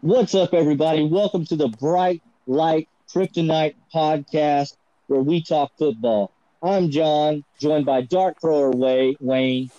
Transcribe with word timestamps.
What's 0.00 0.32
up, 0.36 0.54
everybody? 0.54 1.02
Welcome 1.02 1.44
to 1.46 1.56
the 1.56 1.66
Bright 1.66 2.22
Light 2.46 2.88
Kryptonite 3.12 3.74
podcast 3.92 4.76
where 5.08 5.22
we 5.22 5.42
talk 5.42 5.72
football. 5.76 6.30
I'm 6.62 6.92
John, 6.92 7.42
joined 7.58 7.84
by 7.84 8.02
Dark 8.02 8.40
Thrower 8.40 8.70
Wayne, 8.70 9.70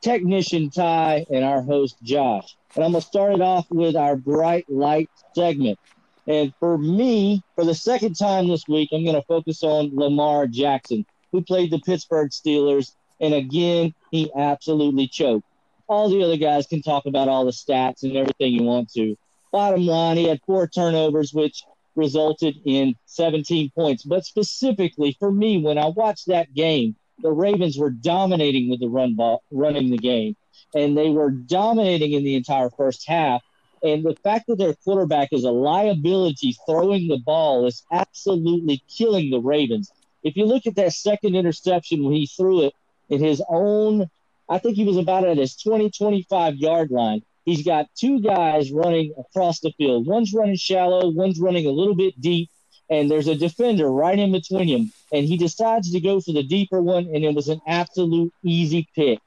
technician 0.00 0.70
Ty, 0.70 1.24
and 1.30 1.44
our 1.44 1.62
host 1.62 2.02
Josh. 2.02 2.56
And 2.74 2.84
I'm 2.84 2.90
going 2.90 3.00
to 3.00 3.06
start 3.06 3.34
it 3.34 3.40
off 3.40 3.70
with 3.70 3.94
our 3.94 4.16
Bright 4.16 4.68
Light 4.68 5.08
segment. 5.36 5.78
And 6.26 6.52
for 6.58 6.76
me, 6.76 7.44
for 7.54 7.64
the 7.64 7.74
second 7.74 8.14
time 8.14 8.48
this 8.48 8.66
week, 8.66 8.88
I'm 8.92 9.04
going 9.04 9.14
to 9.14 9.22
focus 9.22 9.62
on 9.62 9.94
Lamar 9.94 10.48
Jackson, 10.48 11.06
who 11.30 11.42
played 11.42 11.70
the 11.70 11.78
Pittsburgh 11.78 12.30
Steelers. 12.30 12.96
And 13.20 13.34
again, 13.34 13.94
he 14.10 14.32
absolutely 14.36 15.06
choked. 15.06 15.46
All 15.86 16.10
the 16.10 16.24
other 16.24 16.38
guys 16.38 16.66
can 16.66 16.82
talk 16.82 17.06
about 17.06 17.28
all 17.28 17.44
the 17.44 17.52
stats 17.52 18.02
and 18.02 18.16
everything 18.16 18.52
you 18.52 18.64
want 18.64 18.92
to. 18.94 19.16
Bottom 19.52 19.86
line, 19.86 20.16
he 20.16 20.28
had 20.28 20.40
four 20.46 20.68
turnovers, 20.68 21.32
which 21.32 21.62
resulted 21.96 22.56
in 22.64 22.94
17 23.06 23.70
points. 23.70 24.02
But 24.02 24.24
specifically 24.24 25.16
for 25.18 25.32
me, 25.32 25.58
when 25.58 25.78
I 25.78 25.86
watched 25.86 26.26
that 26.26 26.54
game, 26.54 26.96
the 27.18 27.32
Ravens 27.32 27.76
were 27.76 27.90
dominating 27.90 28.70
with 28.70 28.80
the 28.80 28.88
run 28.88 29.14
ball, 29.14 29.42
running 29.50 29.90
the 29.90 29.98
game, 29.98 30.36
and 30.74 30.96
they 30.96 31.10
were 31.10 31.30
dominating 31.30 32.12
in 32.12 32.24
the 32.24 32.36
entire 32.36 32.70
first 32.70 33.06
half. 33.06 33.42
And 33.82 34.04
the 34.04 34.16
fact 34.22 34.46
that 34.48 34.56
their 34.58 34.74
quarterback 34.74 35.32
is 35.32 35.44
a 35.44 35.50
liability 35.50 36.56
throwing 36.66 37.08
the 37.08 37.18
ball 37.18 37.66
is 37.66 37.82
absolutely 37.90 38.82
killing 38.88 39.30
the 39.30 39.40
Ravens. 39.40 39.90
If 40.22 40.36
you 40.36 40.44
look 40.44 40.66
at 40.66 40.76
that 40.76 40.92
second 40.92 41.34
interception 41.34 42.04
when 42.04 42.14
he 42.14 42.26
threw 42.26 42.64
it 42.64 42.74
in 43.08 43.22
his 43.22 43.42
own, 43.48 44.10
I 44.48 44.58
think 44.58 44.76
he 44.76 44.84
was 44.84 44.98
about 44.98 45.24
at 45.24 45.38
his 45.38 45.56
20, 45.56 45.90
25 45.90 46.56
yard 46.56 46.90
line. 46.90 47.22
He's 47.50 47.64
got 47.64 47.88
two 47.96 48.20
guys 48.20 48.70
running 48.70 49.12
across 49.18 49.58
the 49.58 49.72
field. 49.72 50.06
One's 50.06 50.32
running 50.32 50.54
shallow, 50.54 51.08
one's 51.08 51.40
running 51.40 51.66
a 51.66 51.72
little 51.72 51.96
bit 51.96 52.20
deep, 52.20 52.48
and 52.88 53.10
there's 53.10 53.26
a 53.26 53.34
defender 53.34 53.90
right 53.90 54.16
in 54.16 54.30
between 54.30 54.68
him. 54.68 54.92
And 55.12 55.26
he 55.26 55.36
decides 55.36 55.90
to 55.90 56.00
go 56.00 56.20
for 56.20 56.32
the 56.32 56.44
deeper 56.44 56.80
one, 56.80 57.08
and 57.12 57.24
it 57.24 57.34
was 57.34 57.48
an 57.48 57.60
absolute 57.66 58.32
easy 58.44 58.86
pick. 58.94 59.18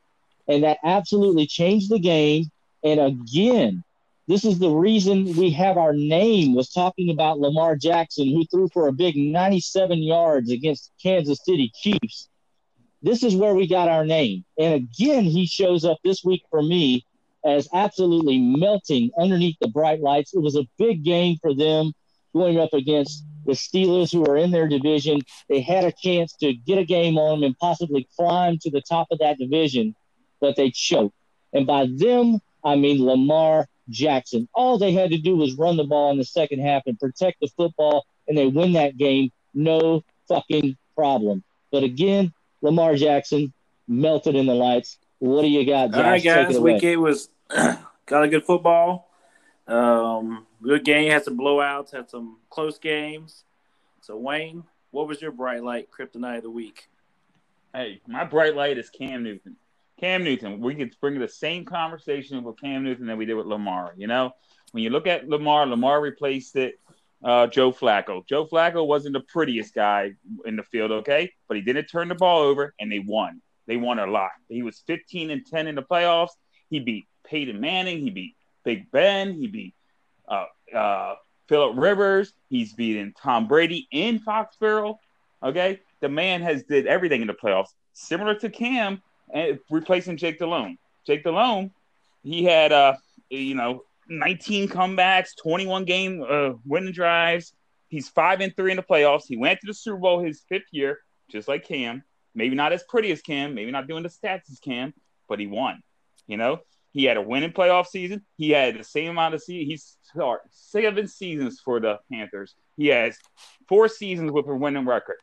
And 0.47 0.63
that 0.63 0.77
absolutely 0.85 1.47
changed 1.47 1.89
the 1.89 1.99
game. 1.99 2.45
And 2.81 3.01
again, 3.01 3.83
this 4.29 4.45
is 4.45 4.57
the 4.57 4.71
reason 4.71 5.35
we 5.35 5.51
have 5.51 5.75
our 5.75 5.91
name 5.91 6.55
was 6.55 6.69
talking 6.69 7.09
about 7.09 7.41
Lamar 7.41 7.75
Jackson, 7.75 8.29
who 8.29 8.45
threw 8.45 8.69
for 8.69 8.87
a 8.87 8.93
big 8.93 9.17
97 9.17 10.01
yards 10.01 10.49
against 10.49 10.93
Kansas 11.03 11.39
City 11.43 11.73
Chiefs. 11.75 12.29
This 13.01 13.21
is 13.21 13.35
where 13.35 13.53
we 13.53 13.67
got 13.67 13.89
our 13.89 14.05
name. 14.05 14.45
And 14.57 14.75
again, 14.75 15.25
he 15.25 15.45
shows 15.45 15.83
up 15.83 15.97
this 16.05 16.23
week 16.23 16.43
for 16.49 16.63
me 16.63 17.03
as 17.45 17.67
absolutely 17.73 18.39
melting 18.39 19.11
underneath 19.17 19.57
the 19.59 19.67
bright 19.67 20.01
lights. 20.01 20.33
It 20.33 20.41
was 20.41 20.55
a 20.55 20.67
big 20.77 21.03
game 21.03 21.37
for 21.41 21.53
them 21.53 21.93
going 22.33 22.59
up 22.59 22.73
against 22.73 23.23
the 23.45 23.53
Steelers, 23.53 24.11
who 24.11 24.25
are 24.25 24.37
in 24.37 24.51
their 24.51 24.67
division. 24.67 25.21
They 25.49 25.61
had 25.61 25.83
a 25.83 25.91
chance 25.91 26.33
to 26.37 26.53
get 26.53 26.77
a 26.77 26.85
game 26.85 27.17
on 27.17 27.41
them 27.41 27.47
and 27.47 27.57
possibly 27.57 28.07
climb 28.15 28.57
to 28.59 28.71
the 28.71 28.81
top 28.81 29.07
of 29.11 29.19
that 29.19 29.37
division, 29.37 29.95
but 30.39 30.55
they 30.55 30.71
choked. 30.71 31.15
And 31.51 31.67
by 31.67 31.87
them, 31.93 32.39
I 32.63 32.75
mean 32.75 33.05
Lamar 33.05 33.67
Jackson. 33.89 34.47
All 34.53 34.77
they 34.77 34.93
had 34.93 35.11
to 35.11 35.17
do 35.17 35.35
was 35.35 35.55
run 35.55 35.77
the 35.77 35.83
ball 35.83 36.11
in 36.11 36.17
the 36.17 36.25
second 36.25 36.59
half 36.59 36.83
and 36.85 36.97
protect 36.99 37.39
the 37.41 37.49
football, 37.57 38.05
and 38.27 38.37
they 38.37 38.47
win 38.47 38.73
that 38.73 38.97
game. 38.97 39.31
No 39.53 40.03
fucking 40.27 40.77
problem. 40.95 41.43
But 41.71 41.83
again, 41.83 42.33
Lamar 42.61 42.95
Jackson 42.95 43.53
melted 43.87 44.35
in 44.35 44.45
the 44.45 44.53
lights. 44.53 44.97
What 45.23 45.43
do 45.43 45.47
you 45.47 45.65
got, 45.65 45.91
Josh? 45.91 45.99
All 45.99 46.03
right, 46.03 46.21
guys. 46.21 46.59
Week 46.59 46.83
eight 46.83 46.97
was 46.97 47.29
got 47.49 48.23
a 48.25 48.27
good 48.27 48.43
football. 48.43 49.09
Um, 49.69 50.45
good 50.61 50.83
game. 50.83 51.09
Had 51.09 51.23
some 51.23 51.37
blowouts. 51.37 51.93
Had 51.93 52.09
some 52.09 52.39
close 52.49 52.77
games. 52.77 53.45
So 54.01 54.17
Wayne, 54.17 54.65
what 54.91 55.07
was 55.07 55.21
your 55.21 55.31
bright 55.31 55.63
light 55.63 55.87
kryptonite 55.89 56.39
of 56.39 56.43
the 56.43 56.49
week? 56.49 56.89
Hey, 57.73 58.01
my 58.05 58.25
bright 58.25 58.53
light 58.53 58.77
is 58.77 58.89
Cam 58.89 59.23
Newton. 59.23 59.55
Cam 59.97 60.25
Newton. 60.25 60.59
We 60.59 60.75
could 60.75 60.93
bring 60.99 61.17
the 61.17 61.29
same 61.29 61.63
conversation 61.63 62.43
with 62.43 62.59
Cam 62.59 62.83
Newton 62.83 63.05
that 63.05 63.17
we 63.17 63.25
did 63.25 63.35
with 63.35 63.45
Lamar. 63.45 63.93
You 63.95 64.07
know, 64.07 64.33
when 64.73 64.83
you 64.83 64.89
look 64.89 65.07
at 65.07 65.29
Lamar, 65.29 65.65
Lamar 65.65 66.01
replaced 66.01 66.57
it. 66.57 66.81
Uh, 67.23 67.47
Joe 67.47 67.71
Flacco. 67.71 68.27
Joe 68.27 68.45
Flacco 68.45 68.85
wasn't 68.85 69.13
the 69.13 69.21
prettiest 69.21 69.73
guy 69.73 70.15
in 70.43 70.57
the 70.57 70.63
field, 70.63 70.91
okay, 70.91 71.31
but 71.47 71.55
he 71.55 71.63
didn't 71.63 71.85
turn 71.85 72.09
the 72.09 72.15
ball 72.15 72.41
over, 72.41 72.73
and 72.81 72.91
they 72.91 72.99
won. 72.99 73.41
They 73.67 73.77
won 73.77 73.99
a 73.99 74.07
lot. 74.07 74.31
He 74.49 74.63
was 74.63 74.83
15 74.87 75.29
and 75.31 75.45
10 75.45 75.67
in 75.67 75.75
the 75.75 75.81
playoffs. 75.81 76.31
He 76.69 76.79
beat 76.79 77.05
Peyton 77.25 77.59
Manning. 77.59 77.99
He 77.99 78.09
beat 78.09 78.35
Big 78.63 78.91
Ben. 78.91 79.33
He 79.33 79.47
beat 79.47 79.73
uh, 80.27 80.45
uh, 80.75 81.15
Philip 81.47 81.77
Rivers. 81.77 82.33
He's 82.49 82.73
beaten 82.73 83.13
Tom 83.21 83.47
Brady 83.47 83.87
in 83.91 84.19
Foxborough. 84.19 84.97
Okay, 85.41 85.81
the 85.99 86.09
man 86.09 86.41
has 86.41 86.63
did 86.63 86.87
everything 86.87 87.21
in 87.21 87.27
the 87.27 87.33
playoffs, 87.33 87.73
similar 87.91 88.35
to 88.35 88.49
Cam, 88.49 89.01
and 89.33 89.59
replacing 89.69 90.15
Jake 90.15 90.39
Delhomme. 90.39 90.77
Jake 91.05 91.23
Delhomme, 91.23 91.71
he 92.23 92.45
had 92.45 92.71
uh, 92.71 92.93
you 93.29 93.55
know, 93.55 93.83
19 94.07 94.69
comebacks, 94.69 95.35
21 95.41 95.85
game 95.85 96.23
uh, 96.27 96.51
winning 96.65 96.93
drives. 96.93 97.53
He's 97.87 98.09
five 98.09 98.41
and 98.41 98.55
three 98.55 98.71
in 98.71 98.77
the 98.77 98.83
playoffs. 98.83 99.23
He 99.27 99.37
went 99.37 99.59
to 99.61 99.67
the 99.67 99.73
Super 99.73 99.97
Bowl 99.97 100.19
his 100.19 100.41
fifth 100.49 100.67
year, 100.71 100.99
just 101.29 101.47
like 101.47 101.67
Cam. 101.67 102.03
Maybe 102.35 102.55
not 102.55 102.73
as 102.73 102.83
pretty 102.83 103.11
as 103.11 103.21
Cam, 103.21 103.53
maybe 103.53 103.71
not 103.71 103.87
doing 103.87 104.03
the 104.03 104.09
stats 104.09 104.51
as 104.51 104.59
Cam, 104.59 104.93
but 105.27 105.39
he 105.39 105.47
won. 105.47 105.83
You 106.27 106.37
know, 106.37 106.59
he 106.91 107.05
had 107.05 107.17
a 107.17 107.21
winning 107.21 107.51
playoff 107.51 107.87
season. 107.87 108.23
He 108.37 108.51
had 108.51 108.77
the 108.77 108.83
same 108.83 109.11
amount 109.11 109.35
of 109.35 109.41
seasons. 109.41 109.67
He's 109.67 109.97
seven 110.51 111.07
seasons 111.07 111.59
for 111.59 111.79
the 111.79 111.99
Panthers. 112.11 112.55
He 112.77 112.87
has 112.87 113.17
four 113.67 113.87
seasons 113.87 114.31
with 114.31 114.47
a 114.47 114.55
winning 114.55 114.85
record. 114.85 115.17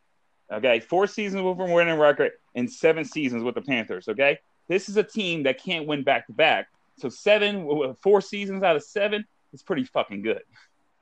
Okay, 0.53 0.81
four 0.81 1.07
seasons 1.07 1.43
with 1.43 1.61
a 1.61 1.73
winning 1.73 1.99
record 1.99 2.33
and 2.57 2.71
seven 2.71 3.05
seasons 3.05 3.45
with 3.45 3.55
the 3.55 3.63
Panthers. 3.63 4.09
Okay, 4.09 4.39
this 4.69 4.89
is 4.89 4.97
a 4.97 5.03
team 5.03 5.45
that 5.45 5.63
can't 5.63 5.87
win 5.87 6.03
back 6.03 6.27
to 6.27 6.33
back. 6.33 6.69
So 6.99 7.09
seven, 7.09 7.95
four 8.03 8.21
seasons 8.21 8.63
out 8.63 8.77
of 8.77 8.83
seven 8.83 9.25
is 9.53 9.63
pretty 9.63 9.85
fucking 9.85 10.23
good. 10.23 10.43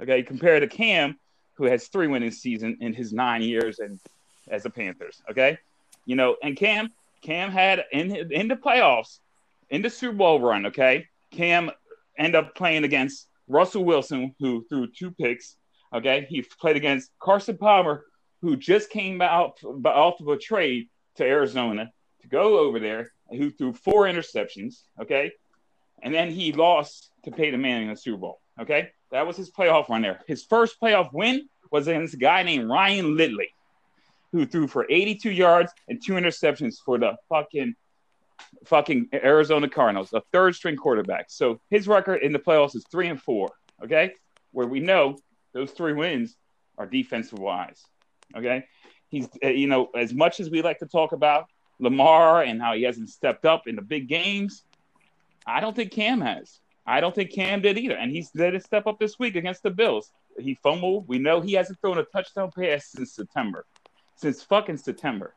Okay, 0.02 0.22
compared 0.22 0.62
to 0.62 0.69
Cam, 0.69 1.19
who 1.54 1.64
has 1.64 1.88
three 1.88 2.06
winning 2.06 2.30
seasons 2.30 2.76
in 2.80 2.92
his 2.92 3.12
nine 3.12 3.42
years 3.42 3.78
and 3.78 3.98
as 4.48 4.62
the 4.62 4.70
Panthers. 4.70 5.22
Okay, 5.30 5.58
you 6.08 6.16
know, 6.16 6.36
and 6.42 6.56
Cam, 6.56 6.91
Cam 7.20 7.50
had 7.50 7.84
in 7.92 8.32
in 8.32 8.48
the 8.48 8.56
playoffs 8.56 9.19
in 9.69 9.82
the 9.82 9.91
Super 9.91 10.16
Bowl 10.16 10.41
run, 10.41 10.66
okay, 10.66 11.06
Cam 11.30 11.70
ended 12.16 12.34
up 12.34 12.54
playing 12.54 12.84
against 12.84 13.28
Russell 13.46 13.84
Wilson, 13.84 14.34
who 14.41 14.64
threw 14.70 14.91
two 14.91 15.10
picks. 15.10 15.56
Okay, 15.92 16.26
he 16.30 16.42
played 16.60 16.76
against 16.76 17.10
Carson 17.20 17.58
Palmer, 17.58 18.06
who 18.41 18.56
just 18.56 18.88
came 18.88 19.20
out 19.20 19.60
off 19.84 20.20
of 20.20 20.28
a 20.28 20.38
trade 20.38 20.88
to 21.16 21.24
Arizona 21.24 21.92
to 22.22 22.28
go 22.28 22.58
over 22.58 22.80
there, 22.80 23.12
who 23.30 23.50
threw 23.50 23.75
four 23.75 24.04
interceptions. 24.04 24.84
Okay, 24.98 25.32
and 26.02 26.14
then 26.14 26.30
he 26.30 26.52
lost 26.52 27.10
to 27.25 27.30
Peyton 27.30 27.60
Manning 27.60 27.88
in 27.88 27.94
the 27.94 28.00
Super 28.00 28.16
Bowl. 28.16 28.40
Okay, 28.58 28.88
that 29.10 29.26
was 29.26 29.36
his 29.36 29.50
playoff 29.50 29.90
run 29.90 30.00
there. 30.00 30.20
His 30.26 30.42
first 30.42 30.80
playoff 30.80 31.12
win 31.12 31.50
was 31.70 31.86
against 31.86 32.14
a 32.14 32.16
guy 32.19 32.44
named 32.44 32.70
Ryan 32.70 33.14
Lindley, 33.14 33.50
who 34.32 34.46
threw 34.46 34.66
for 34.66 34.86
82 34.88 35.30
yards 35.30 35.72
and 35.88 36.00
two 36.04 36.12
interceptions 36.14 36.74
for 36.84 36.98
the 36.98 37.16
fucking 37.28 37.74
fucking 38.66 39.08
Arizona 39.12 39.68
Cardinals, 39.68 40.12
a 40.12 40.22
third 40.32 40.54
string 40.54 40.76
quarterback. 40.76 41.26
So 41.28 41.60
his 41.70 41.88
record 41.88 42.22
in 42.22 42.32
the 42.32 42.38
playoffs 42.38 42.76
is 42.76 42.84
three 42.90 43.08
and 43.08 43.20
four. 43.20 43.50
Okay, 43.82 44.12
where 44.52 44.66
we 44.66 44.80
know 44.80 45.16
those 45.52 45.70
three 45.70 45.92
wins 45.92 46.36
are 46.76 46.86
defensive 46.86 47.38
wise. 47.38 47.82
Okay, 48.36 48.64
he's 49.08 49.28
uh, 49.44 49.48
you 49.48 49.66
know 49.66 49.88
as 49.94 50.12
much 50.12 50.40
as 50.40 50.50
we 50.50 50.62
like 50.62 50.78
to 50.80 50.86
talk 50.86 51.12
about 51.12 51.46
Lamar 51.78 52.42
and 52.42 52.60
how 52.60 52.74
he 52.74 52.82
hasn't 52.82 53.08
stepped 53.08 53.44
up 53.44 53.66
in 53.66 53.76
the 53.76 53.82
big 53.82 54.08
games, 54.08 54.64
I 55.46 55.60
don't 55.60 55.74
think 55.74 55.92
Cam 55.92 56.20
has. 56.20 56.60
I 56.86 57.00
don't 57.00 57.14
think 57.14 57.32
Cam 57.32 57.60
did 57.60 57.76
either, 57.76 57.96
and 57.96 58.10
he's 58.10 58.30
did 58.30 58.54
a 58.54 58.60
step 58.60 58.86
up 58.86 58.98
this 58.98 59.19
week 59.19 59.36
against 59.36 59.62
the 59.62 59.70
Bills. 59.70 60.10
He 60.38 60.54
fumbled. 60.62 61.06
We 61.06 61.19
know 61.19 61.40
he 61.40 61.52
hasn't 61.52 61.81
thrown 61.81 61.98
a 61.98 62.04
touchdown 62.04 62.50
pass 62.56 62.86
since 62.86 63.12
September, 63.12 63.66
since 64.19 64.43
fucking 64.43 64.76
September. 64.76 65.35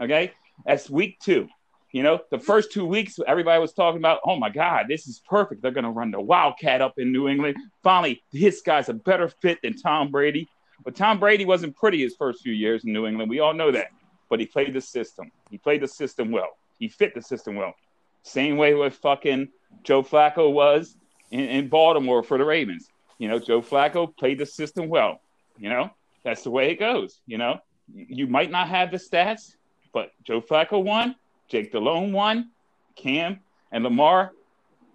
Okay, 0.00 0.32
that's 0.64 0.88
week 0.88 1.18
two. 1.20 1.48
You 1.90 2.02
know, 2.02 2.20
the 2.30 2.38
first 2.38 2.72
two 2.72 2.86
weeks, 2.86 3.18
everybody 3.26 3.60
was 3.60 3.74
talking 3.74 3.98
about, 3.98 4.20
oh 4.24 4.36
my 4.36 4.48
God, 4.48 4.86
this 4.88 5.06
is 5.06 5.20
perfect. 5.28 5.60
They're 5.60 5.72
going 5.72 5.84
to 5.84 5.90
run 5.90 6.10
the 6.10 6.20
Wildcat 6.20 6.80
up 6.80 6.98
in 6.98 7.12
New 7.12 7.28
England. 7.28 7.56
Finally, 7.82 8.22
this 8.32 8.62
guy's 8.62 8.88
a 8.88 8.94
better 8.94 9.28
fit 9.28 9.60
than 9.62 9.76
Tom 9.76 10.10
Brady. 10.10 10.48
But 10.84 10.96
Tom 10.96 11.20
Brady 11.20 11.44
wasn't 11.44 11.76
pretty 11.76 12.02
his 12.02 12.16
first 12.16 12.42
few 12.42 12.54
years 12.54 12.84
in 12.84 12.94
New 12.94 13.06
England. 13.06 13.28
We 13.28 13.40
all 13.40 13.52
know 13.52 13.70
that. 13.72 13.88
But 14.30 14.40
he 14.40 14.46
played 14.46 14.72
the 14.72 14.80
system. 14.80 15.30
He 15.50 15.58
played 15.58 15.82
the 15.82 15.88
system 15.88 16.30
well. 16.30 16.56
He 16.78 16.88
fit 16.88 17.14
the 17.14 17.20
system 17.20 17.56
well. 17.56 17.74
Same 18.22 18.56
way 18.56 18.72
with 18.72 18.94
fucking 18.94 19.48
Joe 19.82 20.02
Flacco 20.02 20.50
was 20.50 20.96
in, 21.30 21.40
in 21.40 21.68
Baltimore 21.68 22.22
for 22.22 22.38
the 22.38 22.44
Ravens. 22.44 22.88
You 23.18 23.28
know, 23.28 23.38
Joe 23.38 23.60
Flacco 23.60 24.16
played 24.16 24.38
the 24.38 24.46
system 24.46 24.88
well. 24.88 25.20
You 25.58 25.68
know, 25.68 25.90
that's 26.24 26.42
the 26.42 26.50
way 26.50 26.70
it 26.70 26.80
goes. 26.80 27.20
You 27.26 27.36
know, 27.36 27.60
you 27.94 28.26
might 28.26 28.50
not 28.50 28.68
have 28.68 28.90
the 28.90 28.96
stats, 28.96 29.56
but 29.92 30.12
Joe 30.24 30.40
Flacco 30.40 30.82
won 30.82 31.14
Jake 31.52 31.70
Delhomme 31.70 32.12
won, 32.12 32.50
Cam 32.96 33.40
and 33.72 33.84
Lamar, 33.84 34.32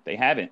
they 0.05 0.15
haven't. 0.15 0.51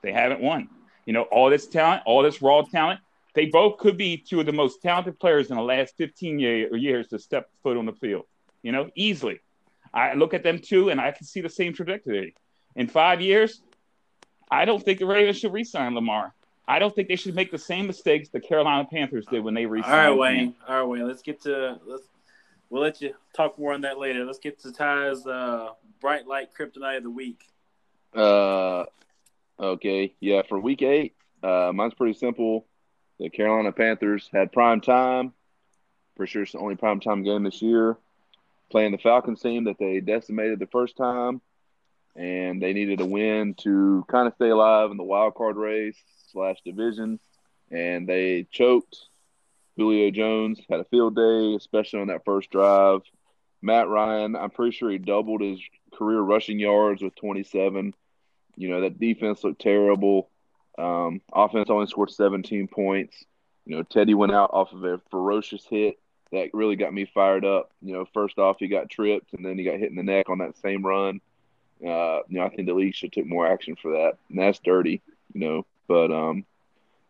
They 0.00 0.12
haven't 0.12 0.40
won. 0.40 0.68
You 1.04 1.12
know, 1.12 1.22
all 1.22 1.50
this 1.50 1.66
talent, 1.66 2.02
all 2.06 2.22
this 2.22 2.40
raw 2.40 2.62
talent. 2.62 3.00
They 3.34 3.46
both 3.46 3.78
could 3.78 3.96
be 3.96 4.16
two 4.16 4.38
of 4.38 4.46
the 4.46 4.52
most 4.52 4.82
talented 4.82 5.18
players 5.18 5.50
in 5.50 5.56
the 5.56 5.62
last 5.62 5.96
15 5.96 6.38
year, 6.38 6.76
years 6.76 7.08
to 7.08 7.18
step 7.18 7.50
foot 7.64 7.76
on 7.76 7.86
the 7.86 7.92
field. 7.92 8.24
You 8.62 8.70
know, 8.70 8.88
easily. 8.94 9.40
I 9.92 10.14
look 10.14 10.32
at 10.32 10.44
them 10.44 10.60
too, 10.60 10.90
and 10.90 11.00
I 11.00 11.10
can 11.10 11.26
see 11.26 11.40
the 11.40 11.48
same 11.48 11.72
trajectory. 11.72 12.36
In 12.76 12.86
five 12.86 13.20
years, 13.20 13.62
I 14.48 14.64
don't 14.64 14.82
think 14.82 15.00
the 15.00 15.06
Ravens 15.06 15.38
should 15.38 15.52
re-sign 15.52 15.94
Lamar. 15.96 16.34
I 16.66 16.78
don't 16.78 16.94
think 16.94 17.08
they 17.08 17.16
should 17.16 17.34
make 17.34 17.50
the 17.50 17.58
same 17.58 17.86
mistakes 17.86 18.28
the 18.28 18.40
Carolina 18.40 18.86
Panthers 18.90 19.26
did 19.26 19.42
when 19.42 19.54
they 19.54 19.66
re-signed. 19.66 19.92
All 19.92 20.10
right, 20.10 20.18
Wayne. 20.18 20.54
All 20.68 20.80
right, 20.80 20.88
Wayne. 20.88 21.06
Let's 21.06 21.22
get 21.22 21.42
to 21.42 21.80
let's. 21.86 22.04
We'll 22.70 22.82
let 22.82 23.02
you 23.02 23.12
talk 23.34 23.58
more 23.58 23.74
on 23.74 23.82
that 23.82 23.98
later. 23.98 24.24
Let's 24.24 24.38
get 24.38 24.58
to 24.60 24.72
Ty's 24.72 25.26
uh, 25.26 25.70
bright 26.00 26.26
light 26.26 26.48
kryptonite 26.58 26.98
of 26.98 27.02
the 27.02 27.10
week. 27.10 27.44
Uh, 28.14 28.84
okay, 29.60 30.14
yeah. 30.20 30.40
For 30.48 30.58
week 30.58 30.80
eight, 30.80 31.14
uh, 31.42 31.72
mine's 31.74 31.92
pretty 31.92 32.14
simple. 32.14 32.64
The 33.18 33.28
Carolina 33.28 33.72
Panthers 33.72 34.30
had 34.32 34.52
prime 34.52 34.80
time. 34.80 35.34
For 36.16 36.26
sure, 36.26 36.44
it's 36.44 36.52
the 36.52 36.58
only 36.58 36.76
prime 36.76 37.00
time 37.00 37.24
game 37.24 37.42
this 37.42 37.60
year. 37.60 37.98
Playing 38.70 38.92
the 38.92 38.98
Falcons 38.98 39.42
team 39.42 39.64
that 39.64 39.78
they 39.78 40.00
decimated 40.00 40.58
the 40.58 40.66
first 40.66 40.96
time 40.96 41.42
and 42.16 42.62
they 42.62 42.72
needed 42.72 43.00
a 43.00 43.06
win 43.06 43.54
to 43.54 44.04
kind 44.08 44.26
of 44.26 44.34
stay 44.34 44.50
alive 44.50 44.90
in 44.90 44.96
the 44.96 45.02
wild 45.02 45.34
card 45.34 45.56
race 45.56 46.02
slash 46.32 46.58
division, 46.64 47.20
and 47.70 48.08
they 48.08 48.46
choked. 48.50 48.96
Julio 49.76 50.10
Jones 50.10 50.60
had 50.68 50.80
a 50.80 50.84
field 50.84 51.16
day, 51.16 51.54
especially 51.54 52.00
on 52.00 52.08
that 52.08 52.24
first 52.24 52.50
drive. 52.50 53.00
Matt 53.62 53.88
Ryan, 53.88 54.36
I'm 54.36 54.50
pretty 54.50 54.72
sure 54.76 54.90
he 54.90 54.98
doubled 54.98 55.40
his 55.40 55.60
career 55.94 56.20
rushing 56.20 56.58
yards 56.58 57.02
with 57.02 57.14
27. 57.16 57.94
You 58.56 58.68
know 58.68 58.80
that 58.82 58.98
defense 58.98 59.44
looked 59.44 59.62
terrible. 59.62 60.28
Um, 60.76 61.20
offense 61.32 61.70
only 61.70 61.86
scored 61.86 62.10
17 62.10 62.68
points. 62.68 63.24
You 63.64 63.76
know 63.76 63.82
Teddy 63.82 64.14
went 64.14 64.32
out 64.32 64.50
off 64.52 64.72
of 64.72 64.84
a 64.84 65.00
ferocious 65.10 65.64
hit 65.64 65.98
that 66.32 66.52
really 66.52 66.76
got 66.76 66.92
me 66.92 67.04
fired 67.04 67.44
up. 67.44 67.70
You 67.80 67.92
know, 67.92 68.06
first 68.12 68.38
off 68.38 68.56
he 68.58 68.68
got 68.68 68.90
tripped 68.90 69.32
and 69.34 69.44
then 69.44 69.56
he 69.56 69.64
got 69.64 69.78
hit 69.78 69.90
in 69.90 69.96
the 69.96 70.02
neck 70.02 70.28
on 70.28 70.38
that 70.38 70.58
same 70.58 70.84
run. 70.84 71.20
Uh, 71.82 72.20
you 72.28 72.38
know, 72.38 72.44
I 72.44 72.48
think 72.48 72.66
the 72.66 72.74
league 72.74 72.94
should 72.94 73.12
take 73.12 73.26
more 73.26 73.46
action 73.46 73.76
for 73.76 73.92
that, 73.92 74.16
and 74.28 74.38
that's 74.38 74.60
dirty. 74.60 75.02
You 75.34 75.40
know, 75.40 75.66
but 75.92 76.10
um, 76.10 76.46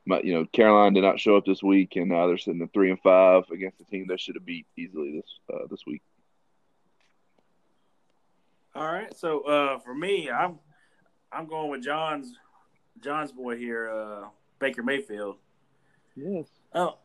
my, 0.04 0.20
you 0.22 0.34
know, 0.34 0.44
Carolina 0.46 0.94
did 0.94 1.04
not 1.04 1.20
show 1.20 1.36
up 1.36 1.44
this 1.44 1.62
week, 1.62 1.94
and 1.94 2.08
now 2.08 2.26
they're 2.26 2.36
sitting 2.36 2.60
at 2.62 2.72
three 2.72 2.90
and 2.90 3.00
five 3.00 3.44
against 3.52 3.80
a 3.80 3.84
team 3.84 4.06
that 4.08 4.18
should 4.18 4.34
have 4.34 4.44
beat 4.44 4.66
easily 4.76 5.12
this 5.12 5.38
uh, 5.54 5.66
this 5.70 5.86
week. 5.86 6.02
All 8.74 8.90
right, 8.90 9.16
so 9.16 9.42
uh, 9.42 9.78
for 9.78 9.94
me, 9.94 10.30
I'm 10.30 10.58
I'm 11.30 11.46
going 11.46 11.70
with 11.70 11.84
John's 11.84 12.34
John's 13.00 13.30
boy 13.30 13.56
here, 13.56 13.88
uh, 13.90 14.28
Baker 14.58 14.82
Mayfield. 14.82 15.36
Yes. 16.16 16.46
Oh, 16.74 16.98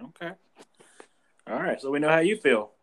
Okay. 0.00 0.32
All 1.48 1.60
right, 1.60 1.80
so 1.80 1.90
we 1.90 1.98
know 1.98 2.08
how 2.08 2.18
you 2.18 2.36
feel. 2.36 2.75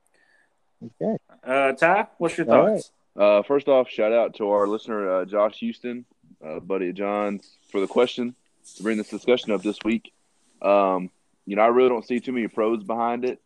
Okay. 1.02 1.18
Uh, 1.44 1.74
Ty, 1.74 2.08
what's 2.18 2.38
your 2.38 2.46
thoughts? 2.46 2.92
Right. 3.16 3.40
Uh, 3.40 3.44
first 3.44 3.68
off, 3.68 3.90
shout 3.90 4.12
out 4.12 4.36
to 4.36 4.50
our 4.50 4.68
listener, 4.68 5.22
uh, 5.22 5.26
Josh 5.26 5.60
Houston, 5.60 6.06
uh, 6.44 6.60
buddy 6.60 6.90
of 6.90 6.96
John's, 6.96 7.58
for 7.72 7.80
the 7.80 7.88
question 7.88 8.36
to 8.76 8.84
bring 8.84 8.98
this 8.98 9.10
discussion 9.10 9.52
up 9.52 9.62
this 9.62 9.78
week. 9.84 10.14
Um, 10.62 11.10
you 11.46 11.56
know, 11.56 11.62
I 11.62 11.68
really 11.68 11.90
don't 11.90 12.06
see 12.06 12.20
too 12.20 12.32
many 12.32 12.48
pros 12.48 12.84
behind 12.84 13.26
it. 13.26 13.40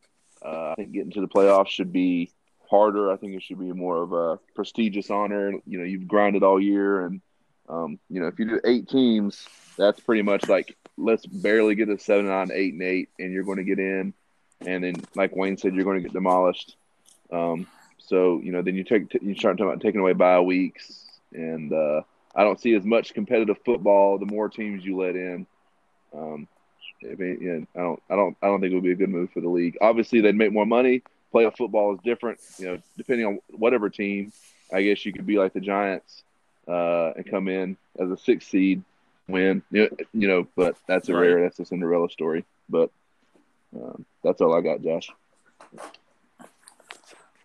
Uh, 0.43 0.71
I 0.71 0.75
think 0.75 0.91
getting 0.91 1.11
to 1.11 1.21
the 1.21 1.27
playoffs 1.27 1.69
should 1.69 1.91
be 1.91 2.31
harder. 2.69 3.11
I 3.11 3.17
think 3.17 3.33
it 3.33 3.43
should 3.43 3.59
be 3.59 3.73
more 3.73 4.03
of 4.03 4.13
a 4.13 4.39
prestigious 4.55 5.09
honor. 5.09 5.53
You 5.65 5.79
know, 5.79 5.83
you've 5.83 6.07
grinded 6.07 6.43
all 6.43 6.61
year, 6.61 7.05
and 7.05 7.21
um, 7.67 7.99
you 8.09 8.21
know, 8.21 8.27
if 8.27 8.39
you 8.39 8.45
do 8.45 8.61
eight 8.63 8.87
teams, 8.87 9.47
that's 9.77 9.99
pretty 9.99 10.21
much 10.21 10.47
like 10.47 10.75
let's 10.97 11.25
barely 11.25 11.75
get 11.75 11.89
a 11.89 11.97
seven, 11.97 12.27
nine, 12.27 12.51
eight, 12.53 12.73
and 12.73 12.83
eight, 12.83 13.09
and 13.19 13.33
you're 13.33 13.43
going 13.43 13.57
to 13.57 13.63
get 13.63 13.79
in. 13.79 14.13
And 14.65 14.83
then, 14.83 14.95
like 15.15 15.35
Wayne 15.35 15.57
said, 15.57 15.75
you're 15.75 15.83
going 15.83 15.97
to 15.97 16.03
get 16.03 16.13
demolished. 16.13 16.75
Um, 17.31 17.67
so 17.97 18.39
you 18.41 18.51
know, 18.51 18.61
then 18.61 18.75
you 18.75 18.83
take 18.83 19.13
you 19.21 19.35
start 19.35 19.57
talking 19.57 19.69
about 19.69 19.81
taking 19.81 19.99
away 19.99 20.13
bye 20.13 20.39
weeks, 20.39 21.05
and 21.33 21.71
uh, 21.73 22.01
I 22.35 22.43
don't 22.43 22.59
see 22.59 22.73
as 22.75 22.83
much 22.83 23.13
competitive 23.13 23.57
football 23.65 24.17
the 24.17 24.25
more 24.25 24.49
teams 24.49 24.85
you 24.85 24.97
let 24.97 25.15
in. 25.15 25.45
Um, 26.13 26.47
I 27.03 27.15
mean, 27.15 27.67
I 27.75 27.79
don't, 27.79 28.01
I 28.09 28.15
don't, 28.15 28.37
I 28.41 28.47
don't 28.47 28.61
think 28.61 28.71
it 28.71 28.75
would 28.75 28.83
be 28.83 28.91
a 28.91 28.95
good 28.95 29.09
move 29.09 29.31
for 29.31 29.41
the 29.41 29.49
league. 29.49 29.77
Obviously, 29.81 30.21
they'd 30.21 30.35
make 30.35 30.51
more 30.51 30.65
money. 30.65 31.03
Playoff 31.33 31.57
football 31.57 31.93
is 31.93 31.99
different, 32.03 32.39
you 32.57 32.65
know, 32.65 32.79
depending 32.97 33.25
on 33.25 33.39
whatever 33.49 33.89
team. 33.89 34.31
I 34.73 34.81
guess 34.83 35.05
you 35.05 35.13
could 35.13 35.25
be 35.25 35.37
like 35.37 35.53
the 35.53 35.59
Giants 35.59 36.23
uh, 36.67 37.11
and 37.15 37.25
come 37.25 37.47
in 37.47 37.77
as 37.99 38.09
a 38.09 38.17
six 38.17 38.47
seed, 38.47 38.83
win, 39.27 39.61
you 39.71 39.89
know, 40.13 40.47
but 40.55 40.75
that's 40.87 41.09
a 41.09 41.13
rare, 41.15 41.41
that's 41.41 41.59
a 41.59 41.65
Cinderella 41.65 42.09
story. 42.09 42.45
But 42.69 42.89
um, 43.75 44.05
that's 44.23 44.41
all 44.41 44.53
I 44.53 44.61
got, 44.61 44.81
Josh. 44.81 45.09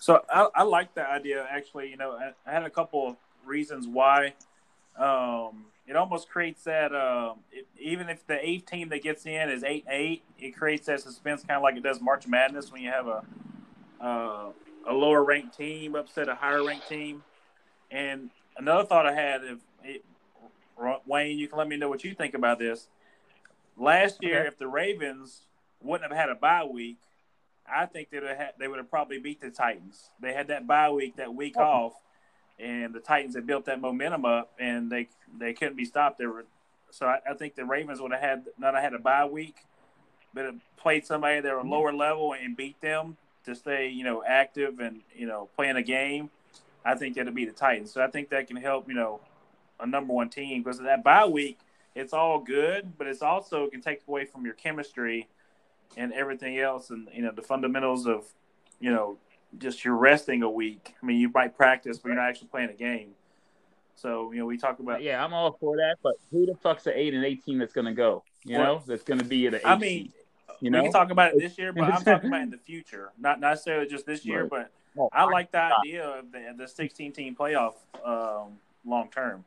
So 0.03 0.21
I, 0.29 0.49
I 0.53 0.63
like 0.65 0.97
the 0.97 1.09
idea. 1.09 1.47
Actually, 1.49 1.89
you 1.89 1.97
know, 1.97 2.11
I, 2.11 2.33
I 2.45 2.53
had 2.53 2.65
a 2.65 2.71
couple 2.71 3.11
of 3.11 3.17
reasons 3.47 3.87
why. 3.87 4.35
Um, 4.99 5.67
it 5.87 5.95
almost 5.95 6.29
creates 6.29 6.65
that 6.65 6.93
uh, 6.93 7.35
it, 7.53 7.69
even 7.79 8.09
if 8.09 8.27
the 8.27 8.45
eighth 8.45 8.67
team 8.67 8.89
that 8.89 9.05
gets 9.05 9.27
in 9.27 9.49
is 9.49 9.63
eight 9.63 9.85
eight, 9.89 10.25
it 10.41 10.57
creates 10.57 10.87
that 10.87 11.03
suspense, 11.03 11.45
kind 11.45 11.57
of 11.57 11.63
like 11.63 11.77
it 11.77 11.85
does 11.85 12.01
March 12.01 12.27
Madness 12.27 12.73
when 12.73 12.83
you 12.83 12.91
have 12.91 13.07
a 13.07 13.23
uh, 14.01 14.51
a 14.89 14.93
lower 14.93 15.23
ranked 15.23 15.57
team 15.57 15.95
upset 15.95 16.29
a 16.29 16.35
higher 16.35 16.65
ranked 16.65 16.89
team. 16.89 17.23
And 17.93 18.31
another 18.57 18.85
thought 18.85 19.07
I 19.07 19.15
had, 19.15 19.45
if 19.45 19.59
it, 19.85 20.05
Wayne, 21.07 21.39
you 21.39 21.47
can 21.47 21.59
let 21.59 21.69
me 21.69 21.77
know 21.77 21.89
what 21.89 22.03
you 22.03 22.13
think 22.13 22.35
about 22.35 22.59
this. 22.59 22.89
last 23.77 24.19
year, 24.21 24.41
Okay. 24.41 24.49
if 24.49 24.59
the 24.59 24.67
Ravens 24.67 25.43
wouldn't 25.81 26.11
have 26.11 26.19
had 26.21 26.29
a 26.29 26.35
bye 26.35 26.65
week, 26.65 26.99
I 27.71 27.87
think 27.87 28.11
they 28.11 28.19
would 28.19 28.29
have 28.29 28.37
had, 28.37 28.53
they 28.59 28.69
would 28.69 28.79
have 28.79 28.91
probably 28.91 29.19
beat 29.19 29.41
the 29.41 29.51
Titans. 29.51 30.11
They 30.21 30.33
had 30.33 30.49
that 30.49 30.67
bye 30.67 30.91
week, 30.91 31.17
that 31.17 31.35
week 31.35 31.55
Oh. 31.57 31.63
off, 31.63 31.93
and 32.59 32.95
the 32.95 33.01
Titans 33.01 33.35
had 33.35 33.47
built 33.47 33.65
that 33.67 33.81
momentum 33.81 34.25
up, 34.25 34.53
and 34.59 34.91
they 34.91 35.09
they 35.39 35.53
couldn't 35.53 35.77
be 35.77 35.85
stopped. 35.85 36.19
They 36.19 36.27
were 36.27 36.45
so 36.91 37.07
I, 37.07 37.21
I 37.29 37.35
think 37.35 37.55
the 37.55 37.65
Ravens 37.65 38.01
would 38.01 38.13
have 38.13 38.21
had 38.21 38.45
not 38.59 38.75
had 38.75 38.95
a 38.95 38.99
bye 38.99 39.25
week, 39.25 39.57
but 40.35 40.45
have 40.45 40.61
played 40.77 41.07
somebody 41.07 41.41
that 41.41 41.53
were 41.53 41.61
mm-hmm. 41.61 41.71
lower 41.71 41.93
level 41.93 42.35
and 42.35 42.57
beat 42.57 42.81
them 42.81 43.17
to 43.45 43.55
stay 43.55 43.89
you 43.89 44.05
know 44.05 44.23
active 44.27 44.81
and 44.81 45.01
you 45.15 45.27
know 45.27 45.49
playing 45.57 45.77
a 45.77 45.83
game. 45.83 46.31
I 46.85 46.97
think 46.97 47.15
that'll 47.17 47.33
be 47.33 47.45
the 47.45 47.53
Titans. 47.53 47.93
So 47.93 48.03
I 48.03 48.09
think 48.09 48.31
that 48.31 48.49
can 48.49 48.57
help 48.57 48.89
you 48.89 48.95
know 48.95 49.21
a 49.81 49.87
number 49.87 50.13
one 50.13 50.29
team 50.29 50.63
because 50.63 50.79
that 50.81 51.03
bye 51.05 51.27
week 51.27 51.59
it's 51.95 52.13
all 52.13 52.39
good, 52.39 52.97
but 52.97 53.07
it's 53.07 53.23
also 53.23 53.69
can 53.69 53.81
take 53.81 54.03
away 54.09 54.25
from 54.25 54.45
your 54.45 54.55
chemistry 54.55 55.29
and 55.97 56.13
everything 56.13 56.59
else, 56.59 56.91
and 56.91 57.09
you 57.13 57.23
know 57.23 57.33
the 57.33 57.43
fundamentals 57.43 58.07
of 58.07 58.25
you 58.81 58.91
know 58.91 59.19
just 59.59 59.85
you're 59.85 59.97
resting 59.97 60.43
a 60.43 60.51
week. 60.51 60.95
I 61.03 61.07
mean, 61.07 61.19
you 61.19 61.31
might 61.33 61.57
practice, 61.57 61.99
but 61.99 62.09
you're 62.09 62.17
not 62.17 62.29
actually 62.29 62.49
playing 62.49 62.71
a 62.71 62.75
game. 62.75 63.11
So 63.95 64.33
you 64.33 64.39
know 64.41 64.47
we 64.47 64.57
talk 64.59 64.79
about. 64.81 65.03
Yeah, 65.03 65.23
I'm 65.25 65.33
all 65.33 65.57
for 65.61 65.77
that, 65.77 65.97
but 66.03 66.15
who 66.31 66.47
the 66.47 66.55
fuck's 66.63 66.85
the 66.85 66.99
eight 66.99 67.15
and 67.15 67.25
eighteen 67.25 67.59
that's 67.59 67.73
gonna 67.73 67.95
go? 67.95 68.25
You 68.45 68.59
Well, 68.59 68.77
know, 68.77 68.83
that's 68.87 69.03
gonna 69.05 69.25
be 69.25 69.47
at 69.47 69.53
the 69.53 69.59
eight 69.59 69.67
I 69.67 69.77
mean, 69.77 69.81
seed, 70.05 70.13
you 70.61 70.71
we 70.71 70.71
know. 70.71 70.83
can 70.85 70.93
talk 70.93 71.11
about 71.11 71.35
it 71.35 71.39
this 71.39 71.57
year, 71.59 71.73
but 71.73 71.85
I'm 71.85 72.03
talking 72.03 72.29
about 72.29 72.43
in 72.43 72.51
the 72.59 72.59
future, 72.59 73.13
not 73.19 73.41
necessarily 73.41 73.87
just 73.87 74.07
this 74.07 74.25
year. 74.25 74.47
But 74.47 74.71
I 75.13 75.25
like 75.25 75.53
the 75.53 75.59
idea 75.79 76.05
of 76.07 76.33
the 76.33 76.55
the 76.57 76.67
16 76.69 77.13
team 77.13 77.37
playoff 77.37 77.75
um, 78.05 78.59
long 78.85 79.09
term. 79.11 79.45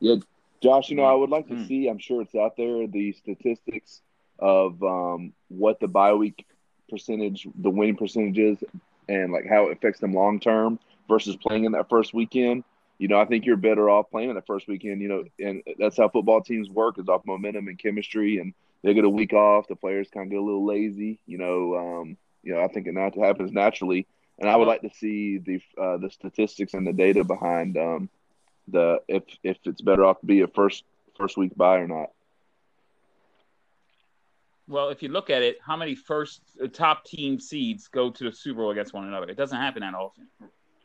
Yeah, 0.00 0.16
Josh, 0.62 0.90
you 0.90 0.96
know, 0.96 1.04
I 1.04 1.14
would 1.14 1.30
like 1.30 1.46
to 1.48 1.54
Mm. 1.54 1.66
see, 1.68 1.88
I'm 1.88 1.98
sure 1.98 2.22
it's 2.22 2.34
out 2.34 2.56
there, 2.56 2.86
the 2.86 3.12
statistics 3.12 4.02
of 4.38 4.82
um, 4.82 5.32
what 5.48 5.80
the 5.80 5.88
bye 5.88 6.14
week 6.14 6.46
percentage, 6.88 7.46
the 7.56 7.70
winning 7.70 7.96
percentage 7.96 8.38
is, 8.38 8.64
and 9.08 9.32
like 9.32 9.46
how 9.48 9.68
it 9.68 9.72
affects 9.72 10.00
them 10.00 10.12
long 10.12 10.40
term 10.40 10.78
versus 11.08 11.36
playing 11.36 11.64
in 11.64 11.72
that 11.72 11.88
first 11.88 12.14
weekend. 12.14 12.64
You 12.98 13.08
know, 13.08 13.18
I 13.18 13.24
think 13.24 13.44
you're 13.44 13.56
better 13.56 13.90
off 13.90 14.10
playing 14.10 14.30
in 14.30 14.36
that 14.36 14.46
first 14.46 14.68
weekend, 14.68 15.02
you 15.02 15.08
know, 15.08 15.24
and 15.40 15.62
that's 15.78 15.96
how 15.96 16.08
football 16.08 16.40
teams 16.40 16.70
work 16.70 16.98
is 16.98 17.08
off 17.08 17.26
momentum 17.26 17.66
and 17.66 17.78
chemistry. 17.78 18.38
And 18.38 18.54
they 18.82 18.94
get 18.94 19.04
a 19.04 19.10
week 19.10 19.32
off, 19.32 19.66
the 19.66 19.74
players 19.74 20.08
kind 20.10 20.26
of 20.26 20.30
get 20.30 20.38
a 20.38 20.42
little 20.42 20.64
lazy, 20.64 21.18
you 21.26 21.38
know. 21.38 21.76
Um, 21.76 22.16
you 22.42 22.54
know, 22.54 22.62
I 22.62 22.68
think 22.68 22.86
it 22.86 22.94
not 22.94 23.16
happens 23.16 23.52
naturally. 23.52 24.06
And 24.38 24.48
I 24.50 24.56
would 24.56 24.68
like 24.68 24.82
to 24.82 24.90
see 24.90 25.38
the 25.38 25.60
uh, 25.80 25.96
the 25.96 26.10
statistics 26.10 26.74
and 26.74 26.86
the 26.86 26.92
data 26.92 27.24
behind 27.24 27.76
um, 27.76 28.08
the 28.68 29.00
if 29.08 29.22
if 29.42 29.58
it's 29.64 29.80
better 29.80 30.04
off 30.04 30.20
to 30.20 30.26
be 30.26 30.40
a 30.40 30.48
first 30.48 30.84
first 31.16 31.36
week 31.36 31.56
bye 31.56 31.78
or 31.78 31.88
not. 31.88 32.10
Well, 34.66 34.88
if 34.88 35.02
you 35.02 35.10
look 35.10 35.28
at 35.28 35.42
it, 35.42 35.58
how 35.60 35.76
many 35.76 35.94
first 35.94 36.40
uh, 36.62 36.68
top 36.68 37.04
team 37.04 37.38
seeds 37.38 37.86
go 37.88 38.10
to 38.10 38.24
the 38.24 38.32
Super 38.32 38.60
Bowl 38.60 38.70
against 38.70 38.94
one 38.94 39.06
another? 39.06 39.28
It 39.28 39.36
doesn't 39.36 39.58
happen 39.58 39.80
that 39.82 39.94
often. 39.94 40.28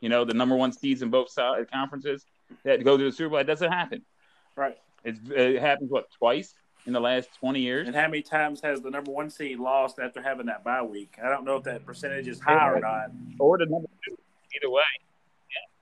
You 0.00 0.08
know, 0.08 0.24
the 0.24 0.34
number 0.34 0.54
one 0.54 0.72
seeds 0.72 1.02
in 1.02 1.10
both 1.10 1.30
side 1.30 1.70
conferences 1.70 2.24
that 2.64 2.84
go 2.84 2.96
to 2.96 3.04
the 3.04 3.12
Super 3.12 3.30
Bowl, 3.30 3.38
it 3.38 3.44
doesn't 3.44 3.72
happen. 3.72 4.02
Right. 4.56 4.76
It's, 5.04 5.18
it 5.30 5.60
happens 5.60 5.90
what 5.90 6.10
twice 6.10 6.54
in 6.86 6.92
the 6.92 7.00
last 7.00 7.30
twenty 7.38 7.60
years. 7.60 7.86
And 7.86 7.96
how 7.96 8.06
many 8.06 8.22
times 8.22 8.60
has 8.62 8.80
the 8.80 8.90
number 8.90 9.12
one 9.12 9.30
seed 9.30 9.58
lost 9.58 9.98
after 9.98 10.20
having 10.22 10.46
that 10.46 10.62
bye 10.62 10.82
week? 10.82 11.16
I 11.22 11.28
don't 11.28 11.44
know 11.44 11.56
if 11.56 11.64
that 11.64 11.86
percentage 11.86 12.28
is 12.28 12.40
high 12.40 12.70
or 12.70 12.80
not. 12.80 13.10
or 13.38 13.58
the 13.58 13.66
number 13.66 13.88
two. 14.06 14.16
Either 14.56 14.70
way, 14.70 14.82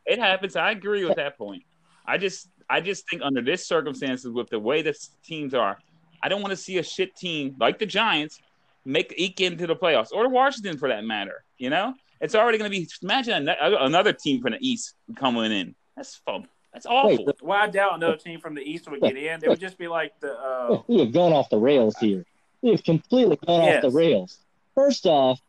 yeah, 0.06 0.12
it 0.12 0.18
happens. 0.18 0.54
I 0.54 0.70
agree 0.72 1.04
with 1.04 1.16
that 1.16 1.38
point. 1.38 1.62
I 2.06 2.18
just, 2.18 2.48
I 2.68 2.80
just 2.80 3.08
think 3.08 3.22
under 3.22 3.42
this 3.42 3.66
circumstances, 3.66 4.30
with 4.30 4.50
the 4.50 4.58
way 4.58 4.82
the 4.82 4.94
teams 5.24 5.54
are, 5.54 5.78
I 6.22 6.28
don't 6.28 6.40
want 6.42 6.50
to 6.50 6.56
see 6.56 6.78
a 6.78 6.82
shit 6.82 7.16
team 7.16 7.56
like 7.58 7.78
the 7.78 7.86
Giants 7.86 8.40
make 8.84 9.14
eke 9.16 9.40
into 9.40 9.66
the 9.66 9.76
playoffs 9.76 10.12
or 10.12 10.28
Washington 10.28 10.78
for 10.78 10.88
that 10.88 11.04
matter. 11.04 11.44
You 11.58 11.70
know, 11.70 11.94
it's 12.20 12.34
already 12.34 12.58
going 12.58 12.70
to 12.70 12.76
be. 12.78 12.88
Imagine 13.02 13.48
another 13.60 14.12
team 14.12 14.40
from 14.40 14.52
the 14.52 14.58
East 14.60 14.94
coming 15.16 15.52
in. 15.52 15.74
That's 15.96 16.16
fun. 16.16 16.48
That's 16.72 16.86
awful. 16.86 17.24
Wait, 17.26 17.42
Well, 17.42 17.58
I 17.60 17.66
doubt 17.68 17.94
another 17.94 18.16
team 18.16 18.40
from 18.40 18.54
the 18.54 18.60
East 18.60 18.88
would 18.90 19.00
get 19.00 19.16
in. 19.16 19.42
It 19.42 19.48
would 19.48 19.60
just 19.60 19.78
be 19.78 19.88
like 19.88 20.18
the. 20.20 20.32
Uh, 20.32 20.82
we 20.86 21.00
have 21.00 21.12
gone 21.12 21.32
off 21.32 21.50
the 21.50 21.58
rails 21.58 21.96
here. 21.98 22.24
We 22.62 22.70
have 22.70 22.84
completely 22.84 23.36
gone 23.46 23.62
off 23.62 23.82
the 23.82 23.90
rails. 23.90 24.38
First 24.74 25.06
off, 25.06 25.40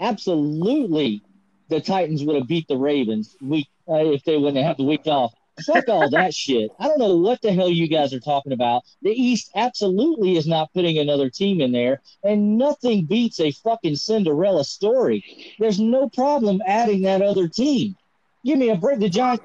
absolutely, 0.00 1.22
the 1.68 1.80
Titans 1.80 2.24
would 2.24 2.36
have 2.36 2.48
beat 2.48 2.68
the 2.68 2.76
Ravens 2.76 3.36
week 3.40 3.68
uh, 3.88 3.94
if 3.96 4.24
they 4.24 4.36
wouldn't 4.36 4.64
have 4.64 4.76
the 4.76 4.84
week 4.84 5.06
off. 5.06 5.32
Fuck 5.66 5.88
all 5.88 6.08
that 6.10 6.34
shit. 6.34 6.70
I 6.78 6.88
don't 6.88 6.98
know 6.98 7.16
what 7.16 7.40
the 7.42 7.52
hell 7.52 7.68
you 7.68 7.86
guys 7.86 8.14
are 8.14 8.20
talking 8.20 8.52
about. 8.52 8.82
The 9.02 9.10
East 9.10 9.50
absolutely 9.54 10.36
is 10.36 10.46
not 10.46 10.72
putting 10.72 10.98
another 10.98 11.28
team 11.28 11.60
in 11.60 11.72
there, 11.72 12.00
and 12.24 12.56
nothing 12.56 13.04
beats 13.04 13.38
a 13.38 13.50
fucking 13.50 13.96
Cinderella 13.96 14.64
story. 14.64 15.54
There's 15.58 15.78
no 15.78 16.08
problem 16.08 16.62
adding 16.66 17.02
that 17.02 17.22
other 17.22 17.48
team. 17.48 17.96
Give 18.44 18.58
me 18.58 18.70
a 18.70 18.76
break. 18.76 18.98
The 18.98 19.08
Giants 19.08 19.44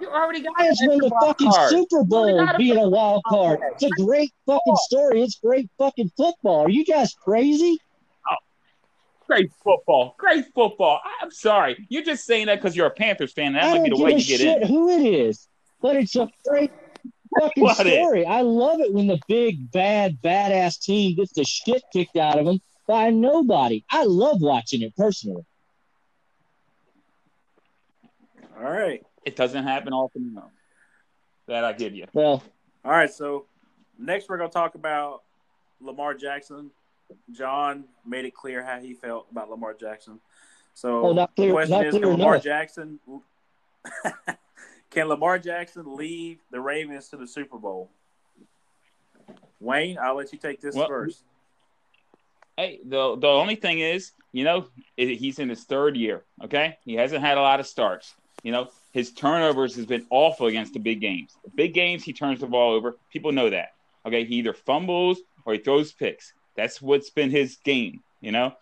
you 0.00 0.08
already 0.08 0.40
got 0.40 0.56
Giants 0.58 0.86
win 0.86 0.98
the 0.98 1.10
fucking 1.20 1.50
card. 1.50 1.70
Super 1.70 2.04
Bowl 2.04 2.46
being 2.56 2.78
a 2.78 2.88
wild 2.88 3.22
card. 3.28 3.58
It's 3.72 3.82
a 3.82 4.02
great 4.04 4.32
fucking 4.46 4.76
story. 4.88 5.22
It's 5.22 5.40
great 5.40 5.68
fucking 5.78 6.12
football. 6.16 6.66
Are 6.66 6.70
you 6.70 6.84
guys 6.84 7.12
crazy? 7.12 7.78
Great 9.26 9.50
football. 9.62 10.14
Great 10.18 10.44
football. 10.54 11.00
I- 11.04 11.22
I'm 11.24 11.30
sorry. 11.30 11.86
You're 11.88 12.02
just 12.04 12.24
saying 12.24 12.46
that 12.46 12.56
because 12.56 12.76
you're 12.76 12.86
a 12.86 12.90
Panthers 12.90 13.32
fan. 13.32 13.54
That 13.54 13.64
I 13.64 13.78
might 13.78 13.84
be 13.84 13.90
the 13.90 13.96
way 14.02 14.12
a 14.12 14.16
you 14.18 14.24
get 14.24 14.40
shit 14.40 14.62
in. 14.62 14.68
who 14.68 14.90
it 14.90 15.02
is, 15.06 15.48
but 15.80 15.96
it's 15.96 16.14
a 16.16 16.28
great 16.46 16.70
fucking 17.40 17.62
What 17.62 17.86
is? 17.86 17.92
story. 17.94 18.26
I 18.26 18.42
love 18.42 18.80
it 18.80 18.92
when 18.92 19.06
the 19.06 19.18
big, 19.26 19.70
bad, 19.70 20.20
badass 20.22 20.78
team 20.80 21.16
gets 21.16 21.32
the 21.32 21.44
shit 21.44 21.82
kicked 21.92 22.16
out 22.16 22.38
of 22.38 22.44
them 22.44 22.60
by 22.86 23.10
nobody. 23.10 23.84
I 23.90 24.04
love 24.04 24.42
watching 24.42 24.82
it 24.82 24.94
personally. 24.96 25.44
all 28.56 28.62
right. 28.70 29.02
It 29.24 29.36
doesn't 29.36 29.64
happen 29.64 29.92
often 29.92 30.28
enough. 30.28 30.50
That 31.46 31.64
I 31.64 31.72
give 31.72 31.94
you. 31.94 32.06
Well, 32.12 32.42
All 32.84 32.90
right. 32.92 33.10
So 33.12 33.46
next, 33.98 34.28
we're 34.28 34.38
going 34.38 34.50
to 34.50 34.54
talk 34.54 34.74
about 34.74 35.22
Lamar 35.80 36.14
Jackson. 36.14 36.70
John 37.32 37.84
made 38.06 38.24
it 38.24 38.34
clear 38.34 38.62
how 38.62 38.78
he 38.80 38.94
felt 38.94 39.26
about 39.30 39.50
Lamar 39.50 39.74
Jackson. 39.74 40.20
So 40.74 41.06
Oh, 41.06 41.12
not 41.12 41.34
clear- 41.36 41.48
the 41.48 41.52
question 41.54 41.76
not 41.76 41.86
is, 41.86 41.90
clear 41.92 42.02
can 42.02 42.10
Lamar 42.12 42.34
enough. 42.34 42.44
Jackson 42.44 42.98
can 44.90 45.06
Lamar 45.08 45.38
Jackson 45.38 45.96
lead 45.96 46.38
the 46.50 46.60
Ravens 46.60 47.08
to 47.10 47.16
the 47.16 47.26
Super 47.26 47.58
Bowl? 47.58 47.90
Wayne, 49.60 49.98
I'll 50.00 50.14
let 50.16 50.32
you 50.32 50.38
take 50.38 50.60
this 50.60 50.74
Well, 50.74 50.88
first. 50.88 51.22
Hey, 52.56 52.80
the 52.84 53.16
the 53.16 53.26
only 53.28 53.56
thing 53.56 53.80
is, 53.80 54.12
you 54.32 54.44
know, 54.44 54.68
he's 54.96 55.38
in 55.38 55.48
his 55.48 55.64
third 55.64 55.96
year. 55.96 56.22
Okay, 56.44 56.78
he 56.84 56.94
hasn't 56.94 57.20
had 57.22 57.36
a 57.38 57.40
lot 57.40 57.60
of 57.60 57.66
starts. 57.66 58.14
You 58.42 58.52
know, 58.52 58.68
his 58.92 59.10
turnovers 59.12 59.74
has 59.76 59.86
been 59.86 60.06
awful 60.10 60.46
against 60.46 60.74
the 60.74 60.78
big 60.78 61.00
games. 61.00 61.36
The 61.44 61.50
big 61.50 61.72
games, 61.74 62.04
he 62.04 62.12
turns 62.12 62.40
the 62.40 62.46
ball 62.46 62.72
over. 62.74 62.96
People 63.12 63.32
know 63.32 63.48
that. 63.50 63.70
Okay, 64.06 64.24
he 64.24 64.36
either 64.36 64.52
fumbles 64.52 65.18
or 65.46 65.54
he 65.54 65.58
throws 65.60 65.92
picks. 65.92 66.34
That's 66.56 66.80
what's 66.80 67.10
been 67.10 67.30
his 67.30 67.56
game. 67.64 68.02
You 68.20 68.32
know, 68.32 68.54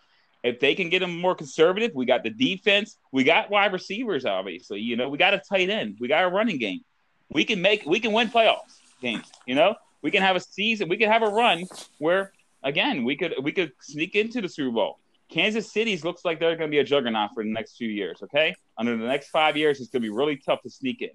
if 0.43 0.59
they 0.59 0.75
can 0.75 0.89
get 0.89 1.01
him 1.01 1.19
more 1.19 1.35
conservative, 1.35 1.91
we 1.93 2.05
got 2.05 2.23
the 2.23 2.29
defense, 2.29 2.97
we 3.11 3.23
got 3.23 3.49
wide 3.49 3.73
receivers. 3.73 4.25
Obviously, 4.25 4.79
you 4.79 4.95
know, 4.95 5.09
we 5.09 5.17
got 5.17 5.33
a 5.33 5.41
tight 5.49 5.69
end, 5.69 5.97
we 5.99 6.07
got 6.07 6.23
a 6.23 6.29
running 6.29 6.57
game. 6.57 6.81
We 7.29 7.45
can 7.45 7.61
make, 7.61 7.85
we 7.85 7.99
can 7.99 8.11
win 8.11 8.29
playoffs 8.29 8.79
games. 9.01 9.31
You 9.45 9.55
know, 9.55 9.75
we 10.01 10.11
can 10.11 10.21
have 10.21 10.35
a 10.35 10.39
season, 10.39 10.89
we 10.89 10.97
can 10.97 11.09
have 11.09 11.23
a 11.23 11.29
run 11.29 11.65
where 11.99 12.31
again, 12.63 13.03
we 13.03 13.15
could 13.15 13.35
we 13.41 13.51
could 13.51 13.71
sneak 13.81 14.15
into 14.15 14.41
the 14.41 14.49
Super 14.49 14.71
Bowl. 14.71 14.99
Kansas 15.29 15.71
City's 15.71 16.03
looks 16.03 16.23
like 16.25 16.39
they're 16.39 16.55
going 16.55 16.69
to 16.69 16.71
be 16.71 16.79
a 16.79 16.83
juggernaut 16.83 17.31
for 17.33 17.43
the 17.43 17.49
next 17.49 17.77
few 17.77 17.89
years. 17.89 18.21
Okay, 18.23 18.55
under 18.77 18.97
the 18.97 19.05
next 19.05 19.29
five 19.29 19.57
years, 19.57 19.79
it's 19.79 19.89
going 19.89 20.01
to 20.01 20.07
be 20.07 20.13
really 20.13 20.37
tough 20.37 20.61
to 20.63 20.69
sneak 20.69 21.01
in. 21.01 21.11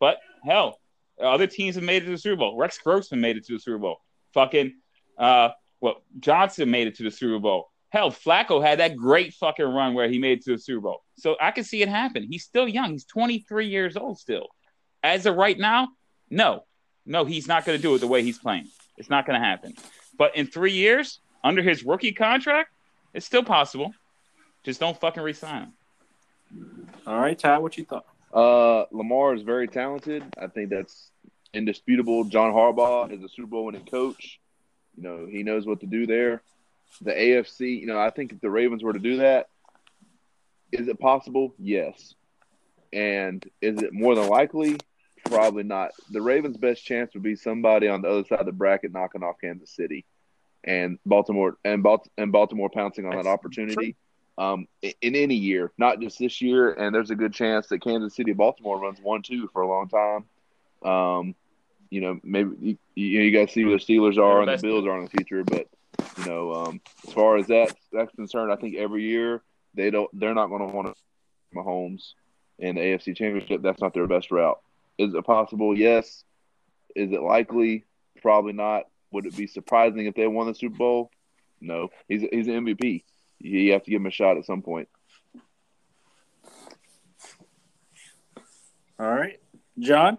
But 0.00 0.18
hell, 0.44 0.78
other 1.20 1.46
teams 1.46 1.74
have 1.76 1.84
made 1.84 2.02
it 2.02 2.06
to 2.06 2.12
the 2.12 2.18
Super 2.18 2.36
Bowl. 2.36 2.56
Rex 2.56 2.78
Grossman 2.78 3.20
made 3.20 3.36
it 3.36 3.46
to 3.46 3.54
the 3.54 3.60
Super 3.60 3.78
Bowl. 3.78 3.98
Fucking, 4.34 4.74
uh, 5.18 5.50
well, 5.86 6.02
Johnson 6.18 6.68
made 6.68 6.88
it 6.88 6.96
to 6.96 7.04
the 7.04 7.12
Super 7.12 7.38
Bowl. 7.38 7.70
Hell, 7.90 8.10
Flacco 8.10 8.60
had 8.60 8.80
that 8.80 8.96
great 8.96 9.32
fucking 9.34 9.64
run 9.64 9.94
where 9.94 10.08
he 10.08 10.18
made 10.18 10.38
it 10.38 10.44
to 10.46 10.56
the 10.56 10.58
Super 10.58 10.80
Bowl. 10.80 11.04
So 11.16 11.36
I 11.40 11.52
can 11.52 11.62
see 11.62 11.80
it 11.80 11.88
happen. 11.88 12.26
He's 12.28 12.42
still 12.42 12.66
young. 12.66 12.90
He's 12.90 13.04
23 13.04 13.68
years 13.68 13.96
old 13.96 14.18
still. 14.18 14.48
As 15.04 15.26
of 15.26 15.36
right 15.36 15.56
now, 15.56 15.90
no, 16.28 16.64
no, 17.06 17.24
he's 17.24 17.46
not 17.46 17.64
going 17.64 17.78
to 17.78 17.82
do 17.82 17.94
it 17.94 17.98
the 18.00 18.08
way 18.08 18.24
he's 18.24 18.36
playing. 18.36 18.66
It's 18.96 19.08
not 19.08 19.26
going 19.26 19.40
to 19.40 19.46
happen. 19.46 19.74
But 20.18 20.34
in 20.34 20.48
three 20.48 20.72
years, 20.72 21.20
under 21.44 21.62
his 21.62 21.84
rookie 21.84 22.10
contract, 22.10 22.70
it's 23.14 23.24
still 23.24 23.44
possible. 23.44 23.94
Just 24.64 24.80
don't 24.80 24.98
fucking 24.98 25.22
resign 25.22 25.70
him. 26.50 26.82
All 27.06 27.20
right, 27.20 27.38
Ty, 27.38 27.58
what 27.58 27.78
you 27.78 27.84
thought? 27.84 28.06
Uh, 28.34 28.86
Lamar 28.90 29.34
is 29.34 29.42
very 29.42 29.68
talented. 29.68 30.24
I 30.36 30.48
think 30.48 30.70
that's 30.70 31.12
indisputable. 31.54 32.24
John 32.24 32.52
Harbaugh 32.52 33.12
is 33.12 33.22
a 33.22 33.28
Super 33.28 33.46
Bowl 33.46 33.66
winning 33.66 33.84
coach. 33.84 34.40
You 34.96 35.02
know, 35.02 35.26
he 35.26 35.42
knows 35.42 35.66
what 35.66 35.80
to 35.80 35.86
do 35.86 36.06
there. 36.06 36.42
The 37.02 37.12
AFC, 37.12 37.80
you 37.80 37.86
know, 37.86 37.98
I 37.98 38.10
think 38.10 38.32
if 38.32 38.40
the 38.40 38.50
Ravens 38.50 38.82
were 38.82 38.92
to 38.92 38.98
do 38.98 39.18
that, 39.18 39.48
is 40.72 40.88
it 40.88 40.98
possible? 40.98 41.54
Yes. 41.58 42.14
And 42.92 43.44
is 43.60 43.82
it 43.82 43.92
more 43.92 44.14
than 44.14 44.28
likely? 44.28 44.78
Probably 45.24 45.64
not. 45.64 45.90
The 46.10 46.22
Ravens' 46.22 46.56
best 46.56 46.84
chance 46.84 47.12
would 47.14 47.22
be 47.22 47.36
somebody 47.36 47.88
on 47.88 48.02
the 48.02 48.08
other 48.08 48.24
side 48.24 48.40
of 48.40 48.46
the 48.46 48.52
bracket 48.52 48.92
knocking 48.92 49.22
off 49.22 49.36
Kansas 49.40 49.70
City. 49.70 50.04
and 50.64 50.98
Baltimore 51.06 51.56
and, 51.64 51.82
Balt- 51.82 52.08
and 52.18 52.32
Baltimore 52.32 52.68
pouncing 52.68 53.06
on 53.06 53.16
that 53.16 53.26
opportunity. 53.26 53.96
Um, 54.38 54.66
in, 54.82 54.92
in 55.00 55.14
any 55.16 55.34
year, 55.34 55.72
not 55.78 56.00
just 56.00 56.18
this 56.18 56.42
year, 56.42 56.72
and 56.72 56.94
there's 56.94 57.10
a 57.10 57.14
good 57.14 57.32
chance 57.32 57.68
that 57.68 57.82
Kansas 57.82 58.14
City, 58.14 58.32
Baltimore 58.32 58.78
runs 58.78 58.98
one 59.00 59.22
two 59.22 59.48
for 59.52 59.62
a 59.62 59.68
long 59.68 59.88
time. 59.88 60.24
Um, 60.84 61.34
you 61.96 62.02
know, 62.02 62.20
maybe 62.22 62.50
you, 62.60 62.78
you, 62.94 63.18
know, 63.18 63.24
you 63.24 63.30
guys 63.30 63.54
see 63.54 63.64
where 63.64 63.78
the 63.78 63.82
Steelers 63.82 64.18
are 64.18 64.42
and 64.42 64.50
the 64.50 64.62
Bills 64.62 64.84
are 64.84 64.98
in 64.98 65.04
the 65.04 65.10
future, 65.10 65.42
but 65.42 65.66
you 66.18 66.26
know, 66.26 66.52
um, 66.52 66.80
as 67.08 67.14
far 67.14 67.38
as 67.38 67.46
that 67.46 67.74
that's 67.90 68.14
concerned, 68.14 68.52
I 68.52 68.56
think 68.56 68.76
every 68.76 69.04
year 69.04 69.40
they 69.72 69.88
don't 69.88 70.10
they're 70.12 70.34
not 70.34 70.48
going 70.48 70.60
to 70.68 70.76
want 70.76 70.88
to 70.88 70.94
Mahomes 71.56 72.12
in 72.58 72.74
the 72.74 72.82
AFC 72.82 73.16
Championship. 73.16 73.62
That's 73.62 73.80
not 73.80 73.94
their 73.94 74.06
best 74.06 74.30
route. 74.30 74.60
Is 74.98 75.14
it 75.14 75.24
possible? 75.24 75.74
Yes. 75.74 76.22
Is 76.94 77.12
it 77.12 77.22
likely? 77.22 77.86
Probably 78.20 78.52
not. 78.52 78.84
Would 79.12 79.24
it 79.24 79.34
be 79.34 79.46
surprising 79.46 80.04
if 80.04 80.14
they 80.14 80.26
won 80.26 80.48
the 80.48 80.54
Super 80.54 80.76
Bowl? 80.76 81.10
No. 81.62 81.88
He's 82.08 82.26
he's 82.30 82.46
an 82.46 82.66
MVP. 82.66 83.04
You 83.38 83.72
have 83.72 83.84
to 83.84 83.90
give 83.90 84.02
him 84.02 84.06
a 84.06 84.10
shot 84.10 84.36
at 84.36 84.44
some 84.44 84.60
point. 84.60 84.90
All 88.98 89.10
right, 89.10 89.40
John. 89.78 90.18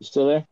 You 0.00 0.06
still 0.06 0.26
there? 0.26 0.46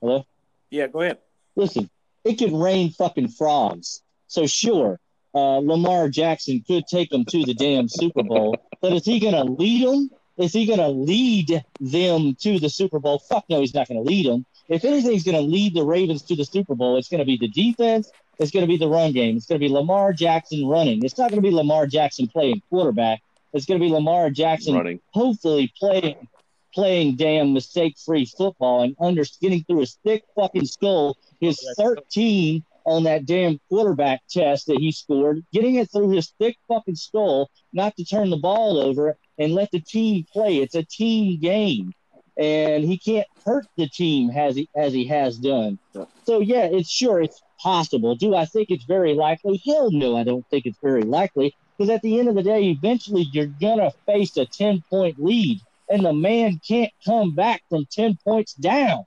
Hello? 0.00 0.24
Yeah, 0.70 0.86
go 0.86 1.00
ahead. 1.00 1.18
Listen, 1.56 1.90
it 2.24 2.38
could 2.38 2.52
rain 2.52 2.90
fucking 2.90 3.28
frogs. 3.28 4.02
So 4.28 4.46
sure, 4.46 4.98
uh, 5.34 5.58
Lamar 5.58 6.08
Jackson 6.08 6.62
could 6.66 6.86
take 6.86 7.10
them 7.10 7.24
to 7.26 7.44
the 7.44 7.54
damn 7.54 7.88
Super 7.88 8.22
Bowl, 8.22 8.56
but 8.80 8.92
is 8.92 9.04
he 9.04 9.18
going 9.20 9.34
to 9.34 9.44
lead 9.44 9.86
them? 9.86 10.10
Is 10.38 10.52
he 10.52 10.64
going 10.64 10.78
to 10.78 10.88
lead 10.88 11.62
them 11.80 12.34
to 12.36 12.58
the 12.58 12.70
Super 12.70 12.98
Bowl? 12.98 13.18
Fuck 13.18 13.44
no, 13.50 13.60
he's 13.60 13.74
not 13.74 13.88
going 13.88 14.02
to 14.02 14.08
lead 14.08 14.26
them. 14.26 14.46
If 14.68 14.84
anything's 14.84 15.24
going 15.24 15.36
to 15.36 15.42
lead 15.42 15.74
the 15.74 15.84
Ravens 15.84 16.22
to 16.22 16.36
the 16.36 16.44
Super 16.44 16.74
Bowl, 16.74 16.96
it's 16.96 17.08
going 17.08 17.18
to 17.18 17.26
be 17.26 17.36
the 17.36 17.48
defense. 17.48 18.10
It's 18.38 18.50
going 18.50 18.62
to 18.62 18.68
be 18.68 18.78
the 18.78 18.88
run 18.88 19.12
game. 19.12 19.36
It's 19.36 19.46
going 19.46 19.60
to 19.60 19.66
be 19.66 19.72
Lamar 19.72 20.12
Jackson 20.12 20.66
running. 20.66 21.04
It's 21.04 21.18
not 21.18 21.30
going 21.30 21.42
to 21.42 21.46
be 21.46 21.54
Lamar 21.54 21.86
Jackson 21.86 22.28
playing 22.28 22.62
quarterback. 22.70 23.22
It's 23.52 23.66
going 23.66 23.78
to 23.78 23.84
be 23.84 23.92
Lamar 23.92 24.30
Jackson 24.30 24.74
running. 24.74 25.00
hopefully 25.10 25.72
playing 25.78 26.28
playing 26.74 27.16
damn 27.16 27.52
mistake 27.52 27.96
free 27.98 28.24
football 28.24 28.82
and 28.82 28.96
under 29.00 29.24
getting 29.40 29.64
through 29.64 29.80
his 29.80 29.98
thick 30.04 30.24
fucking 30.34 30.66
skull. 30.66 31.16
His 31.40 31.58
13 31.76 32.64
on 32.84 33.04
that 33.04 33.26
damn 33.26 33.60
quarterback 33.68 34.22
test 34.28 34.66
that 34.66 34.78
he 34.78 34.92
scored, 34.92 35.44
getting 35.52 35.76
it 35.76 35.90
through 35.90 36.10
his 36.10 36.32
thick 36.38 36.56
fucking 36.68 36.96
skull, 36.96 37.50
not 37.72 37.96
to 37.96 38.04
turn 38.04 38.30
the 38.30 38.36
ball 38.36 38.78
over 38.78 39.16
and 39.38 39.54
let 39.54 39.70
the 39.70 39.80
team 39.80 40.26
play. 40.32 40.58
It's 40.58 40.74
a 40.74 40.82
team 40.82 41.40
game. 41.40 41.92
And 42.38 42.82
he 42.82 42.96
can't 42.96 43.26
hurt 43.44 43.66
the 43.76 43.88
team 43.88 44.30
as 44.30 44.56
he 44.56 44.66
as 44.74 44.94
he 44.94 45.06
has 45.08 45.36
done. 45.36 45.78
So 46.24 46.40
yeah, 46.40 46.64
it's 46.64 46.90
sure 46.90 47.20
it's 47.20 47.42
possible. 47.60 48.14
Do 48.14 48.34
I 48.34 48.46
think 48.46 48.70
it's 48.70 48.84
very 48.84 49.12
likely? 49.12 49.62
Hell 49.66 49.90
no, 49.90 50.16
I 50.16 50.24
don't 50.24 50.46
think 50.48 50.64
it's 50.64 50.78
very 50.82 51.02
likely. 51.02 51.54
Because 51.76 51.90
at 51.90 52.00
the 52.00 52.18
end 52.18 52.28
of 52.28 52.34
the 52.34 52.42
day, 52.42 52.70
eventually 52.70 53.26
you're 53.32 53.46
gonna 53.46 53.90
face 54.06 54.34
a 54.38 54.46
10 54.46 54.82
point 54.88 55.22
lead 55.22 55.60
and 55.92 56.04
the 56.04 56.12
man 56.12 56.60
can't 56.66 56.92
come 57.04 57.34
back 57.34 57.62
from 57.68 57.86
10 57.90 58.18
points 58.24 58.54
down. 58.54 59.04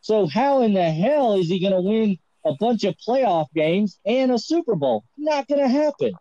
So, 0.00 0.26
how 0.26 0.62
in 0.62 0.72
the 0.72 0.90
hell 0.90 1.34
is 1.34 1.48
he 1.48 1.60
going 1.60 1.74
to 1.74 1.82
win 1.82 2.18
a 2.46 2.54
bunch 2.58 2.84
of 2.84 2.94
playoff 3.06 3.46
games 3.54 3.98
and 4.06 4.30
a 4.30 4.38
Super 4.38 4.76
Bowl? 4.76 5.04
Not 5.16 5.48
going 5.48 5.60
to 5.60 5.68
happen. 5.68 6.12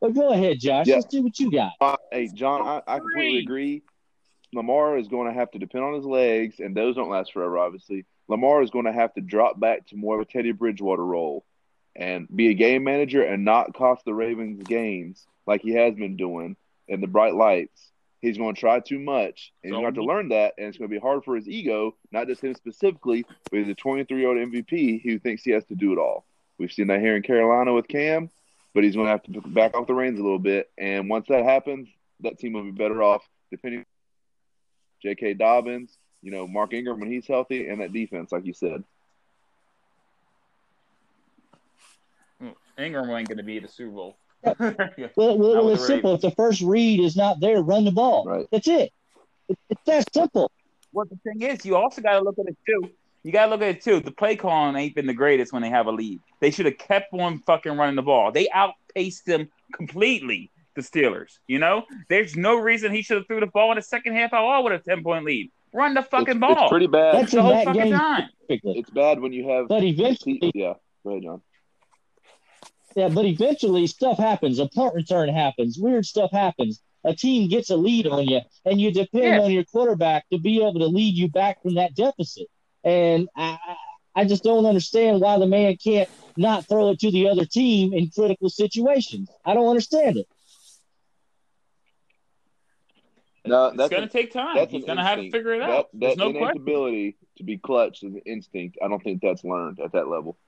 But 0.00 0.14
go 0.14 0.30
ahead, 0.30 0.60
Josh. 0.60 0.86
Yeah. 0.86 0.96
Let's 0.96 1.06
do 1.06 1.22
what 1.22 1.38
you 1.38 1.50
got. 1.50 1.72
Uh, 1.80 1.96
hey, 2.12 2.28
John, 2.32 2.62
I, 2.62 2.82
I 2.86 2.98
completely 3.00 3.40
agree. 3.40 3.82
Lamar 4.54 4.96
is 4.96 5.08
going 5.08 5.26
to 5.26 5.34
have 5.34 5.50
to 5.50 5.58
depend 5.58 5.84
on 5.84 5.94
his 5.94 6.04
legs, 6.04 6.60
and 6.60 6.74
those 6.74 6.94
don't 6.94 7.10
last 7.10 7.32
forever, 7.32 7.58
obviously. 7.58 8.06
Lamar 8.28 8.62
is 8.62 8.70
going 8.70 8.84
to 8.84 8.92
have 8.92 9.12
to 9.14 9.20
drop 9.20 9.58
back 9.58 9.86
to 9.88 9.96
more 9.96 10.14
of 10.14 10.20
a 10.20 10.30
Teddy 10.30 10.52
Bridgewater 10.52 11.04
role 11.04 11.44
and 11.94 12.28
be 12.34 12.48
a 12.48 12.54
game 12.54 12.84
manager 12.84 13.22
and 13.22 13.44
not 13.44 13.74
cost 13.74 14.04
the 14.04 14.14
Ravens 14.14 14.62
games 14.62 15.26
like 15.46 15.62
he 15.62 15.72
has 15.72 15.94
been 15.94 16.16
doing 16.16 16.56
in 16.88 17.00
the 17.00 17.06
bright 17.06 17.34
lights 17.34 17.90
he's 18.26 18.38
going 18.38 18.54
to 18.54 18.60
try 18.60 18.80
too 18.80 18.98
much, 18.98 19.52
and 19.62 19.70
he's 19.70 19.72
going 19.72 19.82
to 19.82 19.86
have 19.86 19.94
to 19.94 20.04
learn 20.04 20.30
that, 20.30 20.54
and 20.58 20.66
it's 20.66 20.78
going 20.78 20.90
to 20.90 20.94
be 20.94 21.00
hard 21.00 21.24
for 21.24 21.36
his 21.36 21.48
ego, 21.48 21.94
not 22.10 22.26
just 22.26 22.42
him 22.42 22.54
specifically, 22.54 23.24
but 23.50 23.60
he's 23.60 23.68
a 23.68 23.74
23 23.74 24.18
year 24.18 24.28
old 24.28 24.38
MVP 24.38 25.02
who 25.02 25.18
thinks 25.18 25.42
he 25.42 25.52
has 25.52 25.64
to 25.66 25.74
do 25.74 25.92
it 25.92 25.98
all. 25.98 26.24
We've 26.58 26.72
seen 26.72 26.88
that 26.88 27.00
here 27.00 27.16
in 27.16 27.22
Carolina 27.22 27.72
with 27.72 27.86
Cam, 27.86 28.30
but 28.74 28.82
he's 28.82 28.94
going 28.94 29.06
to 29.06 29.12
have 29.12 29.22
to 29.24 29.40
back 29.48 29.76
off 29.76 29.86
the 29.86 29.94
reins 29.94 30.18
a 30.18 30.22
little 30.22 30.38
bit, 30.38 30.70
and 30.76 31.08
once 31.08 31.28
that 31.28 31.44
happens, 31.44 31.88
that 32.20 32.38
team 32.38 32.54
will 32.54 32.64
be 32.64 32.70
better 32.70 33.02
off 33.02 33.22
depending. 33.50 33.84
J.K. 35.02 35.34
Dobbins, 35.34 35.96
you 36.22 36.30
know, 36.30 36.48
Mark 36.48 36.72
Ingram 36.72 36.98
when 36.98 37.10
he's 37.10 37.26
healthy, 37.26 37.68
and 37.68 37.80
that 37.80 37.92
defense, 37.92 38.32
like 38.32 38.44
you 38.44 38.54
said. 38.54 38.82
Ingram 42.78 43.08
ain't 43.10 43.28
going 43.28 43.38
to 43.38 43.44
be 43.44 43.58
the 43.58 43.68
Super 43.68 43.90
Bowl. 43.90 44.16
Well, 45.16 45.38
well 45.38 45.68
it's 45.70 45.86
simple. 45.86 46.14
If 46.14 46.20
the 46.20 46.30
first 46.32 46.60
read 46.62 47.00
is 47.00 47.16
not 47.16 47.40
there, 47.40 47.62
run 47.62 47.84
the 47.84 47.90
ball. 47.90 48.24
Right. 48.26 48.46
That's 48.52 48.68
it. 48.68 48.92
it. 49.48 49.58
It's 49.70 49.82
that 49.86 50.12
simple. 50.12 50.50
Well, 50.92 51.06
the 51.06 51.16
thing 51.16 51.42
is, 51.42 51.64
you 51.64 51.76
also 51.76 52.00
got 52.00 52.18
to 52.18 52.20
look 52.20 52.38
at 52.38 52.46
it 52.46 52.56
too. 52.66 52.90
You 53.22 53.32
got 53.32 53.46
to 53.46 53.50
look 53.50 53.62
at 53.62 53.68
it 53.68 53.82
too. 53.82 54.00
The 54.00 54.12
play 54.12 54.36
calling 54.36 54.76
ain't 54.76 54.94
been 54.94 55.06
the 55.06 55.14
greatest 55.14 55.52
when 55.52 55.62
they 55.62 55.70
have 55.70 55.86
a 55.86 55.90
lead. 55.90 56.20
They 56.40 56.50
should 56.50 56.66
have 56.66 56.78
kept 56.78 57.12
on 57.12 57.40
fucking 57.40 57.76
running 57.76 57.96
the 57.96 58.02
ball. 58.02 58.32
They 58.32 58.48
outpaced 58.50 59.26
them 59.26 59.48
completely. 59.72 60.50
The 60.74 60.82
Steelers. 60.82 61.38
You 61.46 61.58
know, 61.58 61.84
there's 62.10 62.36
no 62.36 62.54
reason 62.56 62.92
he 62.92 63.00
should 63.00 63.16
have 63.16 63.26
threw 63.26 63.40
the 63.40 63.46
ball 63.46 63.72
in 63.72 63.76
the 63.76 63.82
second 63.82 64.14
half 64.14 64.34
at 64.34 64.40
all 64.40 64.62
with 64.62 64.74
a 64.74 64.78
ten 64.78 65.02
point 65.02 65.24
lead. 65.24 65.50
Run 65.72 65.94
the 65.94 66.02
fucking 66.02 66.36
it's, 66.36 66.38
ball. 66.38 66.64
It's 66.64 66.70
pretty 66.70 66.86
bad. 66.86 67.14
That's 67.14 67.32
the 67.32 67.40
whole 67.40 67.52
that 67.52 67.64
fucking 67.64 67.82
game. 67.82 67.92
time. 67.92 68.28
It's 68.48 68.90
bad 68.90 69.20
when 69.20 69.32
you 69.32 69.48
have. 69.48 69.68
But 69.68 69.82
eventually, 69.84 70.38
Yeah. 70.54 70.74
Go 71.02 71.12
ahead, 71.12 71.22
John. 71.22 71.42
Yeah, 72.96 73.10
but 73.10 73.26
eventually 73.26 73.86
stuff 73.86 74.16
happens. 74.16 74.58
A 74.58 74.66
punt 74.68 74.94
return 74.94 75.28
happens. 75.28 75.78
Weird 75.78 76.06
stuff 76.06 76.30
happens. 76.32 76.80
A 77.04 77.14
team 77.14 77.48
gets 77.50 77.68
a 77.68 77.76
lead 77.76 78.06
on 78.06 78.26
you, 78.26 78.40
and 78.64 78.80
you 78.80 78.90
depend 78.90 79.36
Yeah. 79.36 79.40
on 79.42 79.52
your 79.52 79.64
quarterback 79.64 80.26
to 80.30 80.38
be 80.38 80.56
able 80.56 80.80
to 80.80 80.86
lead 80.86 81.14
you 81.14 81.28
back 81.30 81.62
from 81.62 81.74
that 81.74 81.94
deficit. 81.94 82.48
And 82.82 83.28
I, 83.36 83.58
I 84.14 84.24
just 84.24 84.42
don't 84.42 84.64
understand 84.64 85.20
why 85.20 85.38
the 85.38 85.46
man 85.46 85.76
can't 85.76 86.08
not 86.38 86.66
throw 86.66 86.88
it 86.90 86.98
to 87.00 87.10
the 87.10 87.28
other 87.28 87.44
team 87.44 87.92
in 87.92 88.08
critical 88.10 88.48
situations. 88.48 89.28
I 89.44 89.52
don't 89.52 89.68
understand 89.68 90.16
it. 90.16 90.26
No, 93.44 93.66
it's 93.66 93.76
that's 93.76 93.90
going 93.90 94.02
to 94.02 94.08
take 94.08 94.32
time. 94.32 94.56
That's 94.56 94.72
He's 94.72 94.84
going 94.84 94.96
to 94.96 95.04
have 95.04 95.18
to 95.18 95.30
figure 95.30 95.52
it 95.54 95.62
out. 95.62 95.90
that 95.92 96.00
There's 96.00 96.16
no 96.16 96.30
innate 96.30 96.40
question. 96.42 96.62
ability 96.62 97.16
to 97.36 97.44
be 97.44 97.58
clutch 97.58 98.02
is 98.02 98.14
an 98.14 98.22
instinct. 98.26 98.78
I 98.82 98.88
don't 98.88 99.02
think 99.02 99.20
that's 99.22 99.44
learned 99.44 99.80
at 99.80 99.92
that 99.92 100.08
level. 100.08 100.38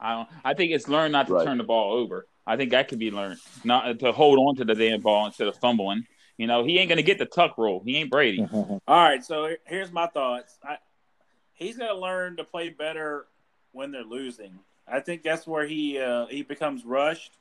I 0.00 0.12
don't. 0.14 0.28
I 0.44 0.54
think 0.54 0.72
it's 0.72 0.88
learned 0.88 1.12
not 1.12 1.26
to 1.28 1.34
Right. 1.34 1.44
turn 1.46 1.58
the 1.58 1.64
ball 1.64 1.92
over. 1.94 2.26
I 2.46 2.56
think 2.56 2.70
that 2.70 2.88
could 2.88 2.98
be 3.00 3.10
learned, 3.10 3.38
not 3.64 3.98
to 3.98 4.12
hold 4.12 4.38
on 4.38 4.54
to 4.56 4.64
the 4.64 4.74
damn 4.74 5.00
ball 5.00 5.26
instead 5.26 5.48
of 5.48 5.56
fumbling. 5.56 6.06
You 6.38 6.46
know, 6.46 6.64
he 6.64 6.78
ain't 6.78 6.88
going 6.88 6.98
to 6.98 7.02
get 7.02 7.18
the 7.18 7.26
tuck 7.26 7.58
roll. 7.58 7.82
He 7.84 7.96
ain't 7.96 8.10
Brady. 8.10 8.46
All 8.52 8.78
right, 8.88 9.24
so 9.24 9.56
here's 9.64 9.90
my 9.90 10.06
thoughts. 10.06 10.58
I, 10.62 10.76
he's 11.54 11.76
got 11.78 11.88
to 11.88 11.98
learn 11.98 12.36
to 12.36 12.44
play 12.44 12.68
better 12.68 13.26
when 13.72 13.90
they're 13.90 14.04
losing. 14.04 14.58
I 14.86 15.00
think 15.00 15.22
that's 15.22 15.46
where 15.46 15.66
he 15.66 15.98
uh, 15.98 16.26
he 16.26 16.42
becomes 16.42 16.84
rushed 16.84 17.32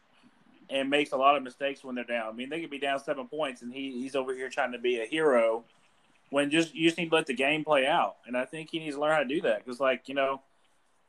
and 0.69 0.89
makes 0.89 1.11
a 1.11 1.17
lot 1.17 1.35
of 1.35 1.43
mistakes 1.43 1.83
when 1.83 1.93
they're 1.93 2.03
down. 2.03 2.27
I 2.27 2.31
mean, 2.31 2.49
they 2.49 2.59
could 2.61 2.71
be 2.71 2.79
down 2.79 2.99
seven 2.99 3.27
points, 3.27 3.61
and 3.61 3.71
he, 3.71 3.91
he's 4.01 4.15
over 4.15 4.33
here 4.33 4.49
trying 4.49 4.71
to 4.71 4.79
be 4.79 4.99
a 4.99 5.05
hero 5.05 5.63
when 6.31 6.49
just 6.49 6.73
you 6.73 6.87
just 6.87 6.97
need 6.97 7.09
to 7.09 7.15
let 7.15 7.27
the 7.27 7.35
game 7.35 7.63
play 7.63 7.85
out. 7.85 8.15
And 8.25 8.35
I 8.35 8.45
think 8.45 8.71
he 8.71 8.79
needs 8.79 8.95
to 8.95 9.01
learn 9.01 9.11
how 9.11 9.19
to 9.19 9.25
do 9.25 9.41
that 9.41 9.63
because, 9.63 9.79
like 9.79 10.09
you 10.09 10.15
know, 10.15 10.41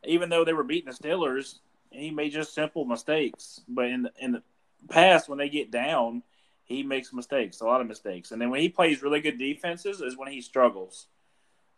even 0.07 0.29
though 0.29 0.45
they 0.45 0.53
were 0.53 0.65
beating 0.65 0.91
the 0.91 0.97
Steelers, 0.97 1.59
he 1.91 2.11
made 2.11 2.33
just 2.33 2.55
simple 2.55 2.85
mistakes. 2.85 3.61
But 3.69 3.87
in 3.87 4.03
the, 4.03 4.13
in 4.19 4.33
the 4.33 4.43
past, 4.89 5.29
when 5.29 5.39
they 5.39 5.49
get 5.49 5.71
down, 5.71 6.23
he 6.65 6.83
makes 6.83 7.13
mistakes, 7.13 7.61
a 7.61 7.65
lot 7.65 7.81
of 7.81 7.87
mistakes. 7.87 8.33
And 8.33 8.41
then 8.41 8.51
when 8.51 8.61
he 8.61 8.69
plays 8.69 9.03
really 9.03 9.21
good 9.21 9.39
defenses, 9.39 10.01
is 10.01 10.17
when 10.17 10.31
he 10.31 10.41
struggles. 10.41 11.07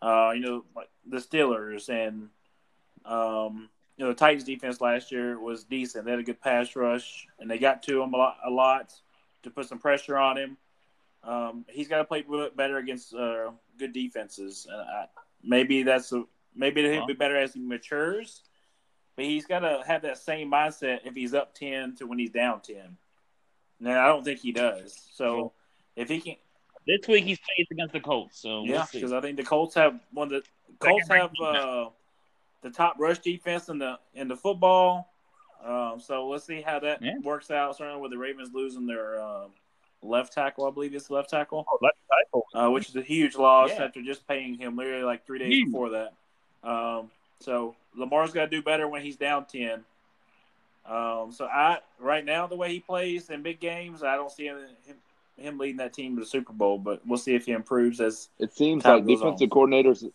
Uh, 0.01 0.33
you 0.35 0.41
know, 0.41 0.64
like 0.75 0.88
the 1.07 1.19
Steelers 1.19 1.88
and 1.88 2.29
um, 3.05 3.69
you 3.97 4.05
know 4.05 4.12
the 4.12 4.17
Titans 4.19 4.45
defense 4.45 4.81
last 4.81 5.11
year 5.11 5.38
was 5.38 5.64
decent. 5.64 6.05
They 6.05 6.12
had 6.12 6.21
a 6.21 6.25
good 6.25 6.41
pass 6.41 6.77
rush, 6.77 7.27
and 7.38 7.51
they 7.51 7.59
got 7.59 7.83
to 7.85 8.03
him 8.03 8.14
a 8.14 8.17
lot, 8.17 8.37
a 8.47 8.51
lot 8.51 8.93
to 9.43 9.51
put 9.51 9.69
some 9.69 9.79
pressure 9.79 10.17
on 10.17 10.38
him. 10.38 10.57
Um, 11.25 11.64
he's 11.69 11.88
got 11.88 11.99
to 11.99 12.05
play 12.05 12.25
better 12.57 12.79
against 12.79 13.12
uh, 13.12 13.51
good 13.77 13.93
defenses. 13.93 14.69
I, 14.73 15.07
maybe 15.43 15.83
that's 15.83 16.12
a, 16.12 16.25
maybe 16.59 16.83
he'll 16.90 17.07
be 17.07 17.14
better 17.14 17.37
as 17.37 17.55
he 17.55 17.61
matures. 17.61 18.42
But 19.16 19.25
he's 19.25 19.47
got 19.47 19.61
to 19.61 19.83
have 19.87 20.03
that 20.03 20.18
same 20.18 20.51
mindset 20.51 21.01
if 21.05 21.14
he's 21.14 21.35
up 21.35 21.55
ten 21.55 21.97
to 21.97 22.07
when 22.07 22.18
he's 22.18 22.31
down 22.31 22.61
ten. 22.61 22.97
Now 23.81 24.05
I 24.05 24.09
don't 24.09 24.25
think 24.25 24.40
he 24.40 24.53
does. 24.53 24.97
So 25.12 25.53
if 25.97 26.09
he 26.09 26.21
can, 26.21 26.37
This 26.87 27.07
week 27.09 27.25
he's 27.25 27.38
playing 27.38 27.66
against 27.73 27.92
the 27.94 28.01
Colts. 28.01 28.38
So 28.40 28.64
yeah, 28.64 28.73
we'll 28.79 28.87
because 28.92 29.12
I 29.12 29.21
think 29.21 29.37
the 29.37 29.44
Colts 29.44 29.75
have 29.75 29.99
one 30.12 30.33
of 30.33 30.42
the 30.42 30.49
Colts 30.79 31.09
have 31.09 31.31
uh, 31.42 31.87
the 32.62 32.71
top 32.71 32.97
rush 32.99 33.18
defense 33.18 33.68
in 33.68 33.79
the 33.79 33.99
in 34.14 34.29
the 34.29 34.37
football. 34.37 35.12
Um, 35.64 35.99
so 35.99 36.29
let's 36.29 36.44
see 36.44 36.61
how 36.61 36.79
that 36.81 37.03
Yeah. 37.03 37.14
works 37.25 37.51
out. 37.51 37.77
Certainly 37.77 38.01
with 38.01 38.12
the 38.12 38.18
Ravens 38.18 38.51
losing 38.55 38.87
their 38.87 39.21
uh, 39.21 39.47
left 40.03 40.33
tackle, 40.33 40.64
I 40.66 40.71
believe 40.71 40.94
it's 40.94 41.11
left 41.11 41.31
tackle, 41.31 41.66
Oh, 41.68 41.79
left 41.83 41.97
tackle. 42.09 42.47
uh, 42.55 42.71
which 42.71 42.88
is 42.88 42.94
a 42.94 43.03
huge 43.03 43.35
loss 43.35 43.71
Yeah. 43.71 43.85
after 43.85 44.01
just 44.01 44.27
paying 44.29 44.55
him 44.55 44.77
literally 44.77 45.03
like 45.03 45.27
three 45.27 45.40
days 45.40 45.64
before 45.64 45.90
that. 45.90 46.14
Um, 46.62 47.11
so 47.40 47.75
Lamar's 47.97 48.33
got 48.33 48.44
to 48.44 48.51
do 48.51 48.62
better 48.62 48.88
when 48.88 49.03
he's 49.03 49.16
down 49.16 49.47
ten. 49.47 49.85
Um, 50.87 51.33
so 51.33 51.47
I 51.47 51.79
right 51.99 52.25
now 52.25 52.47
the 52.47 52.57
way 52.57 52.73
he 52.73 52.81
plays 52.81 53.31
in 53.31 53.42
big 53.42 53.61
games, 53.61 54.03
I 54.03 54.16
don't 54.16 54.31
see 54.31 54.47
him, 54.47 54.59
him 54.87 54.97
him 55.37 55.59
leading 55.59 55.77
that 55.77 55.92
team 55.92 56.16
to 56.16 56.21
the 56.21 56.27
Super 56.27 56.53
Bowl. 56.53 56.79
But 56.79 57.07
we'll 57.07 57.18
see 57.18 57.35
if 57.35 57.47
he 57.47 57.53
improves 57.53 58.01
as 58.01 58.29
It 58.38 58.53
seems 58.55 58.83
Time 58.83 58.97
like 58.97 59.07
goes 59.07 59.18
defensive 59.18 59.51
coordinators. 59.51 60.11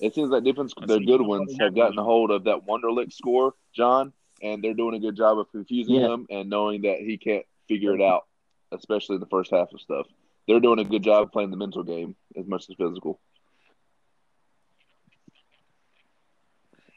It 0.00 0.14
seems 0.14 0.30
like 0.30 0.44
defense, 0.44 0.72
Let's 0.76 0.92
the 0.92 1.00
good 1.00 1.20
ones, 1.20 1.54
have 1.60 1.74
gotten 1.74 1.98
a 1.98 2.04
hold 2.04 2.30
of 2.30 2.44
that 2.44 2.66
Wonderlic 2.66 3.12
score, 3.12 3.54
John, 3.74 4.12
and 4.42 4.64
they're 4.64 4.74
doing 4.74 4.94
a 4.94 4.98
good 4.98 5.14
job 5.16 5.38
of 5.38 5.50
confusing 5.50 5.96
Yeah. 5.96 6.14
him 6.14 6.26
and 6.30 6.48
knowing 6.48 6.82
that 6.82 7.00
he 7.00 7.18
can't 7.18 7.44
figure 7.68 7.94
it 7.94 8.00
out, 8.00 8.26
especially 8.72 9.16
in 9.16 9.20
the 9.20 9.26
first 9.26 9.50
half 9.50 9.72
of 9.72 9.80
stuff. 9.80 10.06
They're 10.48 10.60
doing 10.60 10.78
a 10.78 10.84
good 10.84 11.02
job 11.02 11.24
of 11.24 11.32
playing 11.32 11.50
the 11.50 11.58
mental 11.58 11.82
game 11.82 12.16
as 12.34 12.46
much 12.46 12.68
as 12.70 12.76
physical. 12.76 13.20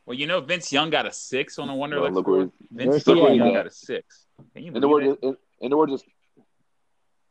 Well, 0.05 0.17
you 0.17 0.27
know, 0.27 0.41
Vince 0.41 0.71
Young 0.71 0.89
got 0.89 1.05
a 1.05 1.11
six 1.13 1.57
on 1.59 1.69
a 1.69 1.75
Wonder 1.75 1.97
Well, 2.01 2.05
Lick 2.11 2.15
look 2.15 2.27
where 2.27 2.47
score. 2.47 2.51
Vince 2.71 3.07
Young 3.07 3.47
at? 3.49 3.53
got 3.53 3.67
a 3.67 3.71
six. 3.71 4.25
Can 4.53 4.63
you 4.63 4.73
In 4.73 4.81
the 4.81 4.87
word, 4.87 5.03
in, 5.21 5.37
in 5.61 5.69
the 5.69 5.77
words, 5.77 5.93
of- 5.93 6.01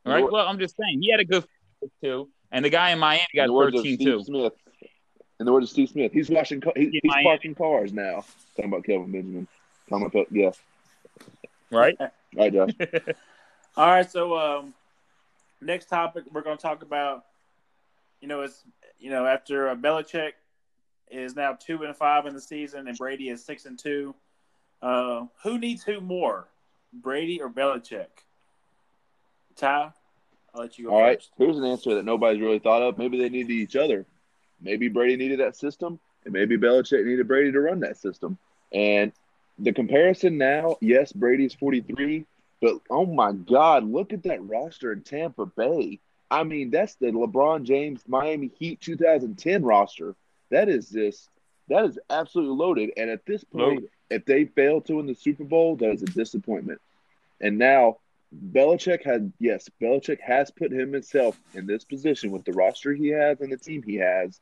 All 0.05 0.13
right. 0.13 0.29
Well, 0.31 0.47
I'm 0.47 0.57
just 0.59 0.75
saying 0.75 1.01
he 1.01 1.11
had 1.11 1.19
a 1.19 1.25
good 1.25 1.45
too, 2.03 2.29
and 2.51 2.63
the 2.65 2.69
guy 2.69 2.91
in 2.91 2.99
Miami 2.99 3.25
got 3.35 3.49
of 3.49 3.73
13 3.73 3.97
too. 3.99 4.23
Smith. 4.23 4.53
In 5.39 5.45
the 5.45 5.51
words 5.51 5.65
of 5.65 5.69
Steve 5.71 5.89
Smith, 5.89 6.11
he's 6.13 6.29
washing, 6.29 6.61
he, 6.75 6.89
he's 6.91 7.01
Miami. 7.03 7.23
parking 7.25 7.55
cars 7.55 7.91
now. 7.91 8.23
Talking 8.55 8.71
about 8.71 8.85
Kelvin 8.85 9.11
Benjamin. 9.11 9.47
Talking 9.89 10.05
about, 10.05 10.27
yeah. 10.31 10.51
Right. 11.69 11.95
All 11.99 12.09
right, 12.37 12.53
Josh. 12.53 12.69
All 13.75 13.87
right, 13.87 14.09
so 14.09 14.37
um, 14.37 14.73
next 15.59 15.89
topic 15.89 16.23
we're 16.31 16.41
going 16.43 16.57
to 16.57 16.61
talk 16.61 16.81
about. 16.83 17.25
You 18.21 18.27
know, 18.27 18.41
it's 18.41 18.63
you 18.99 19.09
know 19.09 19.25
after 19.25 19.69
uh, 19.69 19.75
Belichick 19.75 20.33
is 21.13 21.35
now 21.35 21.53
two 21.53 21.83
and 21.83 21.95
five 21.95 22.25
in 22.25 22.33
the 22.33 22.41
season, 22.41 22.87
and 22.87 22.97
Brady 22.97 23.29
is 23.29 23.43
six 23.43 23.65
and 23.65 23.77
two. 23.77 24.15
Uh, 24.81 25.25
who 25.43 25.57
needs 25.57 25.83
who 25.83 26.01
more, 26.01 26.47
Brady 26.91 27.41
or 27.41 27.49
Belichick? 27.49 28.07
Ty, 29.55 29.91
I'll 30.53 30.61
let 30.61 30.77
you 30.77 30.85
go 30.85 30.91
All 30.91 31.01
right, 31.01 31.19
first. 31.19 31.31
here's 31.37 31.57
an 31.57 31.65
answer 31.65 31.95
that 31.95 32.05
nobody's 32.05 32.41
really 32.41 32.59
thought 32.59 32.81
of. 32.81 32.97
Maybe 32.97 33.17
they 33.17 33.29
needed 33.29 33.51
each 33.51 33.75
other. 33.75 34.05
Maybe 34.61 34.87
Brady 34.87 35.15
needed 35.15 35.39
that 35.39 35.55
system, 35.55 35.99
and 36.25 36.33
maybe 36.33 36.57
Belichick 36.57 37.05
needed 37.05 37.27
Brady 37.27 37.51
to 37.51 37.59
run 37.61 37.79
that 37.81 37.97
system. 37.97 38.37
And 38.73 39.11
the 39.59 39.71
comparison 39.71 40.37
now, 40.37 40.77
yes, 40.81 41.11
Brady's 41.11 41.53
43, 41.53 42.25
but 42.61 42.79
oh 42.89 43.05
my 43.05 43.33
God, 43.33 43.83
look 43.83 44.13
at 44.13 44.23
that 44.23 44.43
roster 44.43 44.91
in 44.91 45.01
Tampa 45.01 45.45
Bay. 45.45 45.99
I 46.31 46.43
mean, 46.43 46.71
that's 46.71 46.95
the 46.95 47.07
LeBron 47.07 47.63
James 47.63 48.01
Miami 48.07 48.49
Heat 48.57 48.81
2010 48.81 49.63
roster. 49.63 50.15
That 50.49 50.69
is 50.69 50.89
just 50.89 51.29
that 51.69 51.85
is 51.85 51.99
absolutely 52.09 52.55
loaded. 52.55 52.91
And 52.97 53.09
at 53.09 53.25
this 53.25 53.43
point, 53.43 53.75
Loaded. 53.75 53.89
if 54.09 54.25
they 54.25 54.45
fail 54.45 54.81
to 54.81 54.95
win 54.97 55.07
the 55.07 55.15
Super 55.15 55.43
Bowl, 55.43 55.75
that 55.77 55.91
is 55.91 56.03
a 56.03 56.07
disappointment. 56.07 56.81
And 57.41 57.57
now 57.57 57.97
Belichick 58.51 59.03
had 59.03 59.31
yes, 59.39 59.69
Belichick 59.81 60.19
has 60.21 60.51
put 60.51 60.71
him 60.71 60.93
himself 60.93 61.39
in 61.53 61.65
this 61.65 61.83
position 61.83 62.31
with 62.31 62.45
the 62.45 62.53
roster 62.53 62.93
he 62.93 63.09
has 63.09 63.41
and 63.41 63.51
the 63.51 63.57
team 63.57 63.83
he 63.83 63.95
has, 63.95 64.39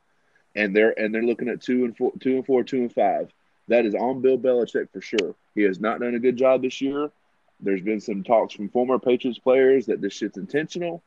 and 0.55 0.75
they're 0.75 0.97
and 0.99 1.13
they're 1.13 1.23
looking 1.23 1.49
at 1.49 1.61
two 1.61 1.85
and 1.85 1.95
four, 1.95 2.11
two 2.19 2.35
and 2.35 2.45
four, 2.45 2.63
two 2.63 2.81
and 2.81 2.93
five. 2.93 3.31
That 3.67 3.85
is 3.85 3.95
on 3.95 4.21
Bill 4.21 4.37
Belichick 4.37 4.91
for 4.91 5.01
sure. 5.01 5.35
He 5.55 5.61
has 5.63 5.79
not 5.79 5.99
done 5.99 6.15
a 6.15 6.19
good 6.19 6.37
job 6.37 6.61
this 6.61 6.81
year. 6.81 7.11
There's 7.59 7.81
been 7.81 8.01
some 8.01 8.23
talks 8.23 8.53
from 8.53 8.69
former 8.69 8.97
Patriots 8.97 9.39
players 9.39 9.85
that 9.85 10.01
this 10.01 10.13
shit's 10.13 10.37
intentional, 10.37 11.03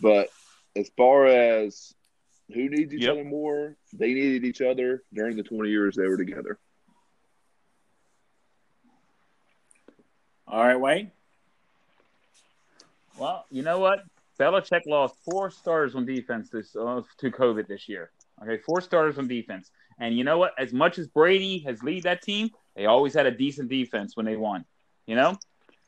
but 0.00 0.28
as 0.76 0.90
far 0.96 1.26
as 1.26 1.94
who 2.52 2.68
needs 2.68 2.94
each 2.94 3.02
Yep. 3.02 3.12
other 3.12 3.24
more, 3.24 3.76
they 3.92 4.14
needed 4.14 4.44
each 4.44 4.60
other 4.60 5.02
during 5.12 5.36
the 5.36 5.42
20 5.42 5.68
years 5.70 5.96
they 5.96 6.06
were 6.06 6.16
together. 6.16 6.58
All 10.46 10.62
right, 10.64 10.78
Wayne. 10.78 11.10
Well, 13.18 13.44
you 13.50 13.62
know 13.62 13.78
what? 13.78 14.00
Belichick 14.38 14.82
lost 14.86 15.16
four 15.24 15.50
starters 15.50 15.94
on 15.94 16.04
defense 16.04 16.50
this 16.50 16.76
uh, 16.76 17.02
to 17.18 17.30
COVID 17.30 17.66
this 17.66 17.88
year. 17.88 18.10
Okay, 18.42 18.58
four 18.58 18.80
starters 18.82 19.18
on 19.18 19.26
defense, 19.26 19.70
and 19.98 20.16
you 20.16 20.22
know 20.22 20.36
what? 20.36 20.52
As 20.58 20.72
much 20.72 20.98
as 20.98 21.08
Brady 21.08 21.60
has 21.60 21.82
lead 21.82 22.02
that 22.02 22.20
team, 22.20 22.50
they 22.76 22.84
always 22.84 23.14
had 23.14 23.24
a 23.24 23.30
decent 23.30 23.70
defense 23.70 24.14
when 24.14 24.26
they 24.26 24.36
won. 24.36 24.66
You 25.06 25.16
know, 25.16 25.36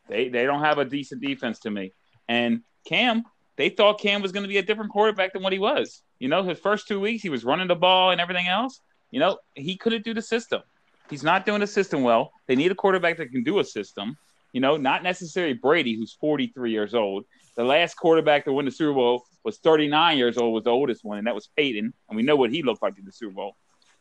they 0.09 0.31
they 0.31 0.45
don't 0.45 0.63
have 0.63 0.79
a 0.79 0.85
decent 0.87 1.21
defense 1.21 1.59
to 1.61 1.71
me. 1.71 1.93
And 2.27 2.63
Cam, 2.87 3.25
they 3.57 3.69
thought 3.69 4.01
Cam 4.01 4.23
was 4.23 4.33
going 4.33 4.45
to 4.45 4.49
be 4.49 4.57
a 4.57 4.63
different 4.63 4.91
quarterback 4.91 5.35
than 5.35 5.43
what 5.43 5.53
he 5.53 5.59
was. 5.59 6.03
You 6.19 6.29
know, 6.29 6.43
his 6.43 6.59
first 6.59 6.89
two 6.89 7.01
weeks 7.01 7.23
he 7.23 7.29
was 7.29 7.45
running 7.45 7.69
the 7.69 7.77
ball 7.77 8.11
and 8.11 8.21
everything 8.21 8.49
else. 8.49 8.81
You 9.11 9.21
know, 9.21 9.39
he 9.55 9.77
couldn't 9.77 10.05
do 10.05 10.15
the 10.15 10.23
system. 10.23 10.63
He's 11.09 11.23
not 11.23 11.47
doing 11.47 11.61
the 11.61 11.67
system 11.67 12.03
well. 12.03 12.33
They 12.47 12.57
need 12.57 12.71
a 12.71 12.75
quarterback 12.75 13.17
that 13.17 13.31
can 13.31 13.43
do 13.43 13.59
a 13.61 13.65
system. 13.65 14.17
You 14.53 14.61
know, 14.61 14.77
not 14.77 15.03
necessarily 15.03 15.55
Brady, 15.55 15.95
who's 15.95 16.13
43 16.21 16.71
years 16.71 16.95
old. 16.95 17.25
The 17.57 17.65
last 17.65 17.95
quarterback 17.95 18.45
to 18.45 18.53
win 18.53 18.67
the 18.67 18.71
Super 18.71 18.95
Bowl 18.95 19.25
was 19.45 19.59
39 19.59 20.19
years 20.19 20.37
old, 20.37 20.55
was 20.55 20.65
the 20.65 20.71
oldest 20.71 21.05
one, 21.05 21.19
and 21.19 21.27
that 21.27 21.35
was 21.35 21.49
Peyton. 21.57 21.93
And 22.09 22.17
we 22.17 22.23
know 22.23 22.37
what 22.37 22.51
he 22.51 22.63
looked 22.63 22.83
like 22.83 22.99
in 22.99 23.05
the 23.05 23.13
Super 23.13 23.33
Bowl. 23.33 23.57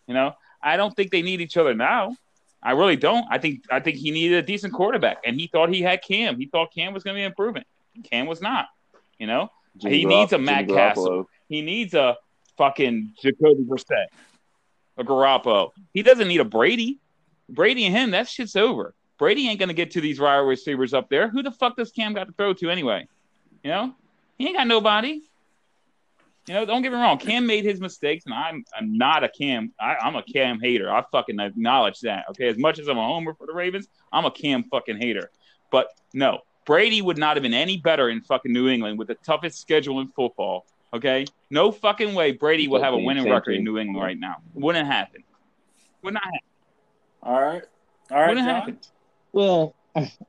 You 0.08 0.14
know, 0.14 0.34
I 0.62 0.78
don't 0.78 0.96
think 0.96 1.12
they 1.12 1.22
need 1.22 1.42
each 1.42 1.58
other 1.58 1.74
now. 1.74 2.16
I 2.62 2.72
really 2.72 2.96
don't. 2.96 3.26
I 3.30 3.38
think 3.38 3.64
I 3.70 3.80
think 3.80 3.98
he 3.98 4.12
needed 4.12 4.44
a 4.44 4.46
decent 4.46 4.74
quarterback, 4.74 5.18
and 5.26 5.40
he 5.40 5.48
thought 5.48 5.74
he 5.74 5.82
had 5.82 6.02
Cam. 6.02 6.38
He 6.38 6.48
thought 6.48 6.74
Cam 6.74 6.94
was 6.94 7.04
going 7.04 7.16
to 7.16 7.20
be 7.20 7.24
improving. 7.24 7.64
Cam 8.04 8.26
was 8.26 8.42
not. 8.42 8.68
You 9.20 9.28
know, 9.28 9.50
He 9.80 10.06
needs 10.06 10.34
a 10.34 10.38
Matt 10.38 10.68
Cassel. 10.68 11.30
He 11.50 11.62
needs 11.62 11.94
a 11.94 12.18
fucking 12.58 13.14
Jacoby 13.22 13.64
Brissett, 13.64 14.08
a 14.98 15.04
Garoppolo. 15.04 15.72
He 15.94 16.04
doesn't 16.04 16.28
need 16.28 16.42
a 16.42 16.46
Brady. 16.46 17.00
Brady 17.50 17.86
and 17.86 17.96
him, 17.96 18.12
that 18.12 18.28
shit's 18.28 18.56
over. 18.56 18.94
Brady 19.18 19.48
ain't 19.48 19.60
gonna 19.60 19.74
get 19.74 19.92
to 19.92 20.02
these 20.02 20.20
wide 20.20 20.38
receivers 20.38 20.94
up 20.94 21.10
there. 21.10 21.30
Who 21.30 21.42
the 21.42 21.52
fuck 21.52 21.78
does 21.78 21.92
Cam 21.92 22.14
got 22.14 22.28
to 22.28 22.34
throw 22.34 22.54
to 22.54 22.70
anyway? 22.70 23.08
You 23.64 23.72
know, 23.72 23.96
he 24.38 24.48
ain't 24.48 24.58
got 24.58 24.68
nobody. 24.68 25.22
You 26.48 26.54
know, 26.54 26.66
don't 26.66 26.82
get 26.82 26.94
me 26.94 26.98
wrong. 26.98 27.18
Cam 27.18 27.46
made 27.46 27.66
his 27.66 27.82
mistakes, 27.82 28.26
and 28.26 28.34
I'm 28.34 28.64
I'm 28.78 28.98
not 28.98 29.24
a 29.24 29.30
Cam. 29.30 29.74
I, 29.80 29.96
I'm 29.96 30.16
a 30.16 30.24
Cam 30.24 30.60
hater. 30.60 30.90
I 30.92 31.04
fucking 31.12 31.40
acknowledge 31.40 32.02
that. 32.02 32.26
Okay, 32.32 32.48
as 32.48 32.58
much 32.58 32.80
as 32.80 32.88
I'm 32.88 32.98
a 32.98 33.06
homer 33.06 33.34
for 33.34 33.48
the 33.48 33.54
Ravens, 33.54 33.88
I'm 34.12 34.26
a 34.26 34.32
Cam 34.32 34.64
fucking 34.66 34.98
hater. 34.98 35.30
But 35.72 35.90
no, 36.14 36.42
Brady 36.68 37.02
would 37.02 37.18
not 37.18 37.38
have 37.38 37.44
been 37.44 37.54
any 37.54 37.78
better 37.78 38.10
in 38.10 38.22
fucking 38.22 38.52
New 38.52 38.68
England 38.68 39.00
with 39.00 39.08
the 39.08 39.16
toughest 39.16 39.60
schedule 39.60 40.02
in 40.02 40.10
football. 40.10 40.68
Okay, 40.94 41.26
no 41.50 41.72
fucking 41.72 42.14
way 42.14 42.34
Brady 42.34 42.68
will 42.68 42.84
have 42.84 42.94
a 42.94 42.98
winning 42.98 43.24
team, 43.24 43.34
record 43.34 43.56
in 43.56 43.64
New 43.64 43.78
England 43.80 44.04
right 44.06 44.20
now. 44.20 44.36
Wouldn't 44.54 44.86
happen. 44.86 45.24
Would 46.04 46.14
not 46.14 46.24
happen. 46.24 46.40
All 47.24 47.42
right. 47.42 47.64
All 48.12 48.18
right, 48.20 48.28
Wouldn't 48.30 48.46
John. 48.46 48.56
happen. 48.56 48.80
Well, 49.32 49.76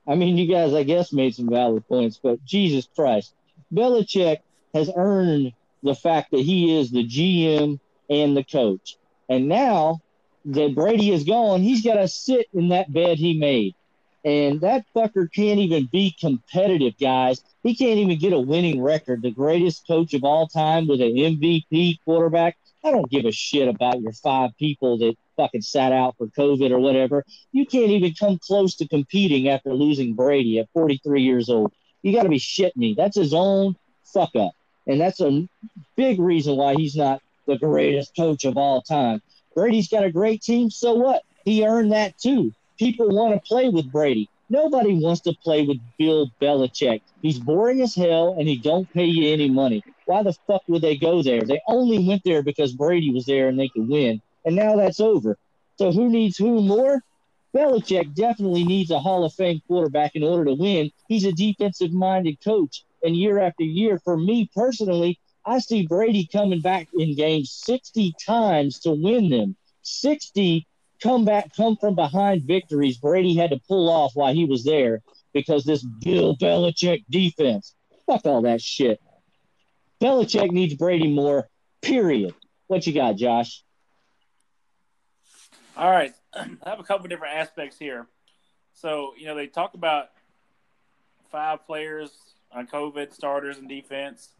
I 0.06 0.14
mean, 0.14 0.36
you 0.36 0.50
guys, 0.50 0.74
I 0.74 0.82
guess, 0.84 1.12
made 1.12 1.34
some 1.34 1.48
valid 1.48 1.86
points, 1.88 2.18
but 2.22 2.42
Jesus 2.44 2.88
Christ, 2.94 3.34
Belichick 3.72 4.38
has 4.74 4.90
earned 4.96 5.52
the 5.82 5.94
fact 5.94 6.30
that 6.30 6.40
he 6.40 6.78
is 6.78 6.90
the 6.90 7.06
GM 7.06 7.78
and 8.08 8.36
the 8.36 8.44
coach. 8.44 8.96
And 9.28 9.48
now 9.48 10.00
that 10.46 10.74
Brady 10.74 11.10
is 11.12 11.24
gone, 11.24 11.62
he's 11.62 11.84
got 11.84 11.94
to 11.94 12.08
sit 12.08 12.46
in 12.54 12.68
that 12.70 12.92
bed 12.92 13.18
he 13.18 13.38
made. 13.38 13.74
And 14.24 14.60
that 14.62 14.84
fucker 14.94 15.32
can't 15.32 15.60
even 15.60 15.88
be 15.90 16.14
competitive, 16.18 16.98
guys. 16.98 17.42
He 17.62 17.74
can't 17.74 17.98
even 17.98 18.18
get 18.18 18.32
a 18.32 18.40
winning 18.40 18.82
record. 18.82 19.22
The 19.22 19.30
greatest 19.30 19.86
coach 19.86 20.12
of 20.14 20.24
all 20.24 20.46
time 20.48 20.88
with 20.88 21.00
an 21.00 21.14
MVP 21.14 21.98
quarterback. 22.04 22.56
I 22.84 22.90
don't 22.90 23.10
give 23.10 23.24
a 23.24 23.32
shit 23.32 23.68
about 23.68 24.00
your 24.00 24.12
five 24.12 24.50
people 24.58 24.98
that 24.98 25.16
fucking 25.36 25.62
sat 25.62 25.92
out 25.92 26.16
for 26.16 26.26
COVID 26.26 26.70
or 26.70 26.78
whatever. 26.78 27.24
You 27.52 27.66
can't 27.66 27.90
even 27.90 28.14
come 28.14 28.38
close 28.38 28.74
to 28.76 28.88
competing 28.88 29.48
after 29.48 29.72
losing 29.72 30.14
Brady 30.14 30.58
at 30.58 30.68
43 30.72 31.22
years 31.22 31.48
old. 31.48 31.72
You 32.02 32.12
got 32.12 32.24
to 32.24 32.28
be 32.28 32.38
shitting 32.38 32.76
me. 32.76 32.94
That's 32.94 33.16
his 33.16 33.32
own 33.34 33.76
fuck 34.04 34.34
up. 34.36 34.52
And 34.86 35.00
that's 35.00 35.20
a 35.20 35.48
big 35.96 36.18
reason 36.18 36.56
why 36.56 36.74
he's 36.74 36.96
not 36.96 37.20
the 37.46 37.58
greatest 37.58 38.16
coach 38.16 38.44
of 38.44 38.56
all 38.56 38.82
time. 38.82 39.22
Brady's 39.54 39.88
got 39.88 40.04
a 40.04 40.12
great 40.12 40.42
team. 40.42 40.70
So 40.70 40.94
what? 40.94 41.22
He 41.44 41.66
earned 41.66 41.92
that 41.92 42.18
too. 42.18 42.52
People 42.78 43.08
want 43.10 43.34
to 43.34 43.48
play 43.48 43.68
with 43.68 43.90
Brady. 43.90 44.28
Nobody 44.50 44.94
wants 44.94 45.20
to 45.22 45.34
play 45.42 45.66
with 45.66 45.78
Bill 45.98 46.30
Belichick. 46.40 47.02
He's 47.20 47.38
boring 47.38 47.82
as 47.82 47.94
hell 47.94 48.36
and 48.38 48.48
he 48.48 48.56
don't 48.56 48.90
pay 48.92 49.04
you 49.04 49.32
any 49.32 49.50
money. 49.50 49.82
Why 50.06 50.22
the 50.22 50.32
fuck 50.46 50.62
would 50.68 50.82
they 50.82 50.96
go 50.96 51.22
there? 51.22 51.42
They 51.42 51.60
only 51.66 51.98
went 52.06 52.22
there 52.24 52.42
because 52.42 52.72
Brady 52.72 53.12
was 53.12 53.26
there 53.26 53.48
and 53.48 53.58
they 53.58 53.68
could 53.68 53.88
win. 53.88 54.22
And 54.44 54.56
now 54.56 54.76
that's 54.76 55.00
over. 55.00 55.36
So 55.76 55.92
who 55.92 56.08
needs 56.08 56.38
who 56.38 56.62
more? 56.62 57.02
Belichick 57.54 58.14
definitely 58.14 58.64
needs 58.64 58.90
a 58.90 59.00
Hall 59.00 59.24
of 59.24 59.34
Fame 59.34 59.60
quarterback 59.66 60.14
in 60.14 60.22
order 60.22 60.44
to 60.46 60.54
win. 60.54 60.90
He's 61.08 61.24
a 61.24 61.32
defensive 61.32 61.92
minded 61.92 62.38
coach. 62.42 62.84
And 63.02 63.16
year 63.16 63.40
after 63.40 63.64
year, 63.64 63.98
for 63.98 64.16
me 64.16 64.48
personally, 64.54 65.18
I 65.44 65.58
see 65.58 65.86
Brady 65.86 66.28
coming 66.30 66.60
back 66.60 66.88
in 66.96 67.16
games 67.16 67.50
60 67.52 68.14
times 68.24 68.78
to 68.80 68.92
win 68.92 69.30
them. 69.30 69.56
60 69.82 70.66
come 71.02 71.24
back, 71.24 71.54
come 71.56 71.76
from 71.76 71.94
behind 71.94 72.42
victories 72.42 72.98
Brady 72.98 73.34
had 73.34 73.50
to 73.50 73.60
pull 73.68 73.88
off 73.88 74.12
while 74.14 74.32
he 74.32 74.44
was 74.44 74.64
there 74.64 75.02
because 75.32 75.64
this 75.64 75.82
Bill 75.82 76.36
Belichick 76.36 77.04
defense. 77.08 77.74
Fuck 78.06 78.26
all 78.26 78.42
that 78.42 78.60
shit. 78.60 79.00
Belichick 80.00 80.50
needs 80.50 80.74
Brady 80.74 81.12
more. 81.12 81.48
Period. 81.82 82.34
What 82.66 82.86
you 82.86 82.92
got, 82.92 83.16
Josh? 83.16 83.62
All 85.76 85.90
right, 85.90 86.12
I 86.34 86.48
have 86.66 86.80
a 86.80 86.84
couple 86.84 87.08
different 87.08 87.36
aspects 87.36 87.78
here. 87.78 88.06
So 88.74 89.14
you 89.16 89.26
know 89.26 89.34
they 89.34 89.46
talk 89.46 89.74
about 89.74 90.10
five 91.30 91.66
players 91.66 92.10
on 92.52 92.66
COVID 92.66 93.12
starters 93.12 93.58
and 93.58 93.68
defense. 93.68 94.30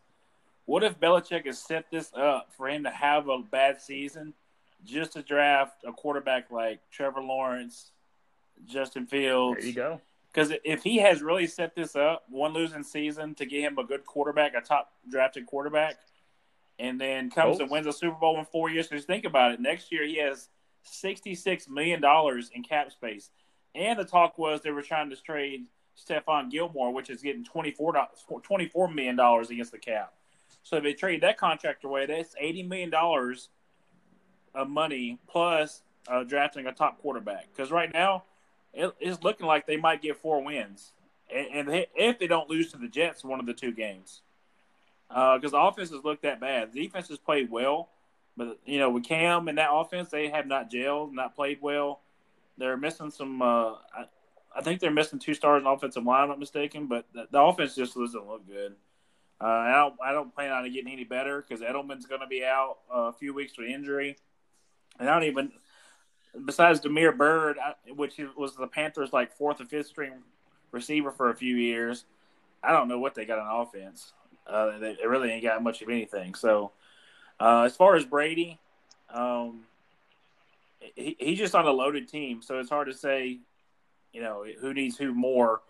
What 0.65 0.85
if 0.85 1.01
Belichick 1.01 1.47
has 1.47 1.59
set 1.59 1.91
this 1.91 2.11
up 2.15 2.53
for 2.57 2.69
him 2.69 2.85
to 2.85 2.91
have 2.91 3.29
a 3.29 3.39
bad 3.39 3.81
season 3.81 4.35
just 4.85 5.13
to 5.13 5.23
draft 5.23 5.85
a 5.87 5.93
quarterback 5.93 6.51
like 6.51 6.81
Trevor 6.91 7.23
Lawrence, 7.23 7.93
Justin 8.67 9.07
Fields? 9.07 9.59
There 9.61 9.67
you 9.67 9.75
go. 9.75 10.01
Because 10.33 10.53
if 10.65 10.83
he 10.83 10.99
has 10.99 11.23
really 11.23 11.47
set 11.47 11.75
this 11.75 11.97
up, 11.97 12.25
one 12.29 12.53
losing 12.53 12.83
season 12.83 13.35
to 13.37 13.47
get 13.47 13.63
him 13.63 13.79
a 13.79 13.85
good 13.85 14.05
quarterback, 14.05 14.55
a 14.55 14.61
top 14.61 14.93
drafted 15.11 15.47
quarterback, 15.47 15.97
and 16.79 17.01
then 17.01 17.31
comes 17.31 17.59
Colts. 17.59 17.61
and 17.61 17.71
oh. 17.71 17.73
wins 17.73 17.87
a 17.87 17.93
Super 17.93 18.17
Bowl 18.17 18.39
in 18.39 18.45
four 18.45 18.71
years. 18.71 18.89
Because 18.89 19.05
think 19.05 19.25
about 19.25 19.53
it, 19.53 19.61
next 19.61 19.91
year 19.91 20.07
he 20.07 20.19
has 20.19 20.49
sixty-six 20.83 21.69
million 21.69 22.01
dollars 22.01 22.51
in 22.55 22.63
cap 22.63 22.93
space, 22.93 23.31
and 23.75 23.99
the 23.99 24.05
talk 24.05 24.39
was 24.39 24.61
they 24.61 24.71
were 24.71 24.83
trying 24.83 25.11
to 25.11 25.17
trade 25.17 25.65
Stephon 25.99 26.51
Gilmore, 26.51 26.93
which 26.93 27.11
is 27.11 27.23
getting 27.23 27.45
24 27.45 27.95
$24 28.31 28.95
million 28.95 29.19
against 29.19 29.73
the 29.73 29.79
cap. 29.79 30.13
So 30.63 30.77
if 30.77 30.83
they 30.83 30.93
trade 30.93 31.23
that 31.23 31.39
contract 31.39 31.85
away, 31.85 32.07
that's 32.07 32.35
eighty 32.39 32.63
million 32.63 32.91
dollars 32.91 33.49
of 34.55 34.69
money 34.69 35.19
plus 35.29 35.83
uh, 36.09 36.25
drafting 36.25 36.67
a 36.67 36.73
top 36.73 37.01
quarterback. 37.01 37.49
Because 37.55 37.71
right 37.71 37.93
now, 37.93 38.25
it, 38.73 38.93
it's 39.01 39.23
looking 39.23 39.47
like 39.47 39.67
they 39.67 39.77
might 39.77 40.03
get 40.03 40.17
four 40.17 40.43
wins, 40.43 40.93
and, 41.35 41.69
and 41.69 41.87
if 41.95 42.19
they 42.19 42.27
don't 42.27 42.49
lose 42.49 42.73
to 42.73 42.79
the 42.79 42.89
Jets 42.89 43.25
one 43.25 43.41
of 43.41 43.47
the 43.47 43.55
two 43.55 43.73
games, 43.73 44.23
because 45.09 45.53
the 45.53 45.59
offense 45.59 45.91
has 45.91 46.05
looked 46.05 46.23
that 46.23 46.41
bad. 46.41 46.73
The 46.73 46.83
defense 46.83 47.09
has 47.09 47.19
played 47.19 47.51
well, 47.51 47.89
but 48.37 48.59
you 48.65 48.79
know 48.79 48.91
with 48.91 49.05
Cam 49.05 49.49
and 49.49 49.59
that 49.59 49.71
offense, 49.73 50.11
they 50.11 50.29
have 50.29 50.47
not 50.47 50.71
gelled, 50.71 51.13
not 51.13 51.35
played 51.35 51.59
well. 51.61 52.01
They're 52.59 52.77
missing 52.77 53.11
some. 53.11 53.41
Uh, 53.41 53.73
I, 53.95 54.05
I 54.55 54.63
think 54.63 54.81
they're 54.81 54.91
missing 54.91 55.19
two 55.19 55.35
stars 55.35 55.61
in 55.61 55.67
offensive 55.67 56.05
line. 56.05 56.23
I'm 56.23 56.29
not 56.29 56.41
mistaken, 56.41 56.87
but 56.87 57.07
the, 57.15 57.29
the 57.31 57.41
offense 57.41 57.75
just 57.75 57.95
doesn't 57.95 58.27
look 58.27 58.47
good. 58.47 58.75
Uh, 59.41 59.47
I 59.47 59.73
don't. 59.77 59.95
I 60.05 60.13
don't 60.13 60.35
plan 60.35 60.51
on 60.51 60.65
it 60.67 60.71
getting 60.71 60.93
any 60.93 61.05
better 61.05 61.41
because 61.47 61.63
Edelman's 61.63 62.07
going 62.07 62.21
to 62.21 62.27
be 62.27 62.45
out 62.45 62.79
uh, 62.93 63.03
a 63.03 63.13
few 63.13 63.33
weeks 63.33 63.57
with 63.57 63.69
injury, 63.69 64.17
and 64.99 65.09
I 65.09 65.15
don't 65.15 65.29
even. 65.29 65.53
Besides 66.45 66.81
Damiere 66.81 67.13
Byrd, 67.13 67.57
which 67.97 68.21
was 68.37 68.55
the 68.55 68.67
Panthers' 68.67 69.13
like 69.13 69.33
fourth 69.33 69.61
or 69.61 69.65
fifth 69.65 69.87
string 69.87 70.13
receiver 70.71 71.11
for 71.11 71.31
a 71.31 71.35
few 71.35 71.57
years, 71.57 72.05
I 72.63 72.73
don't 72.73 72.87
know 72.87 72.99
what 72.99 73.15
they 73.15 73.25
got 73.25 73.39
on 73.39 73.63
offense. 73.63 74.13
Uh, 74.47 74.79
they, 74.79 74.97
they 75.01 75.07
really 75.07 75.31
ain't 75.31 75.43
got 75.43 75.63
much 75.63 75.83
of 75.83 75.89
anything. 75.89 76.35
So, 76.35 76.73
uh, 77.41 77.63
as 77.63 77.77
far 77.77 77.97
as 77.97 78.05
Brady, 78.05 78.59
um, 79.13 79.65
he, 80.81 81.17
he's 81.19 81.39
just 81.39 81.55
on 81.55 81.67
a 81.67 81.71
loaded 81.71 82.09
team, 82.09 82.43
so 82.43 82.59
it's 82.59 82.71
hard 82.71 82.89
to 82.89 82.95
say, 82.95 83.39
you 84.13 84.23
know, 84.23 84.45
who 84.61 84.75
needs 84.75 84.97
who 84.97 85.15
more. 85.15 85.63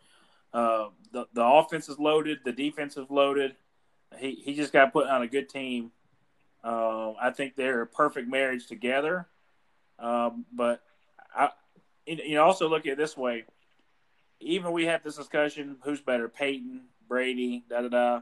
Uh, 0.53 0.88
the 1.12 1.27
the 1.35 1.45
offense 1.45 1.88
is 1.88 1.99
loaded, 1.99 2.38
the 2.45 2.53
defense 2.53 2.97
is 2.97 3.07
loaded. 3.11 3.55
He 4.19 4.41
he 4.45 4.55
just 4.55 4.73
got 4.73 4.93
put 4.93 5.07
on 5.07 5.23
a 5.23 5.29
good 5.29 5.49
team. 5.49 5.93
Uh, 6.62 7.12
I 7.12 7.31
think 7.31 7.57
they're 7.57 7.83
a 7.83 7.87
perfect 7.87 8.29
marriage 8.29 8.66
together. 8.66 9.27
Um, 9.99 10.44
but 10.53 10.83
I, 11.35 11.51
you 12.07 12.35
know, 12.35 12.44
also 12.44 12.68
look 12.68 12.87
at 12.87 12.92
it 12.92 12.99
this 12.99 13.16
way. 13.16 13.44
Even 14.40 14.73
we 14.73 14.87
have 14.87 15.03
this 15.03 15.16
discussion: 15.16 15.77
who's 15.83 16.01
better, 16.01 16.29
Peyton, 16.29 16.83
Brady, 17.09 17.64
da 17.68 17.83
da 17.83 17.88
da. 17.88 18.21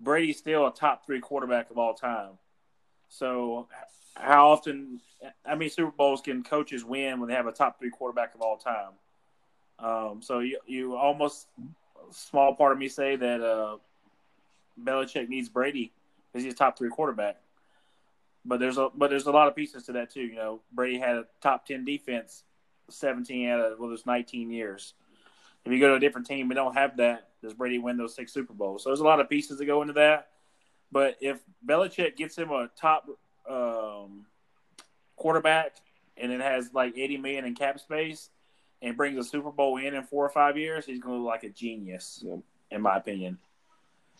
Brady's 0.00 0.38
still 0.38 0.66
a 0.66 0.72
top 0.72 1.04
three 1.06 1.20
quarterback 1.20 1.70
of 1.70 1.78
all 1.78 1.94
time. 1.94 2.38
So, 3.08 3.68
how 4.14 4.50
often, 4.50 5.00
I 5.44 5.54
mean, 5.54 5.70
Super 5.70 5.90
Bowls 5.90 6.20
can 6.20 6.44
coaches 6.44 6.84
win 6.84 7.18
when 7.18 7.28
they 7.28 7.34
have 7.34 7.46
a 7.46 7.52
top 7.52 7.78
three 7.78 7.90
quarterback 7.90 8.34
of 8.34 8.42
all 8.42 8.56
time? 8.56 8.92
Um, 9.78 10.20
so 10.22 10.40
you 10.40 10.58
you 10.66 10.96
almost 10.96 11.46
small 12.10 12.54
part 12.54 12.72
of 12.72 12.78
me 12.78 12.88
say 12.88 13.16
that 13.16 13.40
uh, 13.40 13.76
Belichick 14.82 15.28
needs 15.28 15.48
Brady 15.48 15.92
because 16.32 16.44
he's 16.44 16.52
a 16.52 16.56
top 16.56 16.76
three 16.76 16.90
quarterback. 16.90 17.36
But 18.44 18.60
there's 18.60 18.78
a 18.78 18.88
but 18.94 19.10
there's 19.10 19.26
a 19.26 19.30
lot 19.32 19.48
of 19.48 19.56
pieces 19.56 19.84
to 19.84 19.92
that 19.92 20.10
too. 20.10 20.22
You 20.22 20.36
know, 20.36 20.60
Brady 20.72 20.98
had 20.98 21.16
a 21.16 21.24
top 21.40 21.66
ten 21.66 21.84
defense, 21.84 22.44
seventeen 22.88 23.48
out 23.48 23.60
of 23.60 23.78
well, 23.78 23.88
there's 23.88 24.06
nineteen 24.06 24.50
years. 24.50 24.94
If 25.64 25.72
you 25.72 25.80
go 25.80 25.88
to 25.88 25.94
a 25.94 26.00
different 26.00 26.26
team, 26.26 26.48
we 26.48 26.54
don't 26.54 26.74
have 26.74 26.96
that. 26.98 27.28
Does 27.42 27.52
Brady 27.52 27.78
win 27.78 27.96
those 27.96 28.14
six 28.14 28.32
Super 28.32 28.54
Bowls? 28.54 28.82
So 28.84 28.90
there's 28.90 29.00
a 29.00 29.04
lot 29.04 29.20
of 29.20 29.28
pieces 29.28 29.58
that 29.58 29.66
go 29.66 29.82
into 29.82 29.94
that. 29.94 30.28
But 30.90 31.16
if 31.20 31.40
Belichick 31.66 32.16
gets 32.16 32.36
him 32.38 32.50
a 32.50 32.70
top 32.80 33.06
um, 33.48 34.24
quarterback 35.16 35.76
and 36.16 36.32
it 36.32 36.40
has 36.40 36.70
like 36.72 36.96
80 36.96 37.18
million 37.18 37.44
in 37.44 37.54
cap 37.54 37.78
space 37.78 38.30
and 38.80 38.96
brings 38.96 39.18
a 39.18 39.24
Super 39.28 39.50
Bowl 39.50 39.76
in 39.76 39.94
in 39.94 40.02
four 40.04 40.24
or 40.24 40.30
five 40.30 40.56
years, 40.56 40.86
he's 40.86 41.00
going 41.00 41.16
to 41.16 41.22
look 41.22 41.28
like 41.28 41.42
a 41.44 41.50
genius, 41.50 42.22
Yeah. 42.26 42.36
in 42.70 42.80
my 42.80 42.96
opinion. 42.96 43.38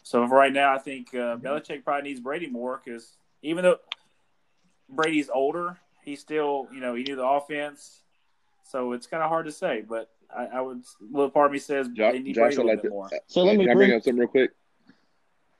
So 0.02 0.26
for 0.28 0.34
right 0.36 0.52
now, 0.52 0.74
I 0.74 0.78
think 0.78 1.14
uh, 1.14 1.36
Belichick 1.36 1.84
probably 1.84 2.10
needs 2.10 2.20
Brady 2.20 2.48
more 2.48 2.80
because 2.84 3.16
even 3.42 3.64
though 3.64 3.78
Brady's 4.88 5.28
older, 5.30 5.78
He 6.04 6.16
still 6.16 6.68
you 6.72 6.80
know 6.80 6.94
he 6.94 7.02
knew 7.04 7.16
the 7.16 7.26
offense, 7.26 8.00
so 8.64 8.92
it's 8.92 9.06
kind 9.06 9.22
of 9.22 9.28
hard 9.28 9.46
to 9.46 9.52
say. 9.52 9.84
But 9.88 10.10
I, 10.34 10.46
I 10.46 10.60
would 10.60 10.78
a 10.78 11.04
little 11.16 11.30
part 11.30 11.46
of 11.46 11.52
me 11.52 11.58
says 11.58 11.88
Jo- 11.88 12.12
they 12.12 12.18
need 12.20 12.34
Josh, 12.34 12.54
Brady 12.54 12.56
a 12.56 12.60
I'd 12.60 12.64
little 12.64 12.66
like 12.76 12.82
bit 12.82 12.88
to- 12.88 12.94
more. 12.94 13.10
So 13.26 13.44
let 13.44 13.56
me 13.56 13.64
I 13.64 13.74
bring 13.74 13.88
bring 13.88 13.92
up 13.96 14.02
something 14.02 14.18
real 14.20 14.28
quick? 14.28 14.50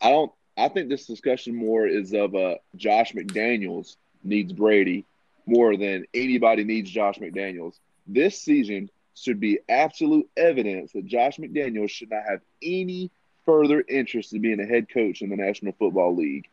I 0.00 0.10
don't. 0.10 0.32
I 0.56 0.68
think 0.68 0.88
this 0.88 1.06
discussion 1.06 1.54
more 1.54 1.86
is 1.86 2.12
of 2.14 2.34
uh, 2.34 2.56
Josh 2.76 3.12
McDaniels 3.12 3.96
needs 4.24 4.52
Brady 4.52 5.04
more 5.46 5.76
than 5.76 6.04
anybody 6.12 6.64
needs 6.64 6.90
Josh 6.90 7.18
McDaniels. 7.18 7.74
This 8.06 8.40
season 8.40 8.90
should 9.14 9.38
be 9.40 9.60
absolute 9.68 10.28
evidence 10.36 10.92
that 10.92 11.06
Josh 11.06 11.36
McDaniels 11.38 11.90
should 11.90 12.10
not 12.10 12.22
have 12.28 12.40
any 12.62 13.10
further 13.44 13.84
interest 13.88 14.32
in 14.32 14.42
being 14.42 14.60
a 14.60 14.66
head 14.66 14.88
coach 14.88 15.22
in 15.22 15.30
the 15.30 15.36
National 15.36 15.72
Football 15.78 16.16
League. 16.16 16.48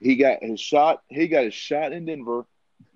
He 0.00 0.16
got 0.16 0.42
his 0.42 0.60
shot. 0.60 1.02
He 1.08 1.28
got 1.28 1.44
his 1.44 1.54
shot 1.54 1.92
in 1.92 2.06
Denver. 2.06 2.46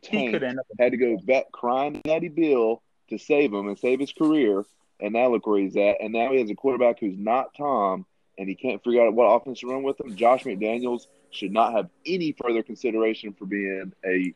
He 0.03 0.31
could 0.31 0.43
end 0.43 0.59
up. 0.59 0.67
had 0.79 0.93
to 0.93 0.99
go 0.99 1.17
back 1.19 1.51
crying 1.53 2.01
Daddy 2.05 2.29
Bill 2.29 2.83
to 3.09 3.19
save 3.19 3.53
him 3.53 3.69
and 3.69 3.79
save 3.79 4.01
his 4.01 4.13
career. 4.13 4.65
And 5.01 5.15
now 5.15 5.29
look 5.29 5.47
where 5.47 5.61
he's 5.61 5.77
at. 5.77 6.01
And 6.01 6.13
now 6.13 6.31
he 6.33 6.41
has 6.41 6.51
a 6.51 6.55
quarterback 6.55 7.01
who's 7.01 7.19
not 7.19 7.55
Tom, 7.55 8.05
and 8.39 8.49
he 8.49 8.55
can't 8.55 8.83
figure 8.85 9.07
out 9.07 9.15
what 9.15 9.25
offense 9.25 9.61
to 9.61 9.69
run 9.69 9.83
with 9.83 10.01
him. 10.01 10.15
Josh 10.15 10.45
McDaniels 10.45 11.07
should 11.31 11.53
not 11.53 11.73
have 11.73 11.89
any 12.05 12.33
further 12.33 12.63
consideration 12.63 13.33
for 13.33 13.47
being 13.47 13.93
a 14.05 14.35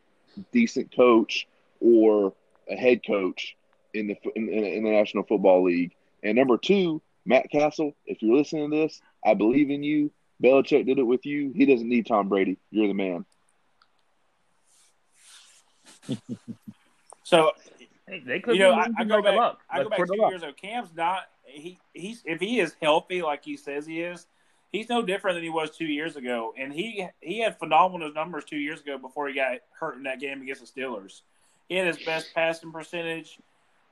decent 0.53 0.95
coach 0.95 1.47
or 1.81 2.33
a 2.69 2.77
head 2.77 3.01
coach 3.07 3.57
in 3.93 4.07
the 4.07 4.17
in, 4.35 4.49
in 4.49 4.85
the 4.85 4.91
National 4.91 5.23
Football 5.25 5.65
League. 5.65 5.95
And 6.23 6.37
number 6.37 6.57
two, 6.57 7.03
Matt 7.27 7.51
Cassel, 7.51 7.95
if 8.07 8.23
you're 8.23 8.37
listening 8.37 8.71
to 8.71 8.77
this, 8.77 9.01
I 9.25 9.35
believe 9.35 9.71
in 9.71 9.83
you. 9.83 10.11
Belichick 10.45 10.85
did 10.87 10.99
it 10.99 11.05
with 11.05 11.25
you. 11.25 11.53
He 11.55 11.65
doesn't 11.65 11.89
need 11.89 12.07
Tom 12.07 12.29
Brady. 12.29 12.59
You're 12.71 12.89
the 12.89 12.95
man. 12.95 13.25
So 17.23 17.53
they 18.27 18.41
could 18.41 18.55
you 18.55 18.63
know, 18.63 18.73
I, 18.73 18.89
I 18.99 19.05
go 19.05 19.23
back. 19.23 19.37
luck. 19.37 19.61
I 19.71 19.79
Let's 19.79 19.85
go 19.85 19.91
back 19.91 19.99
put 20.01 20.09
two 20.09 20.27
years 20.29 20.43
ago. 20.43 20.53
Cam's 20.53 20.91
not. 20.95 21.23
He 21.47 21.79
he's 21.95 22.23
if 22.27 22.41
he 22.41 22.61
is 22.61 22.77
healthy 22.81 23.23
like 23.23 23.45
he 23.45 23.57
says 23.57 23.87
he 23.87 24.03
is, 24.03 24.27
he's 24.71 24.89
no 24.91 25.03
different 25.03 25.37
than 25.37 25.43
he 25.43 25.51
was 25.51 25.71
two 25.71 25.87
years 25.87 26.17
ago. 26.17 26.53
And 26.59 26.73
he 26.73 27.07
he 27.21 27.41
had 27.41 27.59
phenomenal 27.59 28.13
numbers 28.13 28.45
two 28.45 28.59
years 28.59 28.81
ago 28.81 28.99
before 28.99 29.29
he 29.29 29.35
got 29.35 29.59
hurt 29.79 29.97
in 29.97 30.03
that 30.03 30.21
game 30.21 30.43
against 30.43 30.61
the 30.61 30.81
Steelers. 30.81 31.23
He 31.69 31.77
had 31.77 31.87
his 31.87 32.05
best 32.05 32.35
passing 32.35 32.71
percentage. 32.71 33.39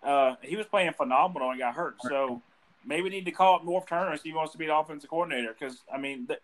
Uh, 0.02 0.34
he 0.42 0.56
was 0.56 0.66
playing 0.66 0.92
phenomenal 0.92 1.50
and 1.50 1.58
got 1.58 1.74
hurt. 1.74 1.96
So 2.02 2.42
maybe 2.84 3.02
we 3.02 3.08
need 3.10 3.24
to 3.26 3.30
call 3.32 3.56
up 3.56 3.62
Norv 3.62 3.86
Turner 3.86 4.10
and 4.10 4.20
see 4.20 4.28
if 4.28 4.32
he 4.32 4.36
wants 4.36 4.52
to 4.52 4.58
be 4.58 4.66
the 4.66 4.76
offensive 4.76 5.08
coordinator. 5.10 5.54
Because 5.58 5.82
I 5.92 5.98
mean, 5.98 6.26
th- 6.26 6.40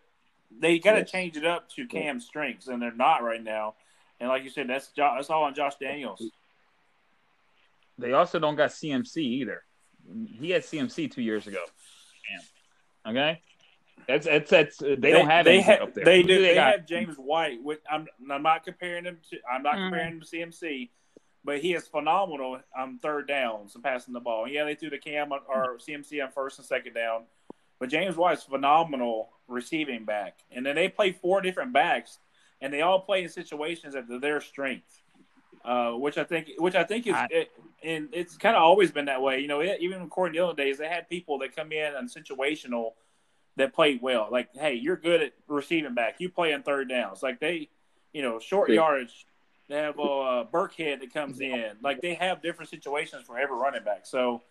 they 0.59 0.79
got 0.79 0.93
to 0.93 0.99
Yes. 0.99 1.11
change 1.11 1.37
it 1.37 1.45
up 1.45 1.69
to 1.71 1.85
Cam's 1.87 2.25
strengths, 2.25 2.67
and 2.67 2.81
they're 2.81 2.91
not 2.91 3.23
right 3.23 3.43
now. 3.43 3.75
And 4.19 4.29
like 4.29 4.43
you 4.43 4.49
said, 4.49 4.67
that's 4.67 4.87
jo- 4.89 5.13
that's 5.15 5.29
all 5.29 5.43
on 5.43 5.53
Josh 5.53 5.75
Daniels. 5.75 6.23
They 7.97 8.13
also 8.13 8.39
don't 8.39 8.55
got 8.55 8.69
CMC 8.71 9.17
either. 9.17 9.63
He 10.39 10.49
had 10.51 10.63
CMC 10.63 11.11
two 11.11 11.21
years 11.21 11.47
ago. 11.47 11.63
Damn. 13.05 13.11
Okay. 13.15 13.41
That's 14.07 14.25
that's 14.25 14.49
that's. 14.49 14.81
uh, 14.81 14.95
They, 14.97 15.11
don't 15.11 15.27
have 15.29 15.45
they 15.45 15.55
anything 15.55 15.77
ha- 15.77 15.83
up 15.83 15.93
there. 15.93 16.05
They 16.05 16.23
do. 16.23 16.41
They, 16.41 16.55
got? 16.55 16.71
have 16.71 16.85
James 16.87 17.15
White. 17.17 17.61
Which 17.61 17.79
I'm, 17.89 18.07
I'm 18.31 18.41
not 18.41 18.63
comparing 18.63 19.03
him 19.05 19.19
to. 19.29 19.37
I'm 19.51 19.61
not 19.61 19.75
Mhm. 19.75 19.89
comparing 19.89 20.13
him 20.13 20.21
to 20.21 20.25
CMC, 20.25 20.89
but 21.49 21.61
he 21.61 21.73
is 21.73 21.87
phenomenal 21.87 22.59
on 22.77 22.99
third 22.99 23.27
downs 23.27 23.73
and 23.73 23.83
passing 23.83 24.13
the 24.13 24.19
ball. 24.19 24.47
Yeah, 24.47 24.65
they 24.65 24.75
threw 24.75 24.91
the 24.91 24.99
cam 24.99 25.31
on, 25.31 25.39
or 25.49 25.79
CMC 25.79 26.23
on 26.23 26.31
first 26.31 26.59
and 26.59 26.67
second 26.67 26.93
down, 26.93 27.23
but 27.79 27.89
James 27.89 28.15
White's 28.15 28.43
phenomenal 28.43 29.29
receiving 29.47 30.05
back. 30.05 30.41
And 30.51 30.63
then 30.63 30.75
they 30.75 30.89
play 30.89 31.11
four 31.11 31.41
different 31.41 31.73
backs, 31.73 32.19
and 32.61 32.71
they 32.71 32.81
all 32.81 32.99
play 32.99 33.23
in 33.23 33.29
situations 33.29 33.95
at 33.95 34.03
their 34.21 34.41
strength. 34.41 35.01
Uh, 35.65 35.93
which 35.93 36.19
I 36.19 36.23
think, 36.23 36.49
which 36.59 36.75
I 36.75 36.83
think 36.83 37.07
is, 37.07 37.15
I- 37.15 37.27
it, 37.31 37.51
and 37.83 38.09
it's 38.13 38.37
kind 38.37 38.55
of 38.55 38.61
always 38.61 38.91
been 38.91 39.05
that 39.05 39.21
way. 39.23 39.39
You 39.39 39.47
know, 39.47 39.59
it, 39.61 39.79
even 39.81 40.01
in 40.03 40.07
Corey 40.07 40.31
Dillon 40.31 40.55
days, 40.55 40.77
they 40.77 40.87
had 40.87 41.09
people 41.09 41.39
that 41.39 41.55
come 41.55 41.71
in 41.71 41.95
on 41.95 42.07
situational 42.07 42.91
that 43.57 43.73
played 43.73 44.01
well. 44.03 44.29
Like, 44.31 44.49
hey, 44.53 44.75
you're 44.75 44.95
good 44.97 45.21
at 45.23 45.33
receiving 45.47 45.95
back. 45.95 46.15
You 46.19 46.29
play 46.29 46.51
in 46.53 46.61
third 46.61 46.87
downs. 46.89 47.23
Like 47.23 47.39
they, 47.39 47.69
you 48.13 48.21
know, 48.21 48.39
short 48.39 48.69
yardage. 48.75 49.25
They 49.69 49.75
have 49.75 49.99
uh, 49.99 50.45
Burkhead 50.51 50.99
that 50.99 51.13
comes 51.13 51.39
in. 51.39 51.73
Like 51.81 52.01
they 52.01 52.15
have 52.15 52.41
different 52.41 52.71
situations 52.71 53.23
for 53.25 53.37
every 53.37 53.55
running 53.55 53.83
back. 53.83 54.07
So 54.07 54.41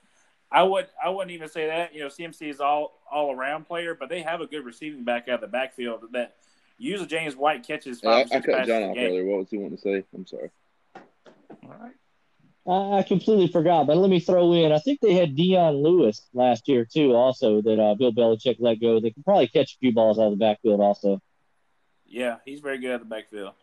I 0.51 0.63
would 0.63 0.87
I 1.05 1.11
wouldn't 1.11 1.33
even 1.33 1.49
say 1.49 1.67
that. 1.67 1.93
You 1.93 2.01
know, 2.01 2.07
CMC 2.07 2.49
is 2.49 2.61
all 2.61 3.01
all 3.11 3.35
around 3.35 3.67
player, 3.67 3.95
but 3.95 4.09
they 4.09 4.23
have 4.23 4.41
a 4.41 4.47
good 4.47 4.65
receiving 4.65 5.03
back 5.03 5.29
out 5.29 5.37
of 5.37 5.41
the 5.41 5.49
backfield 5.49 6.05
that 6.13 6.37
usually 6.79 7.09
James 7.09 7.35
White 7.35 7.67
catches 7.67 8.01
five. 8.01 8.29
I, 8.33 8.37
I 8.37 8.41
cut 8.41 8.67
John 8.67 8.85
off 8.85 8.97
earlier. 8.97 9.25
What 9.25 9.39
was 9.41 9.51
he 9.51 9.59
wanting 9.59 9.77
to 9.77 9.83
say? 9.83 10.05
I'm 10.15 10.27
sorry. 10.27 10.51
All 10.95 11.75
right. 11.81 11.95
I 12.71 13.03
completely 13.03 13.49
forgot, 13.49 13.87
but 13.87 13.97
let 13.97 14.11
me 14.11 14.21
throw 14.21 14.53
in. 14.53 14.73
I 14.73 14.79
think 14.79 15.01
they 15.01 15.15
had 15.15 15.35
Dion 15.35 15.83
Lewis 15.83 16.27
last 16.35 16.69
year 16.69 16.85
too, 16.85 17.15
also 17.15 17.63
that 17.63 17.81
uh, 17.81 17.95
Bill 17.95 18.13
Belichick 18.13 18.57
let 18.59 18.79
go. 18.79 19.01
They 19.01 19.11
can 19.11 19.23
probably 19.23 19.49
catch 19.49 19.75
a 19.75 19.79
few 19.79 19.93
balls 19.93 20.19
out 20.19 20.27
of 20.27 20.33
the 20.33 20.37
backfield, 20.37 20.83
also. 20.83 21.23
Yeah, 22.07 22.37
he's 22.45 22.61
very 22.61 22.79
good 22.79 22.91
at 22.91 23.01
the 23.01 23.07
backfield. 23.07 23.55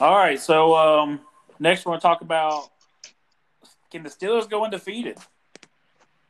All 0.00 0.16
right, 0.16 0.38
so 0.38 0.76
um, 0.76 1.20
next 1.58 1.84
we're 1.84 1.90
going 1.90 1.98
to 1.98 2.06
talk 2.06 2.20
about 2.20 2.70
can 3.90 4.04
the 4.04 4.08
Steelers 4.08 4.48
go 4.48 4.64
undefeated? 4.64 5.18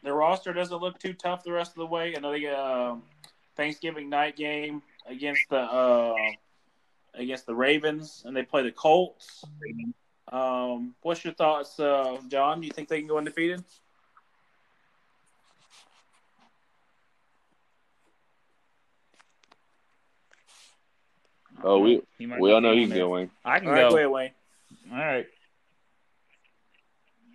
Their 0.02 0.14
roster 0.14 0.54
doesn't 0.54 0.78
look 0.78 0.98
too 0.98 1.12
tough 1.12 1.44
the 1.44 1.52
rest 1.52 1.72
of 1.72 1.76
the 1.76 1.86
way. 1.86 2.14
Another 2.14 2.38
got 2.38 2.54
a 2.54 2.98
Thanksgiving 3.56 4.08
night 4.08 4.36
game 4.36 4.80
against 5.06 5.42
the 5.50 5.58
uh, 5.58 6.14
against 7.12 7.44
the 7.44 7.54
Ravens, 7.54 8.22
and 8.24 8.34
they 8.34 8.42
play 8.42 8.62
the 8.62 8.72
Colts. 8.72 9.44
Um, 10.32 10.94
what's 11.02 11.22
your 11.22 11.34
thoughts, 11.34 11.78
uh, 11.78 12.18
John? 12.28 12.60
Do 12.60 12.66
you 12.66 12.72
think 12.72 12.88
they 12.88 13.00
can 13.00 13.08
go 13.08 13.18
undefeated? 13.18 13.64
Oh, 21.62 21.80
we 21.80 22.02
we 22.18 22.52
all 22.52 22.60
know 22.60 22.74
he's 22.74 22.92
going. 22.92 23.30
I 23.44 23.58
can 23.58 23.68
all 23.68 23.74
go. 23.74 23.80
Right, 23.80 23.90
go 23.90 23.96
ahead, 23.96 24.10
Wayne. 24.10 24.30
All 24.92 24.98
right. 24.98 25.26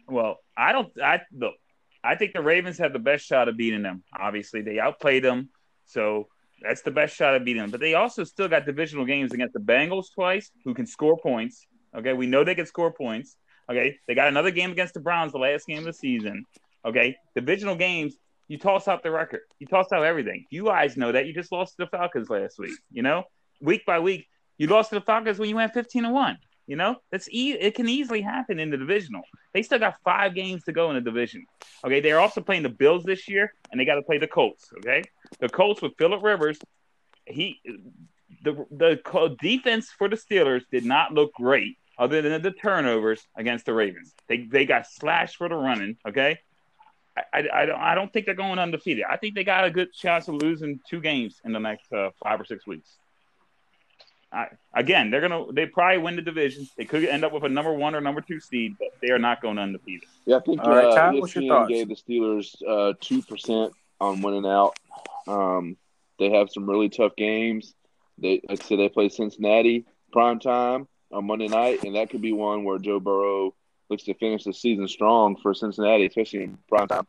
Well, 0.07 0.39
I 0.55 0.71
don't. 0.71 0.91
I 1.01 1.21
look. 1.31 1.55
I 2.03 2.15
think 2.15 2.33
the 2.33 2.41
Ravens 2.41 2.77
have 2.79 2.93
the 2.93 2.99
best 2.99 3.25
shot 3.25 3.47
of 3.47 3.57
beating 3.57 3.81
them. 3.81 4.03
Obviously, 4.17 4.61
they 4.61 4.79
outplayed 4.79 5.23
them, 5.23 5.49
so 5.85 6.27
that's 6.61 6.81
the 6.81 6.91
best 6.91 7.15
shot 7.15 7.35
of 7.35 7.45
beating 7.45 7.61
them. 7.61 7.71
But 7.71 7.79
they 7.79 7.93
also 7.93 8.23
still 8.23 8.47
got 8.47 8.65
divisional 8.65 9.05
games 9.05 9.33
against 9.33 9.53
the 9.53 9.59
Bengals 9.59 10.07
twice, 10.13 10.51
who 10.65 10.73
can 10.73 10.85
score 10.85 11.17
points. 11.17 11.65
Okay, 11.95 12.13
we 12.13 12.27
know 12.27 12.43
they 12.43 12.55
can 12.55 12.65
score 12.65 12.91
points. 12.91 13.37
Okay, 13.69 13.97
they 14.07 14.15
got 14.15 14.27
another 14.27 14.51
game 14.51 14.71
against 14.71 14.93
the 14.93 14.99
Browns, 14.99 15.31
the 15.31 15.37
last 15.37 15.65
game 15.65 15.79
of 15.79 15.85
the 15.85 15.93
season. 15.93 16.45
Okay, 16.85 17.15
divisional 17.35 17.75
games. 17.75 18.15
You 18.49 18.57
toss 18.57 18.89
out 18.89 19.03
the 19.03 19.11
record. 19.11 19.41
You 19.59 19.67
toss 19.67 19.91
out 19.93 20.03
everything. 20.03 20.45
You 20.49 20.65
guys 20.65 20.97
know 20.97 21.13
that. 21.13 21.25
You 21.25 21.33
just 21.33 21.51
lost 21.51 21.77
to 21.77 21.85
the 21.85 21.87
Falcons 21.87 22.29
last 22.29 22.59
week. 22.59 22.77
You 22.91 23.01
know, 23.01 23.23
week 23.63 23.85
by 23.85 23.99
week, 23.99 24.27
you 24.57 24.67
lost 24.67 24.89
to 24.89 24.95
the 24.95 25.01
Falcons 25.01 25.39
when 25.39 25.49
you 25.49 25.55
went 25.55 25.73
fifteen 25.73 26.05
and 26.05 26.13
one. 26.13 26.37
You 26.65 26.77
know, 26.77 26.95
that's 27.11 27.27
e- 27.29 27.57
it 27.59 27.75
can 27.75 27.89
easily 27.89 28.21
happen 28.21 28.57
in 28.57 28.69
the 28.69 28.77
divisional. 28.77 29.23
They 29.53 29.63
still 29.63 29.79
got 29.79 29.95
five 30.05 30.33
games 30.33 30.63
to 30.63 30.71
go 30.71 30.89
in 30.89 30.95
the 30.95 31.01
division. 31.01 31.45
Okay, 31.85 31.99
they're 31.99 32.21
also 32.21 32.39
playing 32.39 32.63
the 32.63 32.69
Bills 32.69 33.03
this 33.03 33.27
year, 33.27 33.53
and 33.69 33.79
they 33.79 33.85
got 33.85 33.95
to 33.95 34.01
play 34.01 34.17
the 34.17 34.27
Colts. 34.27 34.71
Okay, 34.77 35.03
the 35.39 35.49
Colts 35.49 35.81
with 35.81 35.93
Philip 35.97 36.23
Rivers, 36.23 36.57
he 37.25 37.59
the 38.43 38.65
the 38.71 39.35
defense 39.41 39.89
for 39.89 40.07
the 40.07 40.15
Steelers 40.15 40.63
did 40.71 40.85
not 40.85 41.13
look 41.13 41.33
great, 41.33 41.77
other 41.97 42.21
than 42.21 42.41
the 42.41 42.51
turnovers 42.51 43.21
against 43.35 43.65
the 43.65 43.73
Ravens. 43.73 44.13
They 44.29 44.37
they 44.37 44.65
got 44.65 44.87
slashed 44.87 45.35
for 45.35 45.49
the 45.49 45.55
running. 45.55 45.97
Okay, 46.07 46.39
I, 47.17 47.23
I, 47.33 47.61
I 47.61 47.65
don't 47.65 47.79
I 47.79 47.95
don't 47.95 48.13
think 48.13 48.25
they're 48.25 48.35
going 48.35 48.57
undefeated. 48.57 49.03
I 49.09 49.17
think 49.17 49.35
they 49.35 49.43
got 49.43 49.65
a 49.65 49.69
good 49.69 49.91
chance 49.91 50.29
of 50.29 50.35
losing 50.35 50.79
two 50.89 51.01
games 51.01 51.41
in 51.43 51.51
the 51.51 51.59
next 51.59 51.91
uh, 51.91 52.11
five 52.23 52.39
or 52.39 52.45
six 52.45 52.65
weeks. 52.65 52.97
I, 54.33 54.47
again, 54.73 55.11
they're 55.11 55.21
gonna 55.21 55.51
they 55.51 55.67
probably 55.67 55.99
win 55.99 56.15
the 56.15 56.21
division. 56.21 56.67
They 56.75 56.85
could 56.85 57.05
end 57.05 57.23
up 57.23 57.31
with 57.31 57.43
a 57.43 57.49
number 57.49 57.73
one 57.73 57.93
or 57.93 58.01
number 58.01 58.21
two 58.21 58.39
seed, 58.39 58.75
but 58.79 58.89
they 59.01 59.11
are 59.11 59.19
not 59.19 59.41
going 59.41 59.59
undefeated. 59.59 60.09
Yeah, 60.25 60.37
I 60.37 60.39
think 60.39 60.61
All 60.61 60.69
right, 60.69 60.85
uh, 60.85 60.95
Tom, 60.95 61.19
what's 61.19 61.35
your 61.35 61.47
thoughts? 61.47 61.69
gave 61.69 61.87
the 61.87 61.95
Steelers 61.95 62.55
uh, 62.67 62.93
two 62.99 63.19
uh, 63.19 63.29
percent 63.29 63.73
on 64.01 64.21
winning 64.21 64.45
out. 64.45 64.75
Um, 65.27 65.77
they 66.17 66.31
have 66.31 66.49
some 66.51 66.67
really 66.67 66.89
tough 66.89 67.15
games. 67.15 67.73
They 68.17 68.41
like 68.49 68.63
I 68.63 68.65
said 68.65 68.79
they 68.79 68.89
play 68.89 69.09
Cincinnati 69.09 69.85
prime 70.11 70.39
time 70.39 70.87
on 71.11 71.25
Monday 71.25 71.47
night, 71.47 71.83
and 71.83 71.95
that 71.95 72.09
could 72.09 72.21
be 72.21 72.33
one 72.33 72.63
where 72.63 72.79
Joe 72.79 72.99
Burrow 72.99 73.53
looks 73.89 74.03
to 74.03 74.15
finish 74.15 74.43
the 74.43 74.53
season 74.53 74.87
strong 74.87 75.35
for 75.35 75.53
Cincinnati, 75.53 76.07
especially 76.07 76.43
in 76.43 76.57
prime 76.67 76.87
time. 76.87 77.07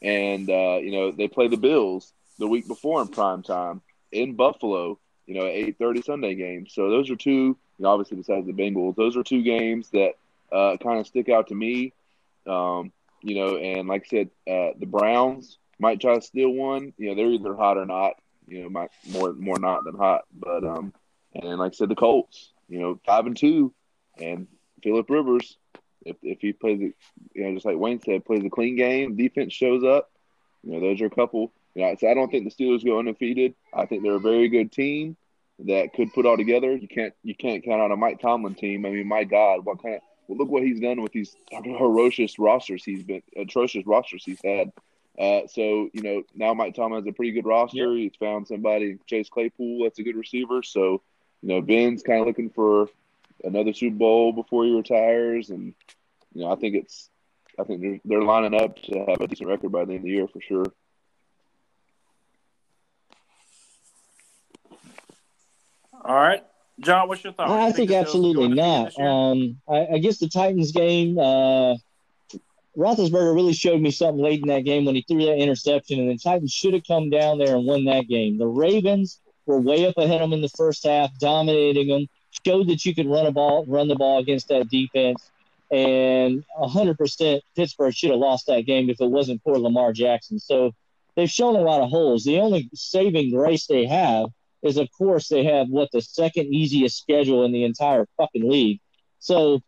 And 0.00 0.48
uh, 0.48 0.78
you 0.82 0.92
know 0.92 1.10
they 1.12 1.28
play 1.28 1.48
the 1.48 1.58
Bills 1.58 2.12
the 2.38 2.48
week 2.48 2.66
before 2.66 3.02
in 3.02 3.08
prime 3.08 3.42
time 3.42 3.82
in 4.10 4.34
Buffalo 4.36 4.98
you 5.26 5.34
know, 5.34 5.46
eight 5.46 5.78
thirty 5.78 6.02
Sunday 6.02 6.34
game. 6.34 6.66
So 6.66 6.90
those 6.90 7.10
are 7.10 7.16
two, 7.16 7.30
you 7.30 7.56
know, 7.78 7.90
obviously 7.90 8.16
besides 8.16 8.46
the 8.46 8.52
Bengals, 8.52 8.96
those 8.96 9.16
are 9.16 9.22
two 9.22 9.42
games 9.42 9.90
that 9.90 10.12
uh, 10.52 10.76
kind 10.76 10.98
of 10.98 11.06
stick 11.06 11.28
out 11.28 11.48
to 11.48 11.54
me. 11.54 11.92
Um, 12.46 12.92
you 13.22 13.36
know, 13.36 13.56
and 13.56 13.88
like 13.88 14.04
I 14.06 14.08
said, 14.08 14.30
uh, 14.48 14.72
the 14.78 14.86
Browns 14.86 15.58
might 15.78 16.00
try 16.00 16.14
to 16.14 16.20
steal 16.20 16.50
one. 16.50 16.92
You 16.98 17.10
know, 17.10 17.14
they're 17.14 17.30
either 17.30 17.54
hot 17.54 17.78
or 17.78 17.86
not. 17.86 18.14
You 18.48 18.62
know, 18.62 18.68
might 18.68 18.90
more 19.10 19.32
more 19.32 19.58
not 19.58 19.84
than 19.84 19.96
hot. 19.96 20.22
But 20.32 20.64
um, 20.64 20.92
and 21.34 21.58
like 21.58 21.72
I 21.72 21.74
said, 21.74 21.88
the 21.88 21.94
Colts. 21.94 22.50
You 22.68 22.80
know, 22.80 23.00
five 23.04 23.26
and 23.26 23.36
two, 23.36 23.72
and 24.18 24.46
Philip 24.82 25.08
Rivers. 25.08 25.56
If 26.04 26.16
if 26.22 26.40
he 26.40 26.52
plays 26.52 26.80
you 26.80 26.94
know, 27.34 27.54
just 27.54 27.66
like 27.66 27.76
Wayne 27.76 28.00
said, 28.00 28.24
plays 28.24 28.44
a 28.44 28.50
clean 28.50 28.76
game, 28.76 29.16
defense 29.16 29.52
shows 29.52 29.84
up. 29.84 30.10
You 30.64 30.72
know, 30.72 30.80
those 30.80 31.00
are 31.00 31.06
a 31.06 31.10
couple 31.10 31.52
yeah, 31.74 31.94
so 31.98 32.08
I 32.08 32.14
don't 32.14 32.30
think 32.30 32.44
the 32.44 32.64
Steelers 32.64 32.84
go 32.84 32.98
undefeated. 32.98 33.54
I 33.72 33.86
think 33.86 34.02
they're 34.02 34.16
a 34.16 34.20
very 34.20 34.48
good 34.48 34.72
team 34.72 35.16
that 35.60 35.92
could 35.94 36.12
put 36.12 36.26
all 36.26 36.36
together. 36.36 36.76
You 36.76 36.88
can't 36.88 37.14
you 37.22 37.34
can't 37.34 37.64
count 37.64 37.80
on 37.80 37.92
a 37.92 37.96
Mike 37.96 38.20
Tomlin 38.20 38.54
team. 38.54 38.84
I 38.84 38.90
mean, 38.90 39.08
my 39.08 39.24
God, 39.24 39.64
what 39.64 39.82
kind 39.82 39.96
of 39.96 40.02
well, 40.28 40.38
look 40.38 40.48
what 40.48 40.62
he's 40.62 40.80
done 40.80 41.02
with 41.02 41.12
these 41.12 41.34
ferocious 41.50 42.38
rosters 42.38 42.84
he's 42.84 43.02
been 43.02 43.22
atrocious 43.36 43.86
rosters 43.86 44.24
he's 44.24 44.40
had. 44.44 44.72
Uh, 45.18 45.46
so 45.46 45.88
you 45.92 46.02
know 46.02 46.22
now 46.34 46.54
Mike 46.54 46.74
Tomlin 46.74 47.02
has 47.02 47.08
a 47.08 47.12
pretty 47.12 47.32
good 47.32 47.46
roster. 47.46 47.94
He's 47.94 48.16
found 48.18 48.48
somebody 48.48 48.98
Chase 49.06 49.28
Claypool 49.28 49.84
that's 49.84 49.98
a 49.98 50.02
good 50.02 50.16
receiver. 50.16 50.62
So 50.62 51.02
you 51.42 51.48
know 51.48 51.62
Ben's 51.62 52.02
kind 52.02 52.20
of 52.20 52.26
looking 52.26 52.50
for 52.50 52.88
another 53.44 53.72
Super 53.72 53.96
Bowl 53.96 54.32
before 54.32 54.64
he 54.64 54.74
retires, 54.74 55.50
and 55.50 55.74
you 56.34 56.42
know 56.42 56.52
I 56.52 56.56
think 56.56 56.76
it's 56.76 57.08
I 57.58 57.64
think 57.64 57.80
they're, 57.80 58.00
they're 58.04 58.22
lining 58.22 58.60
up 58.60 58.80
to 58.82 59.04
have 59.06 59.20
a 59.20 59.26
decent 59.26 59.48
record 59.48 59.72
by 59.72 59.84
the 59.84 59.92
end 59.92 60.00
of 60.00 60.04
the 60.04 60.10
year 60.10 60.28
for 60.28 60.40
sure. 60.40 60.66
All 66.04 66.16
right. 66.16 66.42
John, 66.80 67.08
what's 67.08 67.22
your 67.22 67.32
thoughts? 67.32 67.50
I 67.50 67.70
think, 67.70 67.90
think 67.90 68.00
absolutely 68.00 68.48
not. 68.48 68.98
Um, 68.98 69.60
I, 69.68 69.94
I, 69.94 69.98
guess 69.98 70.18
the 70.18 70.28
Titans 70.28 70.72
game, 70.72 71.18
uh, 71.18 71.76
Roethlisberger 72.76 73.34
really 73.34 73.52
showed 73.52 73.80
me 73.80 73.90
something 73.90 74.22
late 74.22 74.40
in 74.40 74.48
that 74.48 74.64
game 74.64 74.84
when 74.84 74.94
he 74.94 75.02
threw 75.02 75.24
that 75.26 75.36
interception, 75.36 76.00
and 76.00 76.10
the 76.10 76.18
Titans 76.18 76.52
should 76.52 76.74
have 76.74 76.86
come 76.86 77.10
down 77.10 77.38
there 77.38 77.54
and 77.54 77.66
won 77.66 77.84
that 77.84 78.08
game. 78.08 78.38
The 78.38 78.46
Ravens 78.46 79.20
were 79.46 79.60
way 79.60 79.86
up 79.86 79.96
ahead 79.98 80.22
of 80.22 80.30
them 80.30 80.32
in 80.32 80.42
the 80.42 80.48
first 80.48 80.84
half, 80.84 81.16
dominating 81.18 81.88
them, 81.88 82.06
showed 82.44 82.68
that 82.68 82.84
you 82.84 82.94
could 82.94 83.06
run 83.06 83.26
a 83.26 83.32
ball, 83.32 83.64
run 83.66 83.88
the 83.88 83.94
ball 83.94 84.18
against 84.18 84.48
that 84.48 84.68
defense, 84.68 85.30
and 85.70 86.42
100% 86.58 87.40
Pittsburgh 87.54 87.94
should 87.94 88.10
have 88.10 88.18
lost 88.18 88.46
that 88.46 88.62
game 88.62 88.90
if 88.90 89.00
it 89.00 89.10
wasn't 89.10 89.42
for 89.42 89.58
Lamar 89.58 89.92
Jackson. 89.92 90.38
So 90.38 90.72
they've 91.14 91.30
shown 91.30 91.54
a 91.54 91.60
lot 91.60 91.82
of 91.82 91.90
holes. 91.90 92.24
The 92.24 92.40
only 92.40 92.70
saving 92.74 93.30
grace 93.30 93.66
they 93.66 93.86
have– 93.86 94.30
is 94.62 94.76
of 94.76 94.88
course 94.96 95.28
they 95.28 95.44
have 95.44 95.68
what 95.68 95.90
the 95.92 96.00
second 96.00 96.46
easiest 96.46 96.98
schedule 96.98 97.44
in 97.44 97.52
the 97.52 97.64
entire 97.64 98.06
fucking 98.16 98.48
league. 98.48 98.80
So 99.18 99.60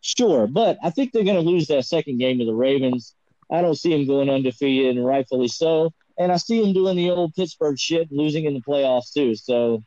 sure, 0.00 0.46
but 0.46 0.78
I 0.82 0.90
think 0.90 1.12
they're 1.12 1.24
going 1.24 1.42
to 1.42 1.50
lose 1.50 1.68
that 1.68 1.84
second 1.84 2.18
game 2.18 2.38
to 2.38 2.44
the 2.44 2.54
Ravens. 2.54 3.14
I 3.50 3.62
don't 3.62 3.76
see 3.76 3.90
them 3.90 4.06
going 4.06 4.28
undefeated, 4.28 4.96
and 4.96 5.06
rightfully 5.06 5.48
so. 5.48 5.92
And 6.18 6.32
I 6.32 6.36
see 6.36 6.60
them 6.60 6.72
doing 6.72 6.96
the 6.96 7.10
old 7.10 7.34
Pittsburgh 7.34 7.78
shit, 7.78 8.10
losing 8.10 8.44
in 8.44 8.54
the 8.54 8.60
playoffs 8.60 9.12
too. 9.12 9.34
So 9.34 9.82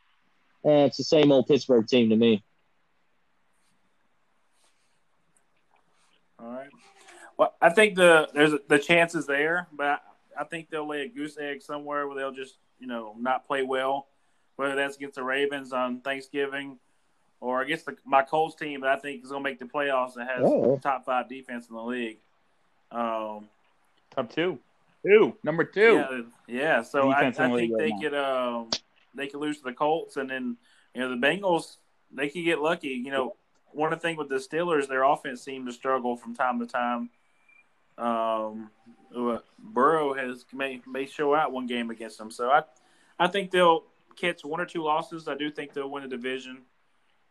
eh, 0.66 0.86
it's 0.86 0.98
the 0.98 1.04
same 1.04 1.32
old 1.32 1.48
Pittsburgh 1.48 1.88
team 1.88 2.10
to 2.10 2.16
me. 2.16 2.44
All 6.40 6.52
right. 6.52 6.70
Well, 7.38 7.54
I 7.62 7.70
think 7.70 7.96
the 7.96 8.30
there's 8.34 8.54
the 8.68 8.80
chances 8.80 9.28
there, 9.28 9.68
but 9.74 9.86
I, 10.38 10.42
I 10.42 10.44
think 10.46 10.70
they'll 10.70 10.88
lay 10.88 11.02
a 11.02 11.08
goose 11.08 11.38
egg 11.38 11.62
somewhere 11.62 12.08
where 12.08 12.16
they'll 12.16 12.32
just 12.32 12.58
you 12.80 12.88
know 12.88 13.16
not 13.20 13.46
play 13.46 13.64
well 13.64 14.08
whether 14.62 14.76
that's 14.76 14.96
against 14.96 15.16
the 15.16 15.24
Ravens 15.24 15.74
on 15.74 16.02
Thanksgiving 16.02 16.78
or 17.40 17.64
against 17.64 17.88
the, 17.88 17.96
my 18.06 18.22
Colts 18.22 18.56
team 18.56 18.82
that 18.82 18.92
I 18.92 19.00
think 19.00 19.24
is 19.24 19.32
going 19.32 19.44
to 19.44 19.50
make 19.50 19.58
the 19.58 19.66
playoffs 19.66 20.18
and 20.18 20.30
has 20.30 20.44
oh. 20.44 20.80
top 20.84 21.04
five 21.04 21.28
defense 21.28 21.68
in 21.68 21.76
the 21.76 21.82
league. 21.82 22.20
Um, 22.92 23.50
top 24.12 24.32
two, 24.32 24.60
two, 25.04 25.36
number 25.44 25.64
two. 25.64 25.96
Yeah, 25.96 26.22
yeah. 26.48 26.82
So 26.84 27.10
I, 27.10 27.30
I, 27.30 27.32
think 27.32 27.76
they 27.76 27.92
could 28.00 28.14
um, 28.14 28.70
they 29.16 29.26
could 29.26 29.40
lose 29.40 29.58
to 29.58 29.64
the 29.64 29.74
Colts, 29.74 30.18
and 30.18 30.30
then 30.30 30.58
you 30.94 31.02
know 31.02 31.10
the 31.10 31.16
Bengals 31.16 31.78
they 32.12 32.30
could 32.30 32.46
get 32.46 32.62
lucky. 32.62 32.90
You 32.90 33.10
know, 33.10 33.36
one 33.72 33.92
of 33.92 34.00
the 34.00 34.08
things 34.08 34.20
with 34.20 34.30
the 34.30 34.36
Steelers, 34.36 34.88
their 34.88 35.02
offense 35.02 35.42
seemed 35.42 35.66
to 35.66 35.74
struggle 35.74 36.18
from 36.18 36.36
time 36.36 36.60
to 36.60 36.68
time. 36.68 37.10
um, 37.98 38.70
Burrow 39.58 40.14
has 40.14 40.46
may 40.54 40.82
may 40.86 41.08
show 41.08 41.34
out 41.34 41.52
one 41.52 41.66
game 41.66 41.90
against 41.90 42.20
them. 42.20 42.30
So 42.30 42.52
I, 42.52 42.62
I 43.18 43.28
think 43.28 43.50
they'll 43.50 43.86
one 44.44 44.62
or 44.62 44.66
two 44.66 44.84
losses. 44.84 45.28
I 45.28 45.36
do 45.36 45.50
think 45.52 45.74
they'll 45.74 45.90
win 45.90 46.04
the 46.04 46.10
division, 46.10 46.64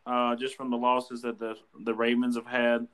uh, 0.07 0.37
just 0.37 0.57
from 0.57 0.71
the 0.71 0.77
losses 0.77 1.23
that 1.23 1.39
the 1.39 1.57
the 1.85 1.95
Ravens 1.95 2.37
have 2.37 2.47
had. 2.47 2.87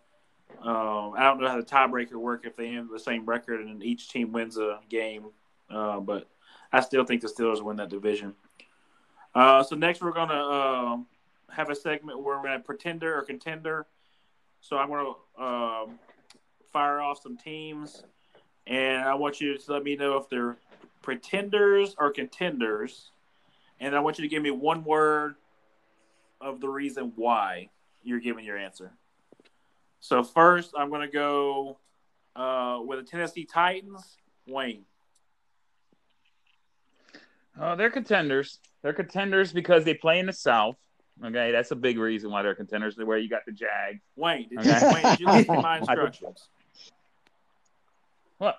Um, 0.62 1.14
I 1.16 1.24
don't 1.24 1.40
know 1.40 1.49
how 1.49 1.57
the 1.57 1.66
tiebreaker 1.66 2.14
work 2.14 2.47
if 2.47 2.57
they 2.57 2.72
have 2.72 2.88
the 2.88 2.99
same 2.99 3.26
record 3.26 3.61
and 3.61 3.82
each 3.82 4.09
team 4.09 4.32
wins 4.32 4.57
a 4.57 4.80
game, 4.88 5.26
uh, 5.70 6.01
but 6.01 6.28
I 6.72 6.80
still 6.80 7.05
think 7.05 7.20
the 7.20 7.28
Steelers 7.28 7.62
win 7.62 7.76
that 7.76 7.90
division. 7.90 8.34
Uh, 9.34 9.62
so 9.62 9.76
next 9.76 10.01
we're 10.01 10.12
gonna 10.12 10.34
um, 10.34 11.07
have 11.51 11.68
a 11.70 11.74
segment 11.74 12.22
where 12.22 12.36
we're 12.38 12.44
gonna 12.44 12.61
pretender 12.61 13.16
or 13.16 13.22
contender. 13.22 13.86
So 14.61 14.78
I'm 14.78 14.88
gonna 14.88 15.11
um, 15.38 15.99
fire 16.72 17.01
off 17.01 17.22
some 17.22 17.36
teams, 17.36 18.03
and 18.66 19.03
I 19.03 19.14
want 19.14 19.40
you 19.40 19.59
to 19.59 19.72
let 19.72 19.82
me 19.82 19.97
know 19.97 20.16
if 20.16 20.28
they're 20.28 20.57
pretenders 21.03 21.94
or 21.99 22.11
contenders, 22.11 23.11
and 23.81 23.95
I 23.95 24.01
want 24.01 24.18
you 24.18 24.22
to 24.22 24.29
give 24.29 24.43
me 24.43 24.51
one 24.51 24.85
word 24.85 25.37
of 26.41 26.61
the 26.61 26.68
reason 26.68 27.12
why 27.16 27.70
you're 28.03 28.20
giving 28.20 28.45
your 28.45 28.57
answer. 28.57 28.93
So 30.01 30.22
first, 30.22 30.72
I'm 30.77 30.91
going 30.91 31.03
to 31.03 31.12
go 31.12 31.79
uh, 32.35 32.81
with 32.85 33.01
the 33.01 33.05
Tennessee 33.05 33.45
Titans. 33.45 34.16
Wayne. 34.47 34.85
Oh, 37.61 37.74
they're 37.74 37.91
contenders. 37.91 38.61
They're 38.83 38.93
contenders 38.93 39.53
because 39.53 39.85
they 39.85 39.95
play 39.95 40.18
in 40.18 40.27
the 40.27 40.33
South. 40.33 40.77
Okay, 41.24 41.51
that's 41.51 41.70
a 41.70 41.77
big 41.77 41.99
reason 41.99 42.31
why 42.31 42.43
they're 42.43 42.55
contenders. 42.55 42.97
Where 42.97 43.16
you 43.16 43.29
got 43.29 43.47
the 43.47 43.53
Jag. 43.53 44.01
Wayne, 44.16 44.49
did, 44.51 44.59
okay. 44.59 44.79
you, 44.79 44.95
Wayne, 44.95 45.03
did 45.03 45.20
you 45.20 45.27
listen 45.27 45.55
to 45.57 45.62
my 45.62 45.79
instructions? 45.81 46.49
What? 48.39 48.59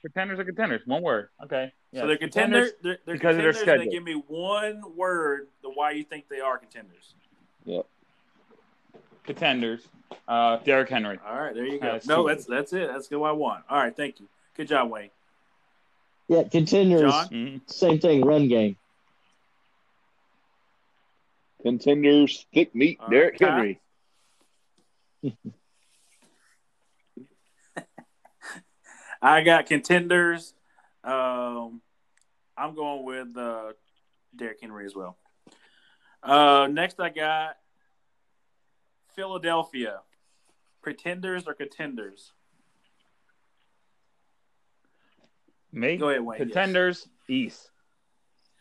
Pretenders 0.00 0.38
are 0.38 0.44
contenders. 0.44 0.82
One 0.86 1.02
word. 1.02 1.28
Okay. 1.44 1.72
Yeah. 1.92 2.02
So 2.02 2.06
they're 2.06 2.18
contenders. 2.18 2.72
They're, 2.82 2.98
they're 3.04 3.14
because 3.14 3.34
contenders. 3.34 3.60
Of 3.60 3.66
their 3.66 3.76
schedule. 3.76 3.92
give 3.92 4.04
me 4.04 4.22
one 4.28 4.82
word 4.96 5.48
the 5.62 5.70
why 5.70 5.92
you 5.92 6.04
think 6.04 6.28
they 6.28 6.40
are 6.40 6.58
contenders. 6.58 7.14
Yep. 7.64 7.86
Contenders. 9.24 9.88
Uh, 10.26 10.58
Derrick 10.58 10.88
Henry. 10.88 11.18
All 11.26 11.38
right, 11.38 11.54
there 11.54 11.66
you 11.66 11.78
go. 11.80 11.98
no, 12.06 12.26
that's 12.26 12.46
that's 12.46 12.72
it. 12.72 12.88
That's 12.88 13.08
good. 13.08 13.22
I 13.22 13.32
want. 13.32 13.64
All 13.68 13.78
right, 13.78 13.94
thank 13.94 14.20
you. 14.20 14.28
Good 14.56 14.68
job, 14.68 14.90
Wayne. 14.90 15.10
Yeah, 16.28 16.44
contenders. 16.44 17.12
Mm-hmm. 17.12 17.58
Same 17.66 17.98
thing. 17.98 18.24
Run 18.24 18.48
game. 18.48 18.76
Contenders. 21.62 22.46
Thick 22.54 22.74
meat. 22.74 22.98
All 23.00 23.08
Derrick 23.08 23.38
right, 23.40 23.78
Henry. 25.22 25.34
I 29.20 29.42
got 29.42 29.66
contenders. 29.66 30.54
Um, 31.04 31.80
I'm 32.56 32.74
going 32.74 33.04
with 33.04 33.36
uh, 33.36 33.72
Derrick 34.36 34.58
Henry 34.60 34.86
as 34.86 34.94
well. 34.94 35.16
Uh, 36.22 36.68
next, 36.70 37.00
I 37.00 37.10
got 37.10 37.56
Philadelphia. 39.14 40.00
Pretenders 40.82 41.44
or 41.46 41.54
contenders? 41.54 42.32
Me? 45.72 45.96
Go 45.96 46.08
ahead, 46.08 46.22
Wayne. 46.22 46.38
Contenders 46.38 47.06
yes. 47.28 47.36
East. 47.36 47.70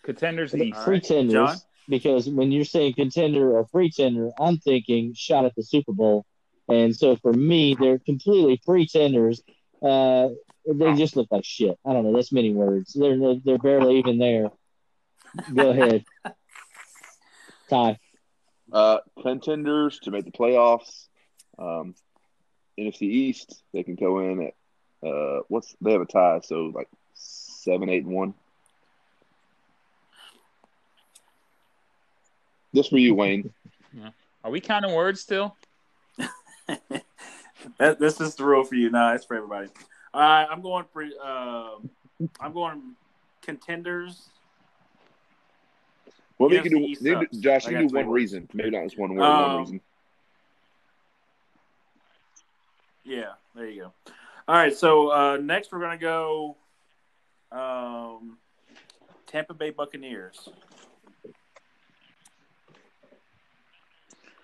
Contenders 0.03 0.53
East. 0.55 0.79
Pretenders. 0.83 1.33
Right. 1.35 1.57
Because 1.89 2.27
when 2.27 2.51
you're 2.51 2.65
saying 2.65 2.93
contender 2.95 3.57
or 3.57 3.65
pretender, 3.65 4.31
I'm 4.39 4.57
thinking 4.57 5.13
shot 5.13 5.45
at 5.45 5.55
the 5.55 5.63
Super 5.63 5.93
Bowl. 5.93 6.25
And 6.67 6.93
so 6.93 7.15
for 7.15 7.31
me, 7.31 7.77
they're 7.79 7.99
completely 7.99 8.59
pretenders. 8.65 9.41
Uh, 9.81 10.29
they 10.73 10.93
just 10.95 11.15
look 11.15 11.27
like 11.31 11.45
shit. 11.45 11.77
I 11.85 11.93
don't 11.93 12.03
know. 12.03 12.13
That's 12.13 12.31
many 12.31 12.53
words. 12.53 12.93
They're 12.93 13.35
they're 13.43 13.57
barely 13.57 13.99
even 13.99 14.17
there. 14.17 14.51
Go 15.53 15.69
ahead, 15.69 16.05
Ty. 17.69 17.99
Uh, 18.71 18.97
contenders 19.21 19.99
to 19.99 20.11
make 20.11 20.25
the 20.25 20.31
playoffs. 20.31 21.07
Um, 21.57 21.95
NFC 22.77 23.03
East, 23.03 23.63
they 23.73 23.83
can 23.83 23.95
go 23.95 24.19
in 24.19 24.43
at 24.43 25.07
uh, 25.07 25.41
what's 25.47 25.75
they 25.81 25.93
have 25.93 26.01
a 26.01 26.05
tie, 26.05 26.41
so 26.43 26.71
like 26.73 26.89
seven, 27.13 27.89
eight, 27.89 28.03
and 28.03 28.13
one. 28.13 28.33
This 32.73 32.87
for 32.89 32.97
you, 32.97 33.15
Wayne. 33.15 33.53
Yeah. 33.93 34.09
Are 34.43 34.51
we 34.51 34.61
counting 34.61 34.93
words 34.93 35.21
still? 35.21 35.55
that, 37.79 37.99
this 37.99 38.21
is 38.21 38.35
the 38.35 38.45
rule 38.45 38.63
for 38.63 38.75
you. 38.75 38.89
No, 38.89 39.13
it's 39.13 39.25
for 39.25 39.35
everybody. 39.35 39.69
All 40.13 40.21
right, 40.21 40.47
I'm 40.49 40.61
going 40.61 40.85
for. 40.91 41.03
Uh, 41.03 42.27
I'm 42.39 42.53
going 42.53 42.95
contenders. 43.41 44.29
Well, 46.37 46.51
yes, 46.51 46.65
you 46.65 46.69
can 46.69 47.19
do, 47.29 47.39
Josh. 47.39 47.67
You 47.67 47.77
do 47.79 47.85
one 47.87 48.07
words. 48.07 48.09
reason, 48.09 48.49
maybe 48.53 48.71
not 48.71 48.83
just 48.83 48.97
one 48.97 49.13
word. 49.15 49.23
Um, 49.23 49.51
one 49.51 49.59
reason. 49.61 49.81
Yeah, 53.03 53.31
there 53.55 53.69
you 53.69 53.83
go. 53.83 53.93
All 54.47 54.55
right, 54.55 54.75
so 54.75 55.09
uh, 55.09 55.37
next 55.37 55.71
we're 55.71 55.79
gonna 55.79 55.97
go 55.97 56.55
um, 57.51 58.37
Tampa 59.25 59.53
Bay 59.53 59.71
Buccaneers. 59.71 60.49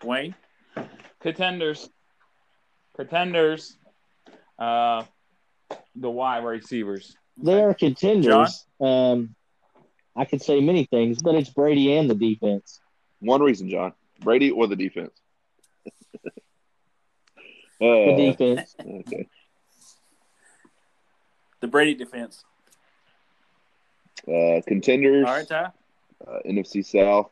Wayne, 0.04 0.36
contenders, 1.22 1.90
contenders. 2.96 3.78
Uh, 4.60 5.04
the 5.96 6.10
wide 6.10 6.44
receivers. 6.44 7.16
They 7.38 7.62
are 7.62 7.74
contenders. 7.74 8.66
Um, 8.80 9.36
I 10.16 10.26
could 10.26 10.42
say 10.42 10.62
many 10.62 10.86
things, 10.86 11.22
but 11.22 11.36
it's 11.36 11.50
Brady 11.50 11.96
and 11.96 12.10
the 12.10 12.16
defense. 12.16 12.80
One 13.20 13.42
reason, 13.42 13.70
John. 13.70 13.94
Brady 14.20 14.52
or 14.52 14.68
the 14.68 14.76
defense? 14.76 15.12
uh, 16.26 16.32
the 17.80 18.36
defense. 18.38 18.76
Okay. 18.80 19.28
The 21.62 21.68
Brady 21.68 21.96
defense. 21.96 22.44
Uh, 24.28 24.62
contenders. 24.68 25.26
All 25.26 25.34
right, 25.34 25.48
Ty. 25.48 25.72
Uh, 26.26 26.40
NFC 26.46 26.86
South. 26.86 27.30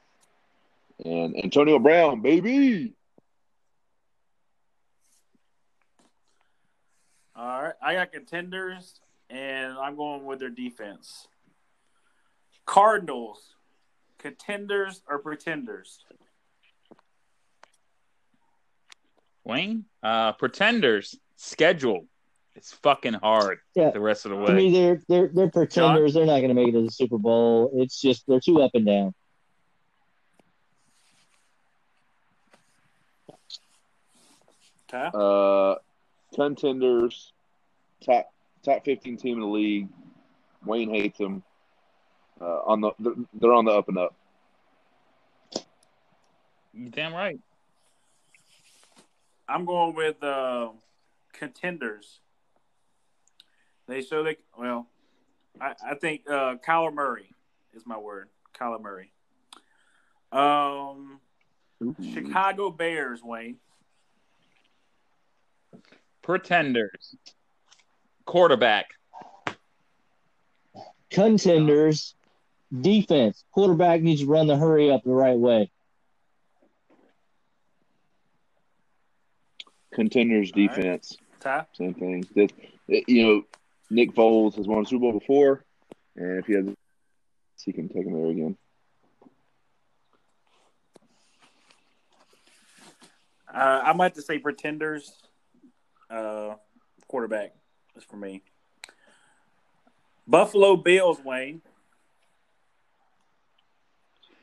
And 1.04 1.36
Antonio 1.44 1.80
Brown, 1.80 2.22
baby. 2.22 2.94
All 7.42 7.64
right, 7.64 7.74
I 7.82 7.96
got 7.96 8.12
contenders, 8.12 9.00
and 9.28 9.74
I'm 9.74 9.96
going 9.96 10.26
with 10.26 10.38
their 10.38 10.52
defense. 10.52 11.28
Cardinals, 12.68 13.56
contenders 14.20 15.02
or 15.10 15.18
pretenders? 15.18 16.06
Wayne, 19.44 19.86
uh, 20.04 20.34
pretenders 20.34 21.18
schedule. 21.36 22.06
It's 22.56 22.74
fucking 22.74 23.14
hard. 23.14 23.58
Yeah. 23.74 23.90
the 23.90 24.00
rest 24.00 24.26
of 24.26 24.32
the 24.32 24.38
way. 24.38 24.52
I 24.52 24.54
mean, 24.54 24.74
they're 24.74 25.02
they're 25.10 25.32
they're 25.34 25.50
pretenders. 25.50 26.14
John? 26.14 26.28
They're 26.28 26.32
not 26.32 26.42
going 26.42 26.50
to 26.50 26.54
make 26.54 26.68
it 26.68 26.74
to 26.74 26.84
the 26.84 26.92
Super 26.92 27.18
Bowl. 27.18 27.72
It's 27.74 28.00
just 28.00 28.24
they're 28.28 28.40
too 28.40 28.62
up 28.62 28.72
and 28.76 28.86
down. 28.86 29.16
Uh, 34.94 35.76
contenders, 36.36 37.34
top 38.06 38.32
top 38.64 38.84
fifteen 38.86 39.18
team 39.18 39.36
in 39.36 39.42
the 39.42 39.48
league. 39.48 39.88
Wayne 40.66 40.90
hates 40.90 41.18
them. 41.18 41.44
Uh, 42.40 42.62
on 42.66 42.82
the 42.82 42.92
they're 43.34 43.54
on 43.54 43.66
the 43.66 43.72
up 43.72 43.88
and 43.88 43.98
up. 43.98 44.16
You 46.74 46.90
damn 46.90 47.14
right. 47.14 47.40
I'm 49.48 49.66
going 49.66 49.96
with 49.96 50.24
uh, 50.24 50.70
contenders. 51.34 52.20
They 53.88 54.02
show 54.02 54.24
they 54.24 54.38
well. 54.58 54.88
I, 55.60 55.76
I 55.86 55.96
think 55.96 56.22
uh, 56.30 56.56
Kyler 56.66 56.94
Murray 56.94 57.30
is 57.74 57.86
my 57.86 57.98
word. 57.98 58.30
Kyler 58.58 58.82
Murray. 58.82 59.12
Um, 60.32 61.20
Ooh. 61.84 61.96
Chicago 62.14 62.70
Bears, 62.70 63.22
Wayne. 63.22 63.58
Pretenders. 66.22 67.16
Quarterback. 68.26 68.88
Contenders. 71.10 72.16
Defense. 72.74 73.44
Quarterback 73.52 74.02
needs 74.02 74.22
to 74.22 74.28
run 74.28 74.48
the 74.48 74.56
hurry 74.56 74.92
up 74.92 75.04
the 75.04 75.12
right 75.12 75.38
way. 75.38 75.70
Contenders 79.94 80.52
defense. 80.52 81.18
Right. 81.44 81.66
Same 81.74 81.94
thing. 81.96 82.26
That, 82.36 82.54
you 83.10 83.26
know, 83.26 83.44
Nick 83.90 84.14
Foles 84.14 84.56
has 84.56 84.68
won 84.68 84.84
a 84.84 84.86
Super 84.86 85.02
Bowl 85.02 85.20
before, 85.20 85.66
and 86.16 86.40
if 86.40 86.46
he 86.46 86.54
has, 86.54 86.66
he 87.66 87.74
can 87.74 87.90
take 87.90 88.06
him 88.06 88.14
there 88.14 88.32
again. 88.32 88.58
Uh, 93.54 93.82
I 93.84 93.94
might 93.94 94.06
have 94.06 94.14
to 94.14 94.22
say 94.22 94.38
pretenders. 94.38 95.12
Uh, 96.12 96.56
quarterback 97.08 97.54
is 97.96 98.04
for 98.04 98.18
me. 98.18 98.42
Buffalo 100.28 100.76
Bills, 100.76 101.20
Wayne. 101.24 101.62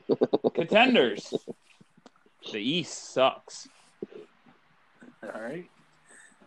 Contenders. 0.53 1.33
the 2.51 2.57
East 2.59 3.13
sucks. 3.13 3.67
All 5.23 5.41
right. 5.41 5.69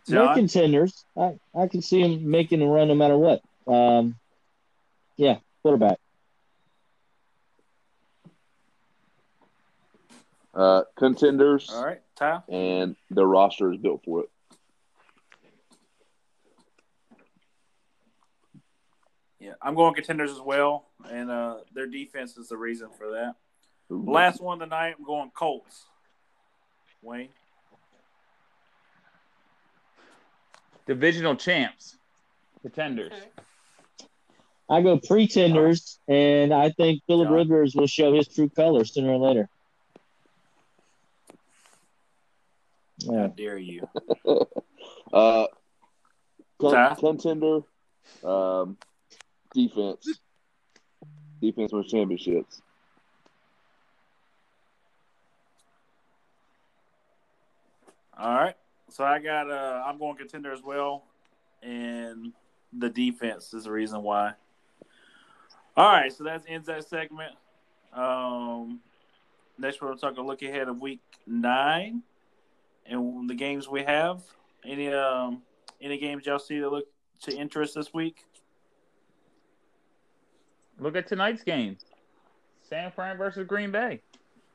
They're 0.05 0.33
contenders. 0.33 1.05
I, 1.17 1.35
I 1.55 1.67
can 1.67 1.81
see 1.81 2.01
them 2.01 2.29
making 2.29 2.61
a 2.61 2.65
run 2.67 2.89
no 2.89 2.95
matter 2.95 3.17
what. 3.17 3.41
Um, 3.65 4.15
yeah, 5.15 5.37
quarterback. 5.61 5.97
Uh, 10.53 10.83
contenders, 10.97 11.69
All 11.73 11.83
right. 11.83 12.01
Ty? 12.15 12.41
and 12.47 12.95
their 13.09 13.25
roster 13.25 13.71
is 13.71 13.77
built 13.79 14.03
for 14.05 14.21
it. 14.21 14.29
Yeah, 19.43 19.55
I'm 19.61 19.75
going 19.75 19.93
contenders 19.93 20.31
as 20.31 20.39
well, 20.39 20.85
and 21.11 21.29
uh, 21.29 21.57
their 21.73 21.85
defense 21.85 22.37
is 22.37 22.47
the 22.47 22.55
reason 22.55 22.87
for 22.97 23.11
that. 23.11 23.35
Ooh. 23.91 24.05
Last 24.07 24.39
one 24.39 24.59
tonight, 24.59 24.95
I'm 24.97 25.03
going 25.03 25.31
Colts. 25.31 25.83
Wayne. 27.01 27.27
Divisional 30.87 31.35
champs. 31.35 31.97
Contenders. 32.61 33.11
I 34.69 34.81
go 34.81 34.97
pretenders, 34.97 35.99
and 36.07 36.53
I 36.53 36.69
think 36.69 37.01
Philip 37.05 37.27
John? 37.27 37.33
Rivers 37.35 37.75
will 37.75 37.87
show 37.87 38.13
his 38.15 38.29
true 38.29 38.47
colors 38.47 38.93
sooner 38.93 39.11
or 39.11 39.17
later. 39.17 39.49
How 43.07 43.13
Yeah. 43.13 43.27
dare 43.35 43.57
you? 43.57 43.89
Uh, 45.13 45.45
con- 46.59 46.95
contender, 46.95 47.59
um, 48.23 48.75
defense. 49.53 50.19
Defense 51.41 51.71
wins 51.73 51.91
championships. 51.91 52.61
All 58.17 58.35
right. 58.35 58.55
So 58.89 59.03
I 59.03 59.19
got 59.19 59.49
uh 59.49 59.83
I'm 59.85 59.97
going 59.97 60.15
contender 60.17 60.51
as 60.51 60.61
well. 60.61 61.03
And 61.61 62.33
the 62.71 62.89
defense 62.89 63.53
is 63.53 63.63
the 63.65 63.71
reason 63.71 64.03
why. 64.03 64.33
All 65.75 65.91
right, 65.91 66.13
so 66.13 66.23
that 66.25 66.43
ends 66.47 66.67
that 66.67 66.87
segment. 66.87 67.33
Um 67.93 68.79
next 69.57 69.81
we're 69.81 69.89
gonna 69.89 69.99
talk 69.99 70.17
a 70.17 70.21
look 70.21 70.41
ahead 70.43 70.67
of 70.69 70.79
week 70.79 71.01
nine 71.25 72.03
and 72.85 73.29
the 73.29 73.35
games 73.35 73.67
we 73.67 73.83
have. 73.83 74.23
Any 74.63 74.93
um 74.93 75.41
any 75.81 75.97
games 75.97 76.25
y'all 76.25 76.39
see 76.39 76.59
that 76.59 76.69
look 76.69 76.85
to 77.23 77.35
interest 77.35 77.75
this 77.75 77.93
week? 77.93 78.25
Look 80.79 80.95
at 80.95 81.07
tonight's 81.07 81.43
game. 81.43 81.77
San 82.69 82.91
Fran 82.91 83.17
versus 83.17 83.45
Green 83.47 83.71
Bay. 83.71 84.01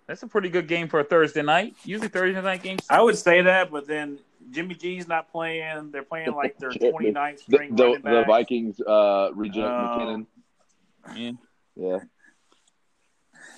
That's 0.06 0.22
a 0.22 0.26
pretty 0.26 0.48
good 0.48 0.66
game 0.68 0.88
for 0.88 1.00
a 1.00 1.04
Thursday 1.04 1.42
night. 1.42 1.74
Usually 1.84 2.08
Thursday 2.08 2.40
night 2.40 2.62
games. 2.62 2.80
I 2.88 3.02
would 3.02 3.16
say 3.18 3.42
that, 3.42 3.70
but 3.70 3.86
then 3.86 4.18
Jimmy 4.50 4.74
G's 4.74 5.06
not 5.06 5.30
playing. 5.30 5.90
They're 5.90 6.02
playing 6.02 6.32
like 6.34 6.58
their 6.58 6.70
29th 6.72 7.44
The, 7.46 7.54
string 7.54 7.76
the, 7.76 7.84
running 7.84 8.02
the. 8.02 8.24
Vikings 8.26 8.80
uh, 8.80 9.30
reject 9.34 9.66
Um, 9.66 10.26
McKinnon. 11.06 11.16
Yeah. 11.16 11.32
Yeah. 11.76 11.98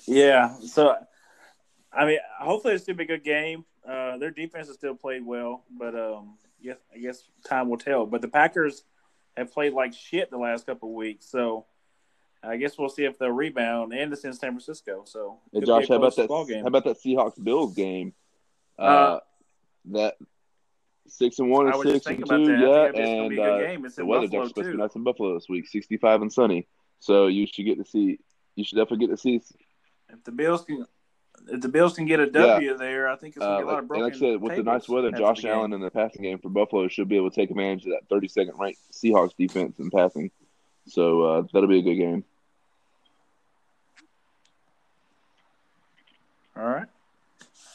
Yeah. 0.05 0.55
So, 0.67 0.95
I 1.93 2.05
mean, 2.05 2.19
hopefully 2.39 2.73
it's 2.73 2.83
still 2.83 2.95
be 2.95 3.03
a 3.03 3.07
good 3.07 3.23
game. 3.23 3.65
Uh, 3.87 4.17
their 4.17 4.31
defense 4.31 4.67
has 4.67 4.75
still 4.75 4.95
played 4.95 5.25
well, 5.25 5.63
but 5.71 5.95
um, 5.95 6.37
yes, 6.59 6.77
I 6.93 6.99
guess 6.99 7.23
time 7.45 7.69
will 7.69 7.77
tell. 7.77 8.05
But 8.05 8.21
the 8.21 8.27
Packers 8.27 8.83
have 9.37 9.51
played 9.51 9.73
like 9.73 9.93
shit 9.93 10.29
the 10.29 10.37
last 10.37 10.65
couple 10.65 10.89
of 10.89 10.95
weeks, 10.95 11.25
so 11.29 11.65
I 12.43 12.57
guess 12.57 12.77
we'll 12.77 12.89
see 12.89 13.03
if 13.05 13.17
they'll 13.19 13.29
rebound. 13.29 13.93
And 13.93 14.11
it's 14.11 14.23
in 14.23 14.33
San 14.33 14.51
Francisco, 14.51 15.03
so 15.05 15.39
Hey, 15.53 15.61
Josh, 15.61 15.87
how 15.87 15.95
about 15.95 16.13
close 16.13 16.15
that? 16.15 16.27
ball 16.27 16.45
game. 16.45 16.61
How 16.61 16.67
about 16.67 16.83
that 16.85 16.97
Seahawks 16.97 17.41
Bills 17.43 17.73
game? 17.75 18.13
Uh, 18.79 18.81
Uh, 18.81 19.19
that 19.91 20.15
six 21.07 21.39
and 21.39 21.49
one 21.49 21.67
I 21.67 21.71
and 21.71 21.81
six 21.83 22.05
and 22.05 22.17
two, 22.17 22.45
that. 22.45 22.59
yeah, 22.59 22.81
I 22.81 22.91
think 22.91 22.95
it's 22.95 23.09
gonna 23.09 23.21
and 23.21 23.29
be 23.29 23.35
a 23.37 23.43
good 23.43 23.53
uh, 23.53 23.67
game. 23.67 23.85
It's 23.85 23.95
the 23.95 24.01
in 24.01 24.07
weather's 24.07 24.29
Buffalo 24.29 24.47
supposed 24.47 24.65
to 24.67 24.71
be 24.71 24.77
nice 24.77 24.95
in 24.95 25.03
Buffalo 25.03 25.33
this 25.35 25.49
week, 25.49 25.67
sixty-five 25.67 26.21
and 26.21 26.31
sunny. 26.33 26.67
So 26.99 27.27
you 27.27 27.45
should 27.47 27.65
get 27.65 27.77
to 27.77 27.85
see. 27.85 28.19
You 28.55 28.63
should 28.63 28.75
definitely 28.77 29.07
get 29.07 29.13
to 29.13 29.17
see. 29.21 29.41
If 30.09 30.23
the 30.23 30.31
Bills 30.31 30.63
can, 30.63 30.85
if 31.47 31.61
the 31.61 31.69
Bills 31.69 31.95
can 31.95 32.05
get 32.05 32.19
a 32.19 32.27
W 32.29 32.77
there, 32.77 33.07
I 33.09 33.15
think 33.15 33.35
it's 33.35 33.43
gonna 33.45 33.55
Uh, 33.55 33.57
be 33.57 33.63
a 33.63 33.65
lot 33.65 33.73
like, 33.75 33.83
of 33.83 33.91
and 33.91 34.01
like. 34.03 34.13
I 34.13 34.17
said, 34.17 34.41
with 34.41 34.55
the 34.55 34.63
nice 34.63 34.89
weather, 34.89 35.11
Josh. 35.11 35.45
Allen 35.45 35.73
in 35.73 35.81
the 35.81 35.89
passing 35.91 36.21
game 36.23 36.37
for 36.39 36.49
Buffalo 36.49 36.87
should 36.87 37.07
be 37.07 37.17
able 37.17 37.29
to 37.31 37.35
take 37.35 37.49
advantage 37.49 37.85
of 37.85 37.91
that 37.91 38.07
32nd 38.09 38.57
ranked 38.59 38.79
Seahawks 38.93 39.35
defense 39.37 39.79
in 39.79 39.89
passing. 39.89 40.31
So 40.91 41.21
uh, 41.21 41.43
that'll 41.53 41.69
be 41.69 41.79
a 41.79 41.83
good 41.83 41.95
game. 41.95 42.23
All 46.55 46.63
right. 46.63 46.87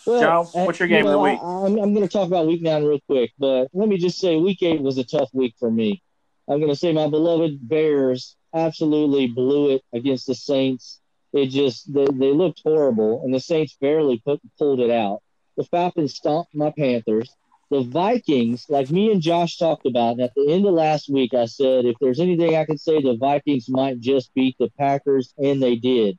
Well, 0.06 0.20
John, 0.20 0.66
what's 0.66 0.78
your 0.78 0.86
uh, 0.86 0.90
you 0.90 0.96
game 0.96 1.06
of 1.06 1.12
the 1.12 1.16
know, 1.16 1.22
week? 1.22 1.38
I, 1.42 1.66
am 1.66 1.78
I'm 1.82 1.94
going 1.94 2.06
to 2.06 2.12
talk 2.12 2.26
about 2.26 2.46
week 2.46 2.62
nine 2.62 2.84
real 2.84 3.00
quick, 3.08 3.32
but 3.38 3.68
let 3.72 3.88
me 3.88 3.96
just 3.96 4.18
say 4.18 4.36
week 4.36 4.62
eight 4.62 4.80
was 4.80 4.98
a 4.98 5.04
tough 5.04 5.30
week 5.32 5.54
for 5.58 5.70
me. 5.70 6.02
I'm 6.48 6.60
going 6.60 6.70
to 6.70 6.76
say 6.76 6.92
my 6.92 7.08
beloved 7.08 7.66
Bears 7.66 8.36
absolutely 8.54 9.26
blew 9.26 9.74
it 9.74 9.82
against 9.92 10.26
the 10.26 10.34
Saints. 10.34 11.00
It 11.32 11.46
just 11.46 11.92
they, 11.92 12.04
they 12.04 12.32
looked 12.32 12.60
horrible, 12.64 13.22
and 13.24 13.34
the 13.34 13.40
Saints 13.40 13.76
barely 13.80 14.22
put, 14.24 14.40
pulled 14.58 14.80
it 14.80 14.90
out. 14.90 15.22
The 15.56 15.64
Falcons 15.64 16.14
stomped 16.14 16.54
my 16.54 16.72
Panthers. 16.76 17.34
The 17.70 17.82
Vikings, 17.82 18.66
like 18.68 18.90
me 18.90 19.10
and 19.10 19.20
Josh 19.20 19.56
talked 19.58 19.86
about, 19.86 20.20
at 20.20 20.32
the 20.36 20.52
end 20.52 20.66
of 20.66 20.74
last 20.74 21.08
week, 21.08 21.34
I 21.34 21.46
said 21.46 21.84
if 21.84 21.96
there's 22.00 22.20
anything 22.20 22.54
I 22.56 22.64
can 22.64 22.78
say, 22.78 23.02
the 23.02 23.16
Vikings 23.16 23.68
might 23.68 23.98
just 24.00 24.32
beat 24.34 24.56
the 24.58 24.70
Packers, 24.78 25.34
and 25.36 25.60
they 25.60 25.74
did. 25.74 26.16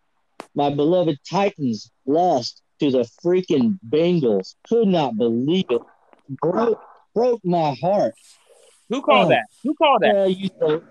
My 0.56 0.70
beloved 0.74 1.18
Titans 1.30 1.90
lost 2.06 2.62
to 2.80 2.92
the 2.92 3.10
freaking 3.24 3.80
Bengals. 3.88 4.56
Could 4.68 4.90
not 4.90 5.16
believe 5.18 5.66
it. 5.70 5.82
Broke, 6.42 6.82
broke 7.16 7.42
my 7.46 7.74
heart. 7.82 8.14
Who 8.90 9.02
called 9.02 9.28
Oh. 9.28 9.30
that? 9.30 9.46
Who 9.64 9.74
called 9.76 10.02
that? 10.02 10.16
Uh, 10.18 10.26
you 10.26 10.50
throw, 10.50 10.82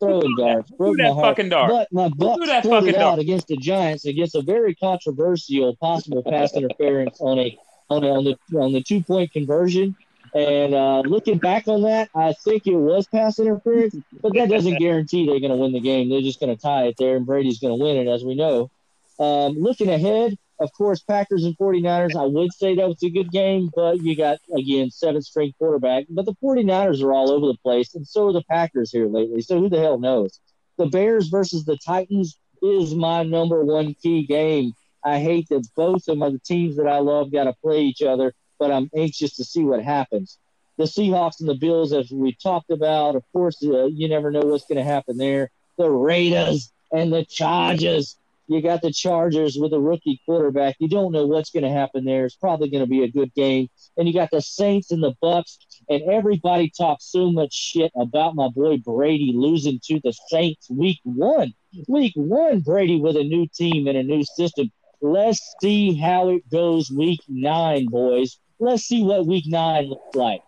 throwing 0.00 0.34
darts. 0.36 0.70
Broke 0.72 0.96
my 0.98 1.04
that 1.04 1.14
heart. 1.14 1.24
fucking 1.36 1.48
dart? 1.50 1.70
But 1.70 1.88
my 1.92 2.08
Bucks 2.08 2.46
that 2.48 2.64
pulled 2.64 2.74
it 2.74 2.86
fucking 2.86 2.96
out 2.96 3.10
dart? 3.10 3.18
against 3.20 3.46
the 3.46 3.56
Giants 3.56 4.04
against 4.04 4.34
a 4.34 4.42
very 4.42 4.74
controversial 4.74 5.76
possible 5.76 6.22
pass 6.24 6.54
interference 6.56 7.20
on 7.20 7.38
a 7.38 7.56
on 7.92 8.04
on 8.04 8.24
the 8.24 8.58
on 8.58 8.72
the 8.72 8.82
two 8.82 9.02
point 9.02 9.32
conversion. 9.32 9.96
And 10.34 10.74
uh, 10.74 11.00
looking 11.00 11.36
back 11.36 11.68
on 11.68 11.82
that, 11.82 12.08
I 12.14 12.32
think 12.32 12.66
it 12.66 12.74
was 12.74 13.06
pass 13.06 13.38
interference, 13.38 13.94
but 14.22 14.32
that 14.32 14.48
doesn't 14.48 14.78
guarantee 14.78 15.26
they're 15.26 15.40
going 15.40 15.50
to 15.50 15.58
win 15.58 15.72
the 15.72 15.80
game. 15.80 16.08
They're 16.08 16.22
just 16.22 16.40
going 16.40 16.54
to 16.54 16.60
tie 16.60 16.84
it 16.84 16.94
there, 16.98 17.16
and 17.16 17.26
Brady's 17.26 17.58
going 17.58 17.76
to 17.76 17.82
win 17.82 17.96
it, 17.96 18.10
as 18.10 18.24
we 18.24 18.34
know. 18.34 18.70
Um, 19.18 19.52
looking 19.58 19.90
ahead, 19.90 20.38
of 20.58 20.72
course, 20.72 21.00
Packers 21.00 21.44
and 21.44 21.56
49ers, 21.58 22.18
I 22.18 22.24
would 22.24 22.52
say 22.54 22.76
that 22.76 22.88
was 22.88 23.02
a 23.02 23.10
good 23.10 23.30
game, 23.30 23.70
but 23.74 24.02
you 24.02 24.16
got, 24.16 24.38
again, 24.56 24.90
seven 24.90 25.20
string 25.20 25.52
quarterback. 25.58 26.06
But 26.08 26.24
the 26.24 26.34
49ers 26.42 27.02
are 27.02 27.12
all 27.12 27.30
over 27.30 27.46
the 27.48 27.58
place, 27.62 27.94
and 27.94 28.06
so 28.06 28.28
are 28.28 28.32
the 28.32 28.44
Packers 28.48 28.90
here 28.90 29.08
lately. 29.08 29.42
So 29.42 29.58
who 29.58 29.68
the 29.68 29.80
hell 29.80 29.98
knows? 29.98 30.40
The 30.78 30.86
Bears 30.86 31.28
versus 31.28 31.66
the 31.66 31.76
Titans 31.76 32.38
is 32.62 32.94
my 32.94 33.22
number 33.22 33.62
one 33.64 33.94
key 33.94 34.24
game. 34.24 34.72
I 35.04 35.18
hate 35.18 35.48
that 35.48 35.66
both 35.74 36.08
of 36.08 36.18
the 36.18 36.40
teams 36.44 36.76
that 36.76 36.86
I 36.86 36.98
love 36.98 37.32
got 37.32 37.44
to 37.44 37.54
play 37.54 37.82
each 37.82 38.02
other, 38.02 38.34
but 38.58 38.70
I'm 38.70 38.90
anxious 38.96 39.36
to 39.36 39.44
see 39.44 39.64
what 39.64 39.82
happens. 39.82 40.38
The 40.78 40.84
Seahawks 40.84 41.40
and 41.40 41.48
the 41.48 41.54
Bills, 41.54 41.92
as 41.92 42.10
we 42.10 42.32
talked 42.32 42.70
about, 42.70 43.16
of 43.16 43.24
course, 43.32 43.62
uh, 43.62 43.86
you 43.86 44.08
never 44.08 44.30
know 44.30 44.40
what's 44.40 44.66
going 44.66 44.78
to 44.78 44.84
happen 44.84 45.18
there. 45.18 45.50
The 45.76 45.90
Raiders 45.90 46.72
and 46.92 47.12
the 47.12 47.24
Chargers. 47.24 48.16
You 48.48 48.60
got 48.60 48.82
the 48.82 48.92
Chargers 48.92 49.56
with 49.56 49.72
a 49.72 49.80
rookie 49.80 50.20
quarterback. 50.26 50.76
You 50.78 50.88
don't 50.88 51.12
know 51.12 51.26
what's 51.26 51.50
going 51.50 51.62
to 51.62 51.70
happen 51.70 52.04
there. 52.04 52.26
It's 52.26 52.34
probably 52.34 52.68
going 52.70 52.82
to 52.82 52.90
be 52.90 53.02
a 53.02 53.08
good 53.08 53.32
game. 53.34 53.68
And 53.96 54.06
you 54.06 54.14
got 54.14 54.30
the 54.30 54.42
Saints 54.42 54.90
and 54.90 55.02
the 55.02 55.14
Bucks, 55.22 55.58
and 55.88 56.02
everybody 56.02 56.70
talks 56.70 57.04
so 57.04 57.30
much 57.30 57.52
shit 57.52 57.92
about 57.96 58.34
my 58.34 58.48
boy 58.48 58.78
Brady 58.78 59.32
losing 59.34 59.80
to 59.84 60.00
the 60.02 60.12
Saints 60.28 60.68
week 60.70 61.00
one. 61.04 61.54
Week 61.88 62.12
one, 62.14 62.60
Brady 62.60 63.00
with 63.00 63.16
a 63.16 63.24
new 63.24 63.46
team 63.46 63.86
and 63.86 63.96
a 63.96 64.02
new 64.02 64.24
system. 64.24 64.70
Let's 65.02 65.56
see 65.60 65.94
how 65.94 66.28
it 66.28 66.48
goes 66.48 66.90
week 66.90 67.20
nine, 67.28 67.86
boys. 67.86 68.38
Let's 68.60 68.84
see 68.84 69.02
what 69.02 69.26
week 69.26 69.44
nine 69.48 69.86
looks 69.86 70.14
like. 70.14 70.42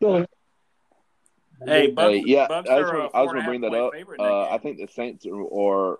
Go 0.00 0.26
Hey, 1.64 1.88
Bucks, 1.88 2.14
Hey, 2.14 2.22
yeah, 2.26 2.48
Bucks 2.48 2.68
I 2.68 2.80
was 2.80 2.90
gonna, 2.90 3.04
a 3.04 3.10
I 3.14 3.22
was 3.22 3.32
gonna 3.32 3.44
bring 3.44 3.60
that 3.60 3.74
up. 3.74 3.92
favorite 3.92 4.18
in 4.20 4.24
that 4.24 4.32
Uh, 4.32 4.48
I 4.50 4.58
think 4.58 4.78
the 4.78 4.88
Saints 4.88 5.26
are, 5.26 5.44
are 5.44 5.98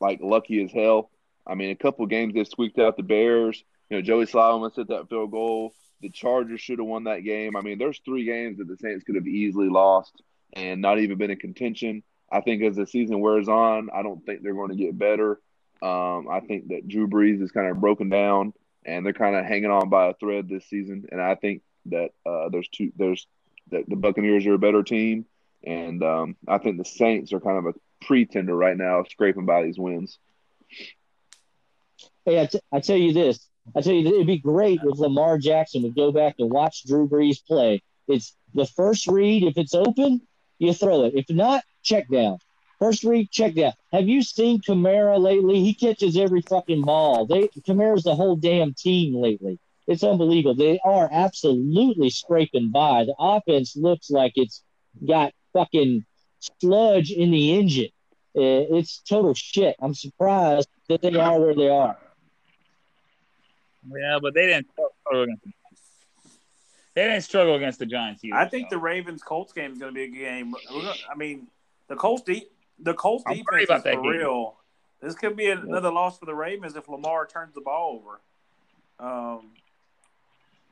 like 0.00 0.18
lucky 0.20 0.62
as 0.64 0.72
hell. 0.72 1.10
I 1.46 1.54
mean, 1.54 1.70
a 1.70 1.76
couple 1.76 2.04
games 2.06 2.34
they 2.34 2.44
squeaked 2.44 2.78
out 2.80 2.96
the 2.96 3.04
Bears. 3.04 3.62
You 3.88 3.96
know, 3.96 4.02
Joey 4.02 4.26
Solomon 4.26 4.72
set 4.72 4.88
that 4.88 5.08
field 5.08 5.30
goal. 5.30 5.72
The 6.00 6.10
Chargers 6.10 6.60
should 6.60 6.80
have 6.80 6.88
won 6.88 7.04
that 7.04 7.20
game. 7.20 7.56
I 7.56 7.60
mean, 7.60 7.78
there's 7.78 8.00
three 8.04 8.24
games 8.24 8.58
that 8.58 8.66
the 8.66 8.76
Saints 8.76 9.04
could 9.04 9.14
have 9.14 9.26
easily 9.26 9.68
lost 9.68 10.22
and 10.52 10.80
not 10.80 10.98
even 10.98 11.18
been 11.18 11.30
in 11.30 11.38
contention. 11.38 12.02
I 12.30 12.40
think 12.40 12.62
as 12.62 12.76
the 12.76 12.86
season 12.86 13.20
wears 13.20 13.48
on, 13.48 13.90
I 13.92 14.02
don't 14.02 14.24
think 14.24 14.42
they're 14.42 14.54
going 14.54 14.70
to 14.70 14.76
get 14.76 14.98
better. 14.98 15.40
Um, 15.82 16.28
I 16.30 16.40
think 16.40 16.68
that 16.68 16.88
Drew 16.88 17.08
Brees 17.08 17.42
is 17.42 17.52
kind 17.52 17.68
of 17.68 17.80
broken 17.80 18.08
down, 18.08 18.52
and 18.84 19.04
they're 19.04 19.12
kind 19.12 19.36
of 19.36 19.44
hanging 19.44 19.70
on 19.70 19.88
by 19.88 20.08
a 20.08 20.14
thread 20.14 20.48
this 20.48 20.66
season. 20.66 21.06
And 21.10 21.20
I 21.20 21.34
think 21.34 21.62
that 21.86 22.10
uh, 22.26 22.48
there's 22.50 22.68
two 22.68 22.92
there's 22.96 23.26
that 23.70 23.88
the 23.88 23.96
Buccaneers 23.96 24.46
are 24.46 24.54
a 24.54 24.58
better 24.58 24.82
team, 24.82 25.26
and 25.64 26.02
um, 26.02 26.36
I 26.46 26.58
think 26.58 26.78
the 26.78 26.84
Saints 26.84 27.32
are 27.32 27.40
kind 27.40 27.58
of 27.58 27.66
a 27.66 28.04
pretender 28.04 28.56
right 28.56 28.76
now, 28.76 29.04
scraping 29.04 29.46
by 29.46 29.62
these 29.62 29.78
wins. 29.78 30.18
Hey, 32.24 32.40
I, 32.40 32.46
t- 32.46 32.60
I 32.72 32.80
tell 32.80 32.96
you 32.96 33.12
this. 33.12 33.46
I 33.74 33.80
tell 33.80 33.92
you, 33.92 34.06
it'd 34.06 34.26
be 34.26 34.38
great 34.38 34.80
if 34.82 34.98
Lamar 34.98 35.38
Jackson 35.38 35.82
would 35.82 35.94
go 35.94 36.12
back 36.12 36.36
and 36.38 36.50
watch 36.50 36.84
Drew 36.84 37.08
Brees 37.08 37.44
play. 37.44 37.82
It's 38.08 38.34
the 38.54 38.66
first 38.66 39.06
read. 39.06 39.44
If 39.44 39.56
it's 39.56 39.74
open, 39.74 40.20
you 40.58 40.72
throw 40.72 41.04
it. 41.04 41.14
If 41.14 41.30
not, 41.30 41.62
check 41.82 42.08
down. 42.08 42.38
First 42.80 43.04
read, 43.04 43.30
check 43.30 43.54
down. 43.54 43.74
Have 43.92 44.08
you 44.08 44.22
seen 44.22 44.60
Kamara 44.60 45.18
lately? 45.20 45.60
He 45.60 45.74
catches 45.74 46.16
every 46.16 46.40
fucking 46.40 46.82
ball. 46.82 47.26
They 47.26 47.48
Kamara's 47.48 48.04
the 48.04 48.16
whole 48.16 48.36
damn 48.36 48.72
team 48.72 49.14
lately. 49.14 49.58
It's 49.86 50.02
unbelievable. 50.02 50.54
They 50.54 50.80
are 50.82 51.08
absolutely 51.12 52.08
scraping 52.10 52.70
by. 52.70 53.04
The 53.04 53.14
offense 53.18 53.76
looks 53.76 54.10
like 54.10 54.32
it's 54.36 54.62
got 55.06 55.32
fucking 55.52 56.06
sludge 56.60 57.10
in 57.10 57.30
the 57.30 57.58
engine. 57.58 57.90
Uh, 58.36 58.64
it's 58.78 59.00
total 59.00 59.34
shit. 59.34 59.76
I'm 59.80 59.94
surprised 59.94 60.68
that 60.88 61.02
they 61.02 61.14
are 61.14 61.38
where 61.38 61.54
they 61.54 61.68
are. 61.68 61.98
Yeah, 63.92 64.18
but 64.22 64.32
they 64.32 64.46
didn't 64.46 64.68
struggle 64.70 65.24
against 65.24 65.44
the 65.44 65.52
they 66.94 67.04
didn't 67.04 67.22
struggle 67.22 67.54
against 67.54 67.78
the 67.78 67.86
Giants 67.86 68.24
either. 68.24 68.36
I 68.36 68.46
think 68.46 68.68
so. 68.70 68.76
the 68.76 68.80
Ravens 68.82 69.22
Colts 69.22 69.52
game 69.52 69.72
is 69.72 69.78
going 69.78 69.92
to 69.92 69.94
be 69.94 70.04
a 70.04 70.08
game. 70.08 70.54
I 70.70 71.16
mean, 71.16 71.46
the 71.88 71.96
Colts 71.96 72.22
de- 72.22 72.48
the 72.82 72.94
Colts 72.94 73.24
I'm 73.26 73.36
defense 73.36 73.64
about 73.64 73.78
is 73.78 73.84
that 73.84 73.94
for 73.94 74.02
game. 74.02 74.10
real. 74.12 74.56
This 75.00 75.14
could 75.14 75.36
be 75.36 75.48
another 75.50 75.90
loss 75.90 76.18
for 76.18 76.26
the 76.26 76.34
Ravens 76.34 76.76
if 76.76 76.88
Lamar 76.88 77.26
turns 77.26 77.54
the 77.54 77.62
ball 77.62 78.02
over. 78.02 78.20
Um, 78.98 79.52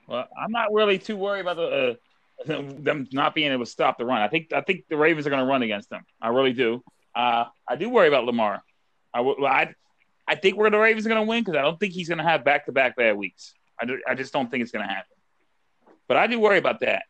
Well, 0.06 0.28
I'm 0.38 0.52
not 0.52 0.72
really 0.72 0.98
too 0.98 1.16
worried 1.16 1.40
about 1.40 1.56
the 1.56 1.98
uh, 2.46 2.62
them 2.78 3.08
not 3.12 3.34
being 3.34 3.50
able 3.52 3.64
to 3.64 3.70
stop 3.70 3.98
the 3.98 4.04
run. 4.04 4.20
I 4.20 4.28
think 4.28 4.52
I 4.52 4.60
think 4.60 4.84
the 4.88 4.96
Ravens 4.96 5.26
are 5.26 5.30
going 5.30 5.42
to 5.42 5.46
run 5.46 5.62
against 5.62 5.90
them. 5.90 6.04
I 6.20 6.28
really 6.28 6.52
do. 6.52 6.82
Uh, 7.14 7.46
I 7.66 7.76
do 7.76 7.88
worry 7.88 8.08
about 8.08 8.24
Lamar. 8.24 8.62
I 9.12 9.20
I, 9.20 9.74
I 10.26 10.34
think 10.34 10.56
we're 10.56 10.70
the 10.70 10.78
Ravens 10.78 11.06
are 11.06 11.08
going 11.08 11.24
to 11.24 11.28
win 11.28 11.42
because 11.42 11.58
I 11.58 11.62
don't 11.62 11.80
think 11.80 11.94
he's 11.94 12.08
going 12.08 12.18
to 12.18 12.24
have 12.24 12.44
back 12.44 12.66
to 12.66 12.72
back 12.72 12.96
bad 12.96 13.16
weeks. 13.16 13.54
I, 13.80 13.86
do, 13.86 14.00
I 14.06 14.14
just 14.14 14.32
don't 14.32 14.50
think 14.50 14.62
it's 14.62 14.72
going 14.72 14.86
to 14.86 14.92
happen. 14.92 15.16
But 16.06 16.16
I 16.16 16.26
do 16.26 16.38
worry 16.38 16.58
about 16.58 16.80
that. 16.80 17.04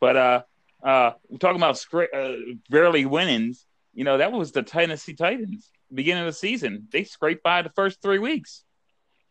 But 0.00 0.16
uh, 0.16 0.42
uh, 0.82 1.12
we're 1.28 1.38
talking 1.38 1.56
about 1.56 1.76
scra- 1.76 2.12
uh, 2.14 2.54
barely 2.70 3.06
winnings. 3.06 3.65
You 3.96 4.04
know, 4.04 4.18
that 4.18 4.30
was 4.30 4.52
the 4.52 4.62
Tennessee 4.62 5.14
Titans 5.14 5.70
beginning 5.92 6.20
of 6.22 6.26
the 6.26 6.32
season. 6.34 6.86
They 6.92 7.02
scraped 7.04 7.42
by 7.42 7.62
the 7.62 7.70
first 7.70 8.02
three 8.02 8.18
weeks. 8.18 8.62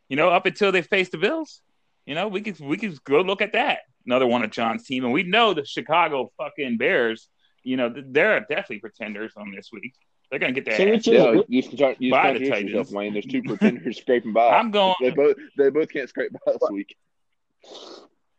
You 0.09 0.15
know, 0.17 0.29
up 0.29 0.45
until 0.47 0.71
they 0.71 0.81
faced 0.81 1.11
the 1.11 1.19
Bills. 1.19 1.61
You 2.07 2.15
know, 2.15 2.27
we 2.27 2.41
could 2.41 2.59
we 2.59 2.75
could 2.77 3.01
go 3.03 3.21
look 3.21 3.41
at 3.41 3.53
that. 3.53 3.79
Another 4.05 4.27
one 4.27 4.43
of 4.43 4.49
John's 4.51 4.83
team, 4.83 5.03
and 5.05 5.13
we 5.13 5.23
know 5.23 5.53
the 5.53 5.65
Chicago 5.65 6.31
fucking 6.37 6.77
Bears. 6.77 7.29
You 7.63 7.77
know, 7.77 7.93
they're 7.95 8.39
definitely 8.41 8.79
pretenders 8.79 9.33
on 9.37 9.51
this 9.55 9.69
week. 9.71 9.93
They're 10.29 10.39
gonna 10.39 10.53
get 10.53 10.65
their 10.65 10.77
So 10.77 10.83
ass. 10.83 10.89
which- 11.07 11.07
Yeah, 11.07 11.41
you 11.47 11.61
start 11.61 11.97
you 11.99 12.11
By 12.11 12.33
the 12.33 12.49
Titans. 12.49 12.71
yourself, 12.71 12.91
Wayne. 12.91 13.13
There's 13.13 13.25
two 13.27 13.43
pretenders 13.43 13.97
scraping 14.01 14.33
by. 14.33 14.49
I'm 14.49 14.71
going 14.71 14.95
They 14.99 15.11
both 15.11 15.37
they 15.57 15.69
both 15.69 15.89
can't 15.89 16.09
scrape 16.09 16.31
by 16.33 16.53
this 16.53 16.69
week. 16.71 16.95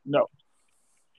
No, 0.05 0.27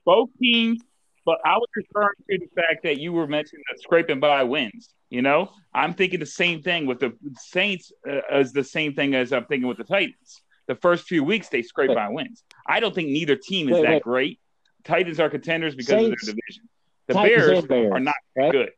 both 0.04 0.30
teams, 0.40 0.80
but 1.28 1.40
I 1.44 1.58
was 1.58 1.68
referring 1.76 2.14
to 2.30 2.38
the 2.38 2.46
fact 2.54 2.84
that 2.84 2.98
you 2.98 3.12
were 3.12 3.26
mentioning 3.26 3.62
that 3.70 3.78
scraping 3.82 4.18
by 4.18 4.44
wins. 4.44 4.94
You 5.10 5.20
know, 5.20 5.50
I'm 5.74 5.92
thinking 5.92 6.20
the 6.20 6.24
same 6.24 6.62
thing 6.62 6.86
with 6.86 7.00
the 7.00 7.12
Saints 7.36 7.92
uh, 8.08 8.20
as 8.32 8.54
the 8.54 8.64
same 8.64 8.94
thing 8.94 9.14
as 9.14 9.30
I'm 9.30 9.44
thinking 9.44 9.68
with 9.68 9.76
the 9.76 9.84
Titans. 9.84 10.40
The 10.68 10.74
first 10.74 11.06
few 11.06 11.22
weeks 11.22 11.50
they 11.50 11.60
scrape 11.60 11.90
Wait. 11.90 11.96
by 11.96 12.08
wins. 12.08 12.44
I 12.66 12.80
don't 12.80 12.94
think 12.94 13.08
neither 13.10 13.36
team 13.36 13.68
is 13.68 13.74
Wait, 13.74 13.82
that 13.82 13.90
wait. 13.90 14.02
great. 14.02 14.40
Titans 14.84 15.20
are 15.20 15.28
contenders 15.28 15.74
because 15.74 15.88
Saints- 15.90 16.22
of 16.22 16.26
their 16.28 16.34
division. 16.34 16.68
The 17.08 17.14
Bears, 17.14 17.66
Bears, 17.66 17.92
are 17.92 18.00
not 18.00 18.14
right? 18.34 18.50
good. 18.52 18.70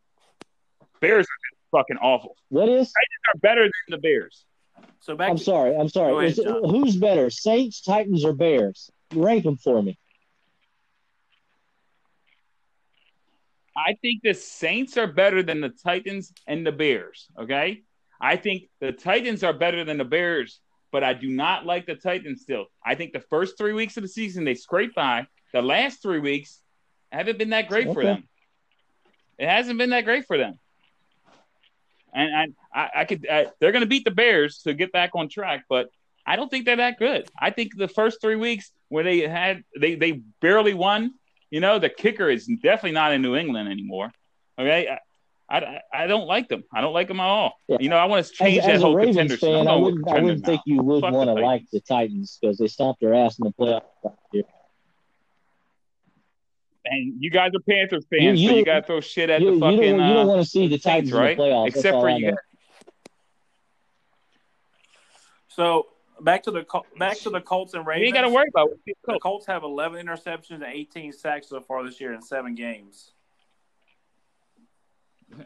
Bears 1.00 1.26
are 1.26 1.78
fucking 1.78 1.98
awful. 1.98 2.34
What 2.48 2.68
is? 2.68 2.92
Titans 2.92 3.24
are 3.32 3.38
better 3.38 3.62
than 3.62 3.70
the 3.90 3.98
Bears. 3.98 4.44
so 4.98 5.14
back 5.14 5.30
I'm 5.30 5.38
to, 5.38 5.44
sorry. 5.44 5.76
I'm 5.76 5.88
sorry. 5.88 6.26
ahead, 6.26 6.38
Is 6.38 6.44
who's 6.44 6.96
better, 6.96 7.30
Saints, 7.30 7.80
Titans, 7.80 8.24
or 8.24 8.32
Bears? 8.32 8.90
Rank 9.14 9.44
them 9.44 9.56
for 9.56 9.80
me. 9.80 10.00
I 13.76 13.94
think 14.02 14.22
the 14.22 14.34
Saints 14.34 14.96
are 14.96 15.06
better 15.06 15.42
than 15.42 15.60
the 15.60 15.68
Titans 15.68 16.32
and 16.46 16.66
the 16.66 16.72
Bears. 16.72 17.28
Okay. 17.38 17.82
I 18.20 18.36
think 18.36 18.64
the 18.80 18.92
Titans 18.92 19.42
are 19.44 19.52
better 19.52 19.84
than 19.84 19.96
the 19.96 20.04
Bears, 20.04 20.60
but 20.92 21.02
I 21.04 21.14
do 21.14 21.28
not 21.28 21.64
like 21.64 21.86
the 21.86 21.94
Titans 21.94 22.42
still. 22.42 22.66
I 22.84 22.94
think 22.94 23.12
the 23.12 23.20
first 23.20 23.56
three 23.56 23.72
weeks 23.72 23.96
of 23.96 24.02
the 24.02 24.08
season 24.08 24.44
they 24.44 24.54
scraped 24.54 24.94
by. 24.94 25.26
The 25.52 25.62
last 25.62 26.02
three 26.02 26.20
weeks 26.20 26.60
haven't 27.10 27.38
been 27.38 27.50
that 27.50 27.68
great 27.68 27.92
for 27.92 28.04
them. 28.04 28.28
It 29.38 29.48
hasn't 29.48 29.78
been 29.78 29.90
that 29.90 30.04
great 30.04 30.26
for 30.26 30.36
them. 30.36 30.58
And 32.12 32.54
I, 32.74 32.80
I, 32.80 32.90
I 32.96 33.04
could, 33.04 33.26
I, 33.28 33.46
they're 33.58 33.72
going 33.72 33.82
to 33.82 33.88
beat 33.88 34.04
the 34.04 34.10
Bears 34.10 34.58
to 34.62 34.74
get 34.74 34.92
back 34.92 35.12
on 35.14 35.28
track, 35.28 35.64
but 35.68 35.88
I 36.26 36.36
don't 36.36 36.48
think 36.48 36.66
they're 36.66 36.76
that 36.76 36.98
good. 36.98 37.28
I 37.38 37.50
think 37.50 37.76
the 37.76 37.88
first 37.88 38.20
three 38.20 38.36
weeks 38.36 38.70
where 38.88 39.02
they 39.04 39.20
had, 39.20 39.64
they, 39.78 39.94
they 39.94 40.22
barely 40.40 40.74
won. 40.74 41.14
You 41.50 41.60
know, 41.60 41.78
the 41.78 41.88
kicker 41.88 42.28
is 42.30 42.46
definitely 42.46 42.92
not 42.92 43.12
in 43.12 43.22
New 43.22 43.34
England 43.36 43.68
anymore. 43.68 44.12
Okay, 44.58 44.88
I, 45.48 45.58
I, 45.58 45.80
I 45.92 46.06
don't 46.06 46.26
like 46.26 46.48
them. 46.48 46.62
I 46.72 46.80
don't 46.80 46.92
like 46.92 47.08
them 47.08 47.18
at 47.18 47.26
all. 47.26 47.54
Yeah. 47.68 47.78
You 47.80 47.88
know, 47.88 47.96
I 47.96 48.04
want 48.04 48.24
to 48.24 48.32
change 48.32 48.58
as, 48.58 48.66
that 48.66 48.74
as 48.76 48.82
a 48.82 48.86
whole 48.86 48.94
Ravens 48.94 49.16
contender. 49.16 49.36
fan, 49.36 49.54
I'm 49.54 49.68
I 49.68 49.70
going 49.72 49.82
with 49.84 49.94
wouldn't, 49.94 50.08
I 50.08 50.20
wouldn't 50.22 50.42
now. 50.42 50.46
think 50.46 50.60
you 50.66 50.82
would 50.82 51.00
Fuck 51.00 51.12
want 51.12 51.28
to 51.28 51.34
like 51.44 51.64
the 51.72 51.80
Titans 51.80 52.38
because 52.40 52.58
they 52.58 52.68
stomped 52.68 53.00
their 53.00 53.14
ass 53.14 53.38
in 53.38 53.44
the 53.46 53.52
playoffs 53.52 53.82
last 54.04 54.16
year. 54.32 54.44
And 56.84 57.14
you 57.22 57.30
guys 57.30 57.50
are 57.54 57.60
Panthers 57.68 58.04
fans, 58.10 58.40
you 58.40 58.48
so 58.48 58.54
you 58.56 58.64
got 58.64 58.80
to 58.80 58.82
throw 58.86 59.00
shit 59.00 59.28
at 59.28 59.40
You, 59.40 59.48
the 59.48 59.52
you 59.54 59.60
fucking. 59.60 59.80
don't, 59.98 60.08
you 60.08 60.14
don't 60.14 60.26
uh, 60.26 60.30
want 60.30 60.42
to 60.42 60.48
see 60.48 60.68
the 60.68 60.78
Titans 60.78 61.12
right? 61.12 61.32
in 61.32 61.36
the 61.36 61.42
playoffs. 61.42 61.66
Except 61.68 61.82
That's 61.84 61.94
all 61.94 62.00
for 62.02 62.08
I 62.08 62.16
you 62.16 62.26
know. 62.26 62.30
guys. 62.30 62.38
so 65.48 65.86
back 66.22 66.42
to 66.44 66.50
the 66.50 66.64
Col- 66.64 66.86
back 66.98 67.18
to 67.20 67.30
the 67.30 67.40
Colts 67.40 67.74
and 67.74 67.84
You 67.84 67.88
Ravens. 67.90 68.06
ain't 68.06 68.14
got 68.14 68.20
to 68.22 68.28
worry 68.30 68.48
about 68.48 68.68
it. 68.86 68.96
The 69.06 69.18
Colts 69.20 69.46
have 69.46 69.62
11 69.62 70.04
interceptions 70.06 70.50
and 70.54 70.64
18 70.64 71.12
sacks 71.12 71.48
so 71.48 71.60
far 71.60 71.84
this 71.84 72.00
year 72.00 72.12
in 72.12 72.22
seven 72.22 72.54
games. 72.54 73.12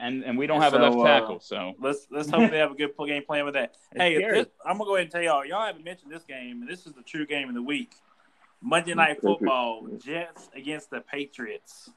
And 0.00 0.24
and 0.24 0.36
we 0.36 0.48
don't 0.48 0.60
have 0.60 0.72
So, 0.72 0.80
a 0.80 0.82
left 0.82 0.96
uh, 0.96 1.04
tackle, 1.04 1.38
so 1.40 1.74
Let's 1.78 2.08
let's 2.10 2.28
hope 2.34 2.50
they 2.50 2.58
have 2.58 2.72
a 2.72 2.74
good 2.74 2.90
game 3.06 3.22
plan 3.24 3.44
with 3.44 3.54
that. 3.54 3.76
Hey, 3.94 4.18
this, 4.18 4.46
I'm 4.66 4.72
gonna 4.78 4.84
go 4.88 4.96
ahead 4.96 5.04
and 5.04 5.12
tell 5.12 5.22
y'all. 5.22 5.44
Y'all 5.44 5.64
haven't 5.64 5.84
mentioned 5.84 6.10
this 6.10 6.24
game, 6.24 6.62
and 6.62 6.68
this 6.68 6.84
is 6.86 6.94
the 6.94 7.02
true 7.02 7.26
game 7.26 7.48
of 7.48 7.54
the 7.54 7.62
week. 7.62 7.92
Monday 8.60 8.92
Night 8.94 9.20
Football: 9.20 9.86
Jets 10.02 10.48
against 10.56 10.90
the 10.90 11.00
Patriots. 11.00 11.90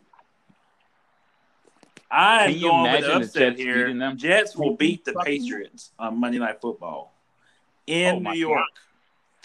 I'm 2.11 2.51
Can 2.51 2.59
you 2.59 2.69
going 2.69 2.81
with 2.83 2.91
imagine 2.91 3.07
the 3.09 3.19
the 3.19 3.25
upset 3.25 3.41
Jets 3.53 3.59
here. 3.61 3.75
beating 3.85 3.97
them? 3.99 4.17
Jets 4.17 4.55
will 4.55 4.75
beat 4.75 5.03
the 5.05 5.13
Patriots 5.25 5.91
on 5.97 6.19
Monday 6.19 6.37
Night 6.37 6.61
Football 6.61 7.12
in 7.87 8.15
Oh, 8.27 8.31
New 8.31 8.37
York. 8.39 8.67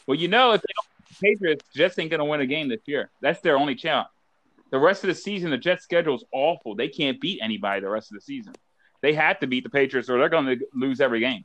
well, 0.07 0.17
you 0.17 0.29
know, 0.29 0.53
if 0.53 0.63
they 0.63 0.73
don't 0.75 0.87
the 1.09 1.15
Patriots, 1.35 1.65
Jets 1.75 1.99
ain't 1.99 2.11
gonna 2.11 2.25
win 2.25 2.41
a 2.41 2.47
game 2.47 2.69
this 2.69 2.81
year. 2.87 3.11
That's 3.21 3.41
their 3.41 3.57
only 3.59 3.75
chance. 3.75 4.09
The 4.71 4.79
rest 4.79 5.03
of 5.05 5.09
the 5.09 5.15
season, 5.15 5.51
the 5.51 5.57
Jets' 5.59 5.83
schedule 5.85 6.15
is 6.15 6.25
awful. 6.33 6.75
They 6.75 6.89
can't 6.89 7.19
beat 7.21 7.41
anybody 7.43 7.81
the 7.81 7.89
rest 7.89 8.11
of 8.11 8.17
the 8.17 8.21
season. 8.21 8.53
They 9.01 9.15
have 9.15 9.39
to 9.41 9.47
beat 9.47 9.65
the 9.65 9.71
Patriots, 9.71 10.11
or 10.11 10.19
they're 10.19 10.29
going 10.29 10.45
to 10.47 10.59
lose 10.75 11.01
every 11.01 11.21
game. 11.21 11.45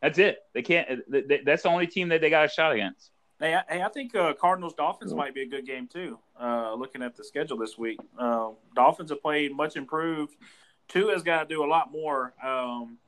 That's 0.00 0.18
it. 0.18 0.38
They 0.54 0.62
can't. 0.62 0.86
th- 1.10 1.26
th- 1.26 1.40
That's 1.44 1.64
the 1.64 1.68
only 1.70 1.88
team 1.88 2.08
that 2.10 2.20
they 2.20 2.30
got 2.30 2.44
a 2.44 2.48
shot 2.48 2.72
against. 2.72 3.10
Hey, 3.40 3.54
I, 3.54 3.62
hey, 3.68 3.82
I 3.82 3.88
think 3.88 4.14
uh, 4.14 4.34
Cardinals 4.34 4.74
Dolphins 4.74 5.14
might 5.14 5.34
be 5.34 5.42
a 5.42 5.46
good 5.46 5.66
game 5.66 5.88
too. 5.88 6.18
Uh, 6.40 6.74
looking 6.74 7.02
at 7.02 7.16
the 7.16 7.24
schedule 7.24 7.56
this 7.56 7.76
week, 7.78 7.98
uh, 8.18 8.50
Dolphins 8.76 9.10
have 9.10 9.20
played 9.22 9.52
much 9.56 9.76
improved. 9.76 10.36
Tua 10.88 11.12
has 11.12 11.22
got 11.24 11.48
to 11.48 11.54
do 11.54 11.64
a 11.64 11.66
lot 11.66 11.90
more. 11.90 12.32
Um, 12.42 12.98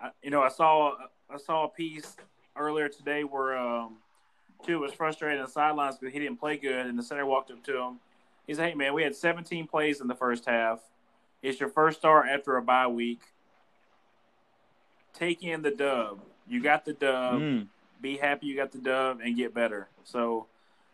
I, 0.00 0.10
you 0.22 0.30
know, 0.30 0.42
I 0.42 0.48
saw 0.48 0.94
I 1.28 1.36
saw 1.38 1.64
a 1.64 1.68
piece 1.68 2.16
earlier 2.58 2.88
today 2.88 3.24
where 3.24 3.56
um, 3.56 3.96
Tua 4.64 4.78
was 4.78 4.92
frustrated 4.92 5.38
on 5.38 5.46
the 5.46 5.50
sidelines 5.50 5.96
because 5.96 6.12
he 6.12 6.18
didn't 6.18 6.38
play 6.38 6.56
good, 6.56 6.86
and 6.86 6.98
the 6.98 7.02
center 7.02 7.26
walked 7.26 7.50
up 7.50 7.62
to 7.64 7.78
him. 7.78 8.00
He 8.46 8.54
said, 8.54 8.70
"Hey 8.70 8.74
man, 8.74 8.94
we 8.94 9.02
had 9.02 9.14
17 9.14 9.66
plays 9.66 10.00
in 10.00 10.08
the 10.08 10.14
first 10.14 10.46
half. 10.46 10.80
It's 11.42 11.60
your 11.60 11.68
first 11.68 11.98
start 12.00 12.26
after 12.28 12.56
a 12.56 12.62
bye 12.62 12.86
week. 12.86 13.20
Take 15.14 15.42
in 15.42 15.62
the 15.62 15.70
dub. 15.70 16.20
You 16.48 16.62
got 16.62 16.84
the 16.84 16.92
dub." 16.92 17.40
Mm. 17.40 17.68
be 18.00 18.16
happy 18.16 18.46
you 18.46 18.56
got 18.56 18.70
the 18.70 18.78
dub 18.78 19.20
and 19.20 19.36
get 19.36 19.52
better. 19.52 19.88
So 20.04 20.46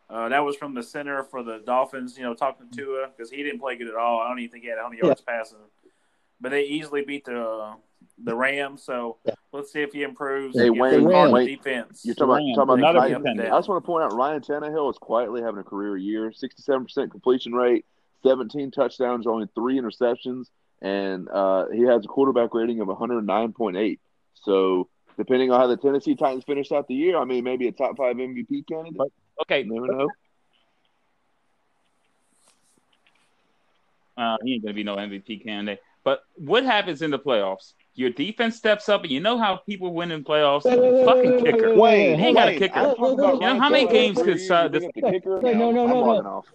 uh, 0.09 0.29
that 0.29 0.45
was 0.45 0.57
from 0.57 0.75
the 0.75 0.83
center 0.83 1.23
for 1.25 1.43
the 1.43 1.59
Dolphins, 1.59 2.17
you 2.17 2.25
know, 2.25 2.35
talking 2.35 2.69
to 2.69 2.77
Tua 2.77 3.09
because 3.09 3.31
he 3.31 3.43
didn't 3.43 3.61
play 3.61 3.77
good 3.77 3.89
at 3.89 3.95
all. 3.95 4.21
I 4.21 4.29
don't 4.29 4.39
even 4.39 4.51
think 4.51 4.65
he 4.65 4.71
had 4.71 4.77
100 4.77 5.03
yards 5.03 5.21
passing. 5.21 5.59
But 6.41 6.51
they 6.51 6.65
easily 6.65 7.03
beat 7.03 7.25
the 7.25 7.41
uh, 7.41 7.75
the 8.23 8.35
Rams. 8.35 8.83
So 8.83 9.19
Yeah. 9.25 9.35
let's 9.53 9.73
see 9.73 9.83
if 9.83 9.93
he 9.93 10.03
improves. 10.03 10.59
Hey, 10.59 10.69
and 10.69 10.79
Wayne, 10.79 11.05
the 11.05 11.09
Wayne, 11.09 11.47
defense. 11.47 12.03
You're 12.05 12.15
talking 12.15 12.31
about, 12.31 12.35
Rams, 12.37 12.57
talking 12.57 12.63
about 12.63 12.77
the 12.77 12.99
another 12.99 13.25
Titans. 13.25 13.53
I 13.53 13.59
just 13.59 13.69
want 13.69 13.83
to 13.83 13.87
point 13.87 14.05
out 14.05 14.15
Ryan 14.15 14.41
Tannehill 14.41 14.91
is 14.91 14.99
quietly 14.99 15.43
having 15.43 15.61
a 15.61 15.65
career 15.65 15.97
year. 15.97 16.31
67% 16.31 17.11
completion 17.11 17.53
rate, 17.53 17.85
17 18.23 18.71
touchdowns, 18.71 19.27
only 19.27 19.49
three 19.55 19.79
interceptions, 19.79 20.47
and 20.83 21.29
uh, 21.29 21.67
he 21.71 21.83
has 21.83 22.05
a 22.05 22.09
quarterback 22.09 22.55
rating 22.55 22.81
of 22.81 22.89
109.8. 22.89 23.99
So 24.35 24.89
depending 25.17 25.51
on 25.51 25.61
how 25.61 25.67
the 25.67 25.77
Tennessee 25.77 26.15
Titans 26.15 26.45
finish 26.45 26.73
out 26.73 26.89
the 26.89 26.95
year, 26.95 27.17
I 27.19 27.25
mean, 27.25 27.45
maybe 27.45 27.69
a 27.69 27.73
top 27.73 27.97
five 27.97 28.17
MVP 28.17 28.67
candidate. 28.67 29.01
Okay, 29.43 29.63
You 29.63 29.75
never 29.75 29.87
know. 29.87 30.09
Uh, 34.17 34.37
he 34.45 34.55
ain't 34.55 34.63
gonna 34.63 34.75
be 34.75 34.85
no 34.85 34.97
MVP 34.97 35.43
candidate. 35.45 35.81
But 36.05 36.21
what 36.35 36.65
happens 36.65 37.01
in 37.03 37.11
the 37.11 37.19
playoffs? 37.19 37.73
Your 37.95 38.11
defense 38.11 38.57
steps 38.57 38.89
up, 38.89 39.03
and 39.03 39.11
you 39.11 39.21
know 39.21 39.39
how 39.39 39.57
people 39.57 39.95
win 39.95 40.11
in 40.11 40.23
playoffs. 40.25 40.65
Wait, 40.65 40.79
wait, 40.79 40.93
wait, 40.93 41.05
Fucking 41.07 41.31
wait, 41.31 41.43
wait, 41.43 41.53
kicker. 41.55 41.69
wait, 41.71 41.79
wait, 41.79 41.79
Wayne, 41.79 42.19
He 42.19 42.27
ain't 42.27 42.37
got 42.37 42.49
a 42.49 42.59
kicker. 42.59 42.79
I 42.79 42.83
don't 42.83 42.97
talk 42.97 43.19
about 43.19 43.35
You 43.35 43.41
know, 43.41 43.59
how 43.61 43.71
many 43.71 43.87
games 43.87 44.19
for 44.19 44.25
could, 44.25 44.41
you 44.41 44.55
uh, 44.55 44.69
to 44.69 44.71
bring 44.71 44.85
up 44.87 44.95
the 44.95 45.03
kicker? 45.03 45.41
Wait, 45.41 45.57
no, 45.57 45.71
no, 45.71 45.85
I'm 45.85 45.91
no, 45.91 45.95
no. 45.95 46.01
logging 46.01 46.27
off. 46.27 46.47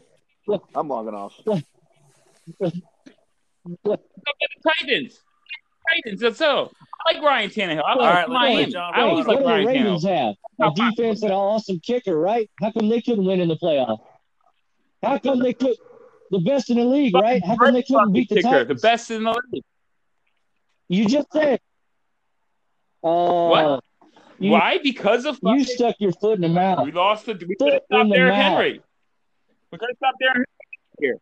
I'm 0.76 0.88
logging 0.88 1.14
off. 1.16 1.34
the 1.46 1.64
Titans. 4.82 5.20
Titans. 5.90 6.20
That's 6.22 6.38
so. 6.38 6.72
I 7.08 7.14
like 7.14 7.24
Ryan 7.24 7.50
Tannehill. 7.50 7.84
I 7.86 7.94
All 7.94 7.98
like 8.00 8.14
right, 8.14 8.30
Miami. 8.30 8.76
I 8.76 9.02
always 9.02 9.26
like 9.26 9.38
do 9.40 9.44
the 9.44 9.50
Ryan 9.50 9.66
Ravens 9.66 10.04
Tannehill. 10.06 10.36
have? 10.60 10.72
A 10.72 10.76
defense 10.76 11.22
and 11.24 11.32
an 11.32 11.38
awesome 11.38 11.80
kicker, 11.80 12.18
right? 12.18 12.50
How 12.62 12.72
come 12.72 12.90
they 12.90 13.02
couldn't 13.02 13.26
win 13.26 13.40
in 13.40 13.48
the 13.48 13.56
playoff? 13.56 14.00
How 15.02 15.18
come 15.18 15.40
they 15.40 15.54
could 15.54 15.78
the 16.32 16.40
best 16.40 16.70
in 16.70 16.78
the 16.78 16.86
league, 16.86 17.14
right? 17.16 17.44
How 17.46 17.56
come 17.58 17.74
they 17.74 17.84
couldn't 17.84 18.12
beat 18.14 18.30
the 18.30 18.36
kicker, 18.42 18.64
the 18.66 18.76
best 18.76 19.12
in 19.12 19.24
the 19.24 19.42
league. 19.52 19.64
You 20.88 21.06
just 21.08 21.28
said. 21.32 21.60
Oh, 23.04 23.50
What? 23.50 23.66
Uh, 23.66 23.80
you, 24.40 24.52
Why? 24.52 24.78
Because 24.82 25.26
of 25.26 25.40
you 25.44 25.64
stuck 25.64 25.96
your 26.00 26.12
foot 26.14 26.36
in 26.36 26.42
the 26.42 26.48
mouth. 26.50 26.86
we 26.86 26.92
lost 26.92 27.26
the. 27.26 27.34
We 27.34 27.56
Foot 27.56 27.60
could 27.60 27.74
have 27.74 27.82
in 27.82 27.88
stopped 27.88 28.10
the 28.10 28.16
Derrick 28.16 28.34
mouth. 28.34 28.42
Henry. 28.44 28.82
We 29.72 29.78
could 29.78 29.90
have 29.90 29.98
stopped 29.98 30.18
Derrick 30.20 30.48
Henry. 31.02 31.16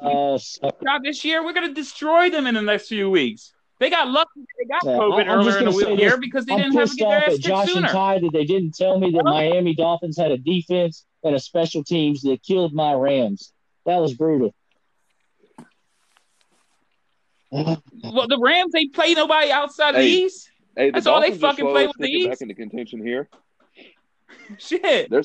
Oh, 0.00 0.36
suck. 0.38 0.76
Not 0.82 1.02
this 1.02 1.24
year. 1.24 1.44
We're 1.44 1.52
gonna 1.52 1.74
destroy 1.74 2.30
them 2.30 2.46
in 2.46 2.54
the 2.54 2.62
next 2.62 2.88
few 2.88 3.10
weeks. 3.10 3.52
They 3.80 3.90
got 3.90 4.08
lucky. 4.08 4.30
They 4.58 4.64
got 4.66 4.84
Yeah, 4.84 4.98
COVID 4.98 5.26
I- 5.28 5.32
I'm 5.32 5.44
just 5.44 5.56
earlier 5.56 5.58
in 5.58 5.64
the 5.64 5.70
gonna 5.82 5.96
say 5.96 6.02
year 6.02 6.16
because 6.18 6.44
they 6.46 6.52
I'm 6.54 6.58
didn't 6.60 6.74
have 6.74 6.82
to 6.84 6.86
pissed 6.88 6.98
get 6.98 7.08
their 7.08 7.16
off 7.18 7.22
ass 7.24 7.28
at 7.28 7.32
kicked 7.34 7.44
Josh 7.46 7.68
sooner. 7.68 7.86
and 7.86 7.92
Ty 7.92 8.18
that 8.20 8.30
they 8.32 8.44
didn't 8.44 8.74
tell 8.76 8.98
me 8.98 9.10
that 9.10 9.24
Miami 9.24 9.74
Dolphins 9.74 10.16
had 10.16 10.30
a 10.30 10.38
defense 10.38 11.04
and 11.24 11.34
a 11.34 11.40
special 11.40 11.82
teams 11.82 12.22
that 12.22 12.42
killed 12.44 12.72
my 12.74 12.92
Rams. 12.94 13.52
That 13.86 13.96
was 13.96 14.14
brutal. 14.14 14.54
Well, 17.50 17.82
the 18.02 18.38
Rams 18.40 18.72
they 18.72 18.86
play 18.86 19.14
nobody 19.14 19.50
outside 19.50 19.94
the 19.94 20.02
East. 20.02 20.50
Hey, 20.76 20.86
the 20.86 20.92
That's 20.92 21.06
all 21.06 21.20
they 21.20 21.36
fucking 21.36 21.66
play 21.66 21.86
with 21.86 21.96
the 21.98 22.06
sneaking 22.06 22.30
back 22.30 22.40
into 22.40 22.54
contention 22.54 23.04
here. 23.04 23.28
Shit. 24.58 25.10
They're 25.10 25.22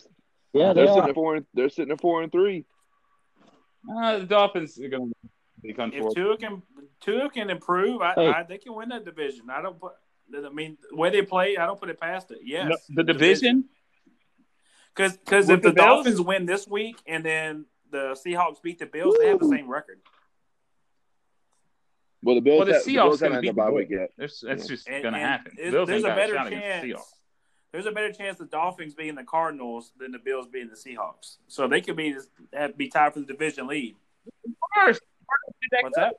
Yeah, 0.54 0.74
they 0.74 0.82
they're 0.82 0.88
sitting 0.88 1.04
are. 1.04 1.10
at 1.10 1.16
four 1.16 1.36
and 1.38 1.46
they're 1.54 1.70
sitting 1.70 1.92
at 1.92 2.02
four 2.02 2.22
and 2.24 2.32
three. 2.32 2.66
Uh, 3.90 4.20
the 4.20 4.26
Dolphins 4.26 4.78
are 4.80 4.90
gonna 4.90 5.12
be 5.62 5.70
If. 5.78 6.14
Tua 6.14 6.38
can 6.38 6.62
Tua 7.00 7.30
can 7.30 7.50
improve, 7.50 8.02
I, 8.02 8.14
Hey. 8.14 8.28
I 8.28 8.44
they 8.44 8.58
can 8.58 8.76
win 8.76 8.90
that 8.90 9.06
division. 9.06 9.50
I 9.50 9.62
don't 9.62 9.80
put. 9.80 9.94
I 10.36 10.50
mean, 10.50 10.78
the 10.90 10.98
way 10.98 11.10
they 11.10 11.22
play, 11.22 11.56
I 11.56 11.66
don't 11.66 11.80
put 11.80 11.90
it 11.90 12.00
past 12.00 12.32
it. 12.32 12.40
Yes, 12.44 12.68
No, 12.68 12.76
the 12.90 13.04
division. 13.04 13.70
Because 14.94 15.16
because 15.16 15.50
if 15.50 15.62
the, 15.62 15.70
the 15.70 15.76
Dolphins 15.76 16.20
win 16.20 16.46
this 16.46 16.68
week 16.68 17.02
and 17.08 17.24
then 17.24 17.66
the 17.92 18.18
Seahawks 18.26 18.62
beat 18.62 18.80
the 18.80 18.86
Bills, 18.86 19.16
they 19.20 19.28
have 19.30 19.40
the 19.40 19.48
same 19.50 19.70
record. 19.70 20.00
Well, 22.24 22.36
the 22.36 22.42
Bills, 22.42 22.58
Well, 22.60 22.66
the 22.68 22.74
have, 22.74 22.84
Seahawks 22.84 22.94
Bills 22.96 23.20
gonna 23.22 23.36
haven't 23.36 23.42
beat 23.42 23.48
had 23.48 23.56
the 23.56 23.62
bye 23.62 23.70
week 23.72 23.90
Bills. 23.90 24.00
yet. 24.02 24.12
That's, 24.18 24.40
that's 24.42 24.64
Yeah. 24.64 24.68
just 24.76 24.90
And- 24.90 25.04
gonna 25.04 25.18
and 25.18 25.26
happen. 25.26 25.54
Bills 25.56 25.88
there's 25.88 26.04
a 26.04 26.08
got 26.08 26.14
a 26.14 26.16
better 26.22 26.34
the 26.50 26.50
chance. 26.56 27.14
There's 27.72 27.86
a 27.86 27.92
better 27.92 28.12
chance 28.14 28.38
the 28.38 28.46
Dolphins 28.46 28.94
being 28.96 29.16
the 29.16 29.24
Cardinals 29.24 29.92
than 29.98 30.12
the 30.12 30.20
Bills 30.20 30.48
being 30.48 30.70
the 30.70 30.76
Seahawks. 30.76 31.38
So 31.48 31.68
they 31.68 31.82
could 31.82 31.96
be 31.96 32.16
be 32.76 32.88
tied 32.90 33.14
for 33.14 33.20
the 33.20 33.26
division 33.26 33.68
lead. 33.68 33.96
First, 34.76 35.02
What's 35.82 35.98
that? 35.98 36.16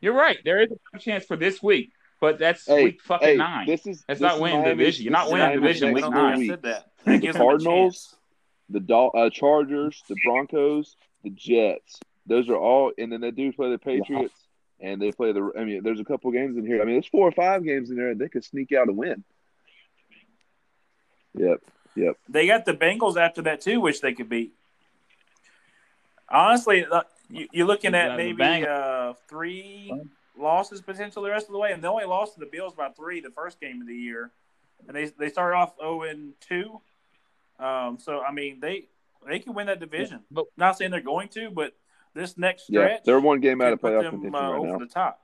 You're 0.00 0.14
right. 0.14 0.38
There 0.44 0.60
is 0.62 0.70
a 0.94 0.98
chance 0.98 1.24
for 1.24 1.36
this 1.36 1.62
week, 1.62 1.92
but 2.20 2.38
that's 2.38 2.66
Hey, 2.66 2.84
week 2.84 3.02
fucking 3.02 3.28
hey, 3.28 3.36
nine. 3.36 3.66
this 3.66 3.86
is 3.86 4.02
That's 4.08 4.18
this 4.18 4.20
not 4.20 4.36
is 4.36 4.40
winning 4.40 4.64
division. 4.64 5.04
You're 5.04 5.12
not 5.12 5.30
winning 5.30 5.60
division 5.60 5.88
we 5.88 5.94
week 5.94 6.04
next 6.04 6.14
don't 6.14 6.14
think 6.14 6.24
nine. 6.24 6.34
I 6.34 6.38
week. 6.38 6.50
said 6.50 6.62
that. 6.62 6.90
The 7.04 7.10
That 7.12 7.18
gives 7.20 7.36
Cardinals, 7.36 7.94
chance. 8.06 8.16
The 8.72 8.80
Dol- 8.80 9.12
uh, 9.14 9.30
Chargers, 9.30 10.02
the 10.08 10.16
Broncos, 10.24 10.96
the 11.22 11.30
Jets. 11.30 12.00
Those 12.26 12.48
are 12.48 12.56
all, 12.56 12.92
and 12.98 13.12
then 13.12 13.20
they 13.20 13.30
do 13.30 13.52
play 13.52 13.70
the 13.70 13.78
Patriots, 13.78 14.34
and 14.80 15.00
they 15.00 15.12
play 15.12 15.32
the. 15.32 15.52
I 15.58 15.64
mean, 15.64 15.82
there's 15.82 16.00
a 16.00 16.04
couple 16.04 16.30
games 16.30 16.56
in 16.56 16.66
here. 16.66 16.80
I 16.80 16.84
mean, 16.84 16.94
there's 16.94 17.06
four 17.06 17.28
or 17.28 17.32
five 17.32 17.64
games 17.64 17.90
in 17.90 17.96
there. 17.96 18.14
They 18.14 18.28
could 18.28 18.44
sneak 18.44 18.72
out 18.72 18.88
a 18.88 18.92
win. 18.92 19.24
Yep, 21.34 21.62
yep. 21.96 22.16
They 22.28 22.46
got 22.46 22.64
the 22.64 22.74
Bengals 22.74 23.16
after 23.16 23.42
that 23.42 23.60
too, 23.60 23.80
which 23.80 24.00
they 24.00 24.12
could 24.12 24.28
beat. 24.28 24.52
Honestly, 26.28 26.86
uh, 26.86 27.02
you, 27.28 27.48
you're 27.52 27.66
looking 27.66 27.94
at 27.94 28.16
maybe 28.16 28.66
uh, 28.66 29.14
three 29.28 29.92
losses 30.38 30.80
potential 30.80 31.22
the 31.22 31.30
rest 31.30 31.46
of 31.46 31.52
the 31.52 31.58
way, 31.58 31.72
and 31.72 31.82
they 31.82 31.88
only 31.88 32.04
lost 32.04 32.34
to 32.34 32.40
the 32.40 32.46
Bills 32.46 32.74
by 32.74 32.88
three 32.90 33.20
the 33.20 33.30
first 33.30 33.60
game 33.60 33.80
of 33.80 33.86
the 33.86 33.94
year, 33.94 34.30
and 34.86 34.96
they 34.96 35.06
they 35.06 35.28
started 35.28 35.56
off 35.56 35.76
zero 35.78 36.02
and 36.02 36.34
two. 36.40 36.80
Um, 37.62 37.98
so 37.98 38.20
I 38.20 38.32
mean 38.32 38.58
they 38.60 38.88
they 39.26 39.38
can 39.38 39.54
win 39.54 39.66
that 39.68 39.78
division. 39.80 40.20
But- 40.30 40.46
Not 40.56 40.76
saying 40.76 40.90
they're 40.90 41.00
going 41.00 41.28
to, 41.30 41.50
but 41.50 41.72
this 42.14 42.36
next 42.36 42.68
Yeah, 42.68 42.80
stretch, 42.86 43.04
they're 43.04 43.20
one 43.20 43.40
game 43.40 43.60
out 43.60 43.66
can 43.66 43.72
of 43.74 43.80
put 43.80 43.92
playoff 43.92 44.02
them 44.02 44.10
contention 44.22 44.34
uh, 44.34 44.50
right 44.50 44.58
over 44.58 44.66
now. 44.72 44.78
the 44.78 44.86
top. 44.86 45.20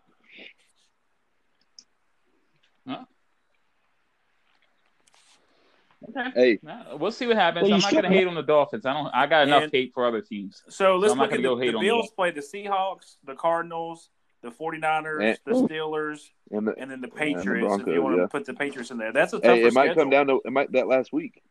Okay. 6.09 6.31
Hey, 6.35 6.59
Nah, 6.63 6.97
We'll 6.97 7.11
see 7.11 7.27
what 7.27 7.37
happens. 7.37 7.65
Well, 7.65 7.75
I'm 7.75 7.81
not 7.81 7.93
gonna 7.93 8.09
hate 8.09 8.27
on 8.27 8.35
the 8.37 8.43
Dolphins. 8.43 8.87
I 8.87 8.93
don't. 8.93 9.09
I 9.13 9.27
got 9.27 9.49
enough 9.49 9.65
And- 9.65 9.73
hate 9.73 9.93
for 9.93 10.07
other 10.07 10.21
teams. 10.21 10.63
So 10.69 10.97
let's 10.97 11.13
I'm 11.13 11.19
not 11.19 11.25
look 11.25 11.33
at 11.33 11.43
gonna 11.43 11.49
the, 11.49 11.55
go 11.57 11.61
hate 11.61 11.71
the 11.73 11.77
on 11.79 11.85
Bills 11.85 12.05
you. 12.07 12.11
play 12.15 12.31
the 12.31 12.41
Seahawks, 12.41 13.17
the 13.25 13.35
Cardinals, 13.35 14.11
the 14.43 14.51
49ers, 14.51 15.23
And- 15.23 15.39
the 15.45 15.53
Steelers, 15.67 16.21
and 16.53 16.69
the, 16.69 16.75
and 16.79 16.91
then 16.91 17.01
the 17.01 17.09
the 17.09 17.15
Patriots. 17.15 17.81
if 17.81 17.87
you 17.89 18.01
want 18.03 18.15
to 18.17 18.23
yeah. 18.23 18.27
put 18.29 18.45
the 18.47 18.55
Patriots 18.55 18.91
in 18.93 18.99
there, 18.99 19.13
that's 19.13 19.33
a 19.33 19.41
tougher 19.41 19.55
hey, 19.57 19.65
it 19.65 19.73
might 19.75 19.95
come 19.97 20.09
down 20.11 20.29
to 20.29 20.41
it 20.45 20.53
might 20.53 20.71
that 20.73 20.87
last 20.87 21.13
week. 21.13 21.43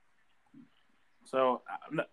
So 1.30 1.62
I'm 1.90 1.98
not- 1.98 2.10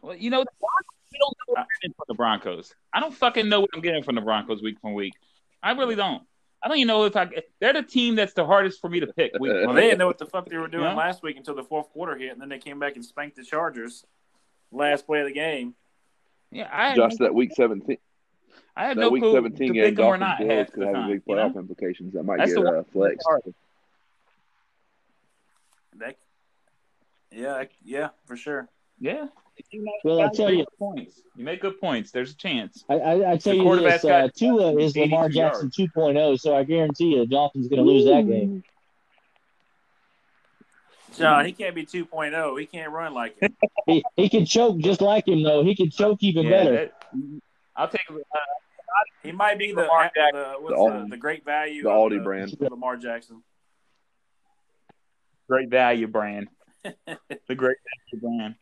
Well, 0.00 0.14
you 0.16 0.30
know, 0.30 0.40
the 0.44 0.50
Broncos, 0.60 1.10
we 1.12 1.18
don't 1.18 1.36
know 1.38 1.52
what 1.52 1.58
I'm 1.60 1.66
getting 1.80 1.94
from 1.94 2.04
the 2.08 2.14
Broncos. 2.14 2.74
I 2.92 3.00
don't 3.00 3.14
fucking 3.14 3.48
know 3.48 3.60
what 3.60 3.70
I'm 3.74 3.80
getting 3.80 4.02
from 4.02 4.14
the 4.14 4.20
Broncos 4.20 4.62
week 4.62 4.78
from 4.80 4.94
week. 4.94 5.14
I 5.62 5.72
really 5.72 5.96
don't. 5.96 6.22
I 6.62 6.68
don't 6.68 6.76
even 6.76 6.88
know 6.88 7.04
if 7.04 7.16
I. 7.16 7.28
They're 7.60 7.72
the 7.72 7.82
team 7.82 8.14
that's 8.14 8.34
the 8.34 8.44
hardest 8.46 8.80
for 8.80 8.88
me 8.88 9.00
to 9.00 9.06
pick. 9.08 9.32
Week 9.40 9.52
well, 9.66 9.74
they 9.74 9.82
didn't 9.82 9.98
know 9.98 10.06
what 10.06 10.18
the 10.18 10.26
fuck 10.26 10.48
they 10.48 10.56
were 10.58 10.68
doing 10.68 10.84
Yeah. 10.84 10.94
last 10.94 11.22
week 11.22 11.36
until 11.36 11.54
the 11.56 11.64
fourth 11.64 11.88
quarter 11.90 12.16
hit, 12.16 12.30
and 12.32 12.40
then 12.40 12.48
they 12.48 12.58
came 12.58 12.78
back 12.78 12.94
and 12.94 13.04
spanked 13.04 13.36
the 13.36 13.42
Chargers 13.44 14.04
last 14.70 15.06
play 15.06 15.20
of 15.20 15.26
the 15.26 15.32
game. 15.32 15.74
Yeah, 16.52 16.68
I 16.70 16.88
had, 16.90 16.96
Just 16.96 17.18
that 17.18 17.34
week 17.34 17.52
seventeen, 17.56 17.96
I 18.76 18.86
had 18.86 18.96
that 18.96 19.00
no 19.00 19.10
week 19.10 19.22
clue 19.22 19.32
seventeen 19.32 19.68
to 19.68 19.74
game, 19.74 19.84
pick 19.86 19.96
them 19.96 20.04
or 20.06 20.18
not. 20.18 20.38
Bills 20.38 20.50
half 20.50 20.70
could 20.72 20.82
the 20.82 20.86
have 20.86 20.94
time, 20.94 21.10
big 21.10 21.22
you 21.26 21.34
playoff 21.34 21.54
know? 21.54 21.60
implications 21.60 22.12
that 22.14 22.22
might 22.22 22.38
That's 22.38 22.54
get 22.54 22.62
the 22.62 22.78
uh, 22.78 22.82
flexed. 22.92 23.26
That, 25.98 26.16
yeah, 27.32 27.64
yeah, 27.84 28.08
for 28.26 28.36
sure. 28.36 28.68
Yeah. 29.00 29.26
You 29.70 29.84
know, 29.84 29.92
Well, 30.04 30.20
I 30.20 30.28
tell 30.28 30.50
you- 30.50 30.58
good 30.64 30.78
points. 30.78 31.20
You 31.36 31.44
make 31.44 31.60
good 31.60 31.80
points. 31.80 32.10
There's 32.10 32.30
a 32.32 32.36
chance. 32.36 32.84
I, 32.88 32.94
I, 32.94 33.32
I 33.32 33.36
tell 33.36 33.52
The 33.52 33.56
you 33.56 33.62
quarterback's 33.62 34.02
this: 34.02 34.10
uh, 34.10 34.22
got 34.22 34.34
Tua 34.34 34.76
is 34.78 34.96
Lamar 34.96 35.28
Jackson 35.28 35.70
2.0, 35.70 36.38
so 36.40 36.56
I 36.56 36.64
guarantee 36.64 37.06
you, 37.14 37.18
the 37.20 37.26
Dolphins 37.26 37.68
going 37.68 37.82
to 37.84 37.90
lose 37.90 38.04
that 38.06 38.26
game. 38.26 38.62
John, 41.16 41.44
he 41.44 41.52
can't 41.52 41.74
be 41.74 41.84
2.0. 41.84 42.58
He 42.60 42.66
can't 42.66 42.90
run 42.90 43.12
like 43.14 43.38
him. 43.38 43.54
He, 43.86 44.04
he 44.16 44.28
can 44.28 44.46
choke 44.46 44.78
just 44.78 45.00
like 45.00 45.26
him, 45.26 45.42
though. 45.42 45.64
He 45.64 45.74
can 45.74 45.90
choke 45.90 46.22
even 46.22 46.44
Yeah, 46.46 46.50
better. 46.50 46.72
that- 46.72 46.92
I'll 47.74 47.88
take. 47.88 48.00
Uh, 48.10 48.14
He 49.22 49.32
might 49.32 49.58
be 49.58 49.72
the, 49.72 49.80
Lamar 49.82 50.10
the, 50.14 50.30
the 50.32 50.54
what's 50.60 50.76
The 50.76 50.84
the, 50.84 50.90
Aldi- 51.06 51.10
the 51.10 51.16
great 51.16 51.44
value 51.44 51.82
the 51.82 51.90
of 51.90 51.96
Aldi 51.96 52.18
the- 52.18 52.24
brand. 52.24 52.56
Lamar 52.60 52.96
Jackson. 52.96 53.42
great 55.48 55.68
value 55.68 56.06
brand. 56.06 56.48
the 57.48 57.54
great 57.54 57.76
value 58.12 58.20
brand. 58.20 58.54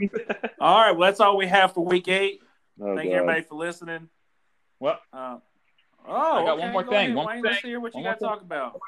All 0.60 0.78
right, 0.80 0.92
well, 0.96 1.08
that's 1.08 1.20
all 1.20 1.36
we 1.36 1.46
have 1.46 1.74
for 1.74 1.84
week 1.84 2.08
eight. 2.08 2.42
Oh, 2.80 2.96
Thank 2.96 3.10
God. 3.10 3.16
everybody 3.18 3.42
for 3.42 3.54
listening. 3.54 4.08
Well, 4.80 4.98
Uh, 5.12 5.38
oh, 6.06 6.12
I 6.12 6.44
got 6.44 6.54
okay, 6.54 6.62
one 6.62 6.72
more 6.72 6.82
go 6.82 6.90
thing, 6.90 6.98
ahead, 6.98 7.14
one 7.14 7.26
Wayne. 7.26 7.36
more 7.42 7.50
Let's 7.50 7.62
thing, 7.62 7.70
hear 7.70 7.80
what 7.80 7.94
you 7.94 8.02
got 8.02 8.18
to 8.18 8.24
talk 8.24 8.40
about. 8.42 8.80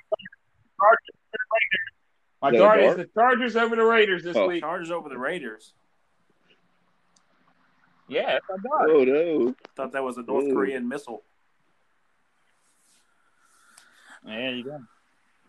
My 2.42 2.48
Is 2.50 2.52
that 2.52 2.56
a 2.56 2.58
dart 2.58 2.80
is 2.80 2.96
the 2.96 3.08
Chargers 3.14 3.56
over 3.56 3.76
the 3.76 3.84
Raiders 3.84 4.24
this 4.24 4.36
Oh. 4.36 4.48
week. 4.48 4.60
Chargers 4.62 4.90
over 4.90 5.08
the 5.08 5.18
Raiders. 5.18 5.72
Yeah, 8.08 8.32
that's 8.32 8.44
my 8.50 8.56
dart. 8.56 8.90
Oh 8.90 9.04
no! 9.04 9.54
Thought 9.76 9.92
that 9.92 10.02
was 10.02 10.18
a 10.18 10.22
North 10.22 10.44
Ooh. 10.46 10.52
Korean 10.52 10.86
missile. 10.88 11.22
There 14.24 14.50
you 14.54 14.64
go. 14.64 14.78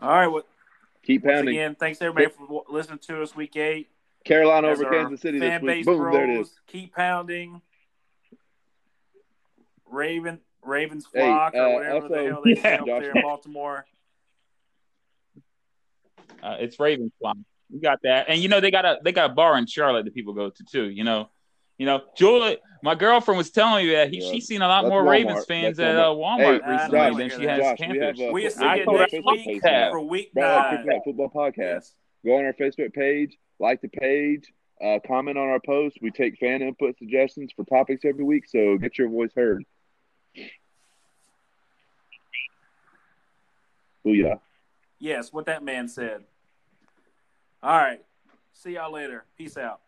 All 0.02 0.10
right, 0.10 0.28
well, 0.28 0.44
Keep 1.06 1.24
once 1.24 1.36
pounding. 1.36 1.56
again, 1.56 1.76
thanks 1.80 2.02
everybody 2.02 2.28
for 2.34 2.64
listening 2.70 3.00
to 3.00 3.22
us 3.22 3.36
week 3.36 3.56
eight. 3.56 3.90
Carolina 4.24 4.70
As 4.70 4.80
over 4.82 4.90
Kansas 4.90 5.22
City 5.22 5.38
this 5.40 5.62
week. 5.62 5.68
base 5.70 5.86
Boom! 5.86 5.98
grows, 5.98 6.14
There 6.16 6.30
it 6.32 6.40
is. 6.42 6.52
keep 6.68 6.96
pounding. 6.96 7.62
Raven, 9.86 10.40
Ravens 10.64 11.08
Hey, 11.14 11.22
flock 11.22 11.54
uh, 11.56 11.60
or 11.60 11.74
whatever 11.76 12.08
the 12.08 12.16
also- 12.16 12.28
hell 12.30 12.42
they 12.44 12.56
say 12.56 12.62
Yeah, 12.72 12.82
up 12.82 12.88
Josh- 12.88 13.02
there 13.04 13.12
in 13.12 13.22
Baltimore. 13.22 13.86
Uh, 16.42 16.58
it's 16.60 16.80
Ravens 16.80 17.12
flock. 17.20 17.38
You 17.70 17.80
got 17.82 18.00
that, 18.04 18.26
and 18.30 18.40
you 18.40 18.50
know 18.50 18.60
they 18.60 18.72
got 18.72 18.86
a 18.86 19.00
they 19.04 19.12
got 19.12 19.32
a 19.32 19.34
bar 19.34 19.58
in 19.58 19.66
Charlotte 19.68 20.06
that 20.06 20.14
people 20.14 20.34
go 20.34 20.50
to 20.50 20.64
too. 20.64 20.90
You 20.90 21.04
know, 21.04 21.30
you 21.78 21.86
know, 21.86 22.02
Julie, 22.16 22.58
my 22.82 22.96
girlfriend 22.96 23.38
was 23.38 23.50
telling 23.52 23.86
me 23.86 23.94
that 23.94 24.10
he, 24.10 24.22
yeah. 24.22 24.32
she's 24.32 24.48
seen 24.48 24.62
a 24.62 24.68
lot 24.68 24.84
That's 24.84 24.92
more 24.92 25.04
Walmart. 25.04 25.10
Ravens 25.10 25.46
fans 25.46 25.78
That's 25.78 25.98
at 25.98 26.00
uh, 26.00 26.10
Walmart 26.10 26.64
hey, 26.64 26.72
recently 26.72 27.28
than 27.28 27.40
she 27.40 27.46
has 27.48 27.60
Josh, 27.60 27.78
Panthers. 27.78 28.18
We, 28.18 28.24
have, 28.24 28.34
we 28.34 28.46
are 28.46 28.50
seeing 28.50 28.86
next 28.86 29.14
week 29.14 29.62
for 29.62 30.02
week 30.02 30.32
nine. 30.36 30.88
Football 31.04 31.32
podcast. 31.36 31.94
Go 32.26 32.38
on 32.38 32.46
our 32.46 32.54
Facebook 32.54 32.94
page, 32.94 33.38
like 33.60 33.82
the 33.82 33.88
page, 33.88 34.52
uh, 34.84 35.00
comment 35.06 35.38
on 35.38 35.48
our 35.50 35.60
post. 35.60 35.98
We 36.02 36.12
take 36.12 36.38
fan 36.40 36.62
input 36.62 36.98
suggestions 36.98 37.52
for 37.56 37.66
topics 37.66 38.06
every 38.06 38.24
week, 38.24 38.46
so 38.48 38.78
get 38.78 38.98
your 38.98 39.10
voice 39.10 39.32
heard. 39.36 39.64
Booyah. 44.06 44.40
Yes, 45.00 45.34
what 45.34 45.48
that 45.48 45.64
man 45.64 45.88
said. 45.88 46.24
All 47.62 47.78
right. 47.78 48.04
See 48.54 48.74
y'all 48.74 48.94
later. 48.94 49.26
Peace 49.38 49.58
out. 49.58 49.82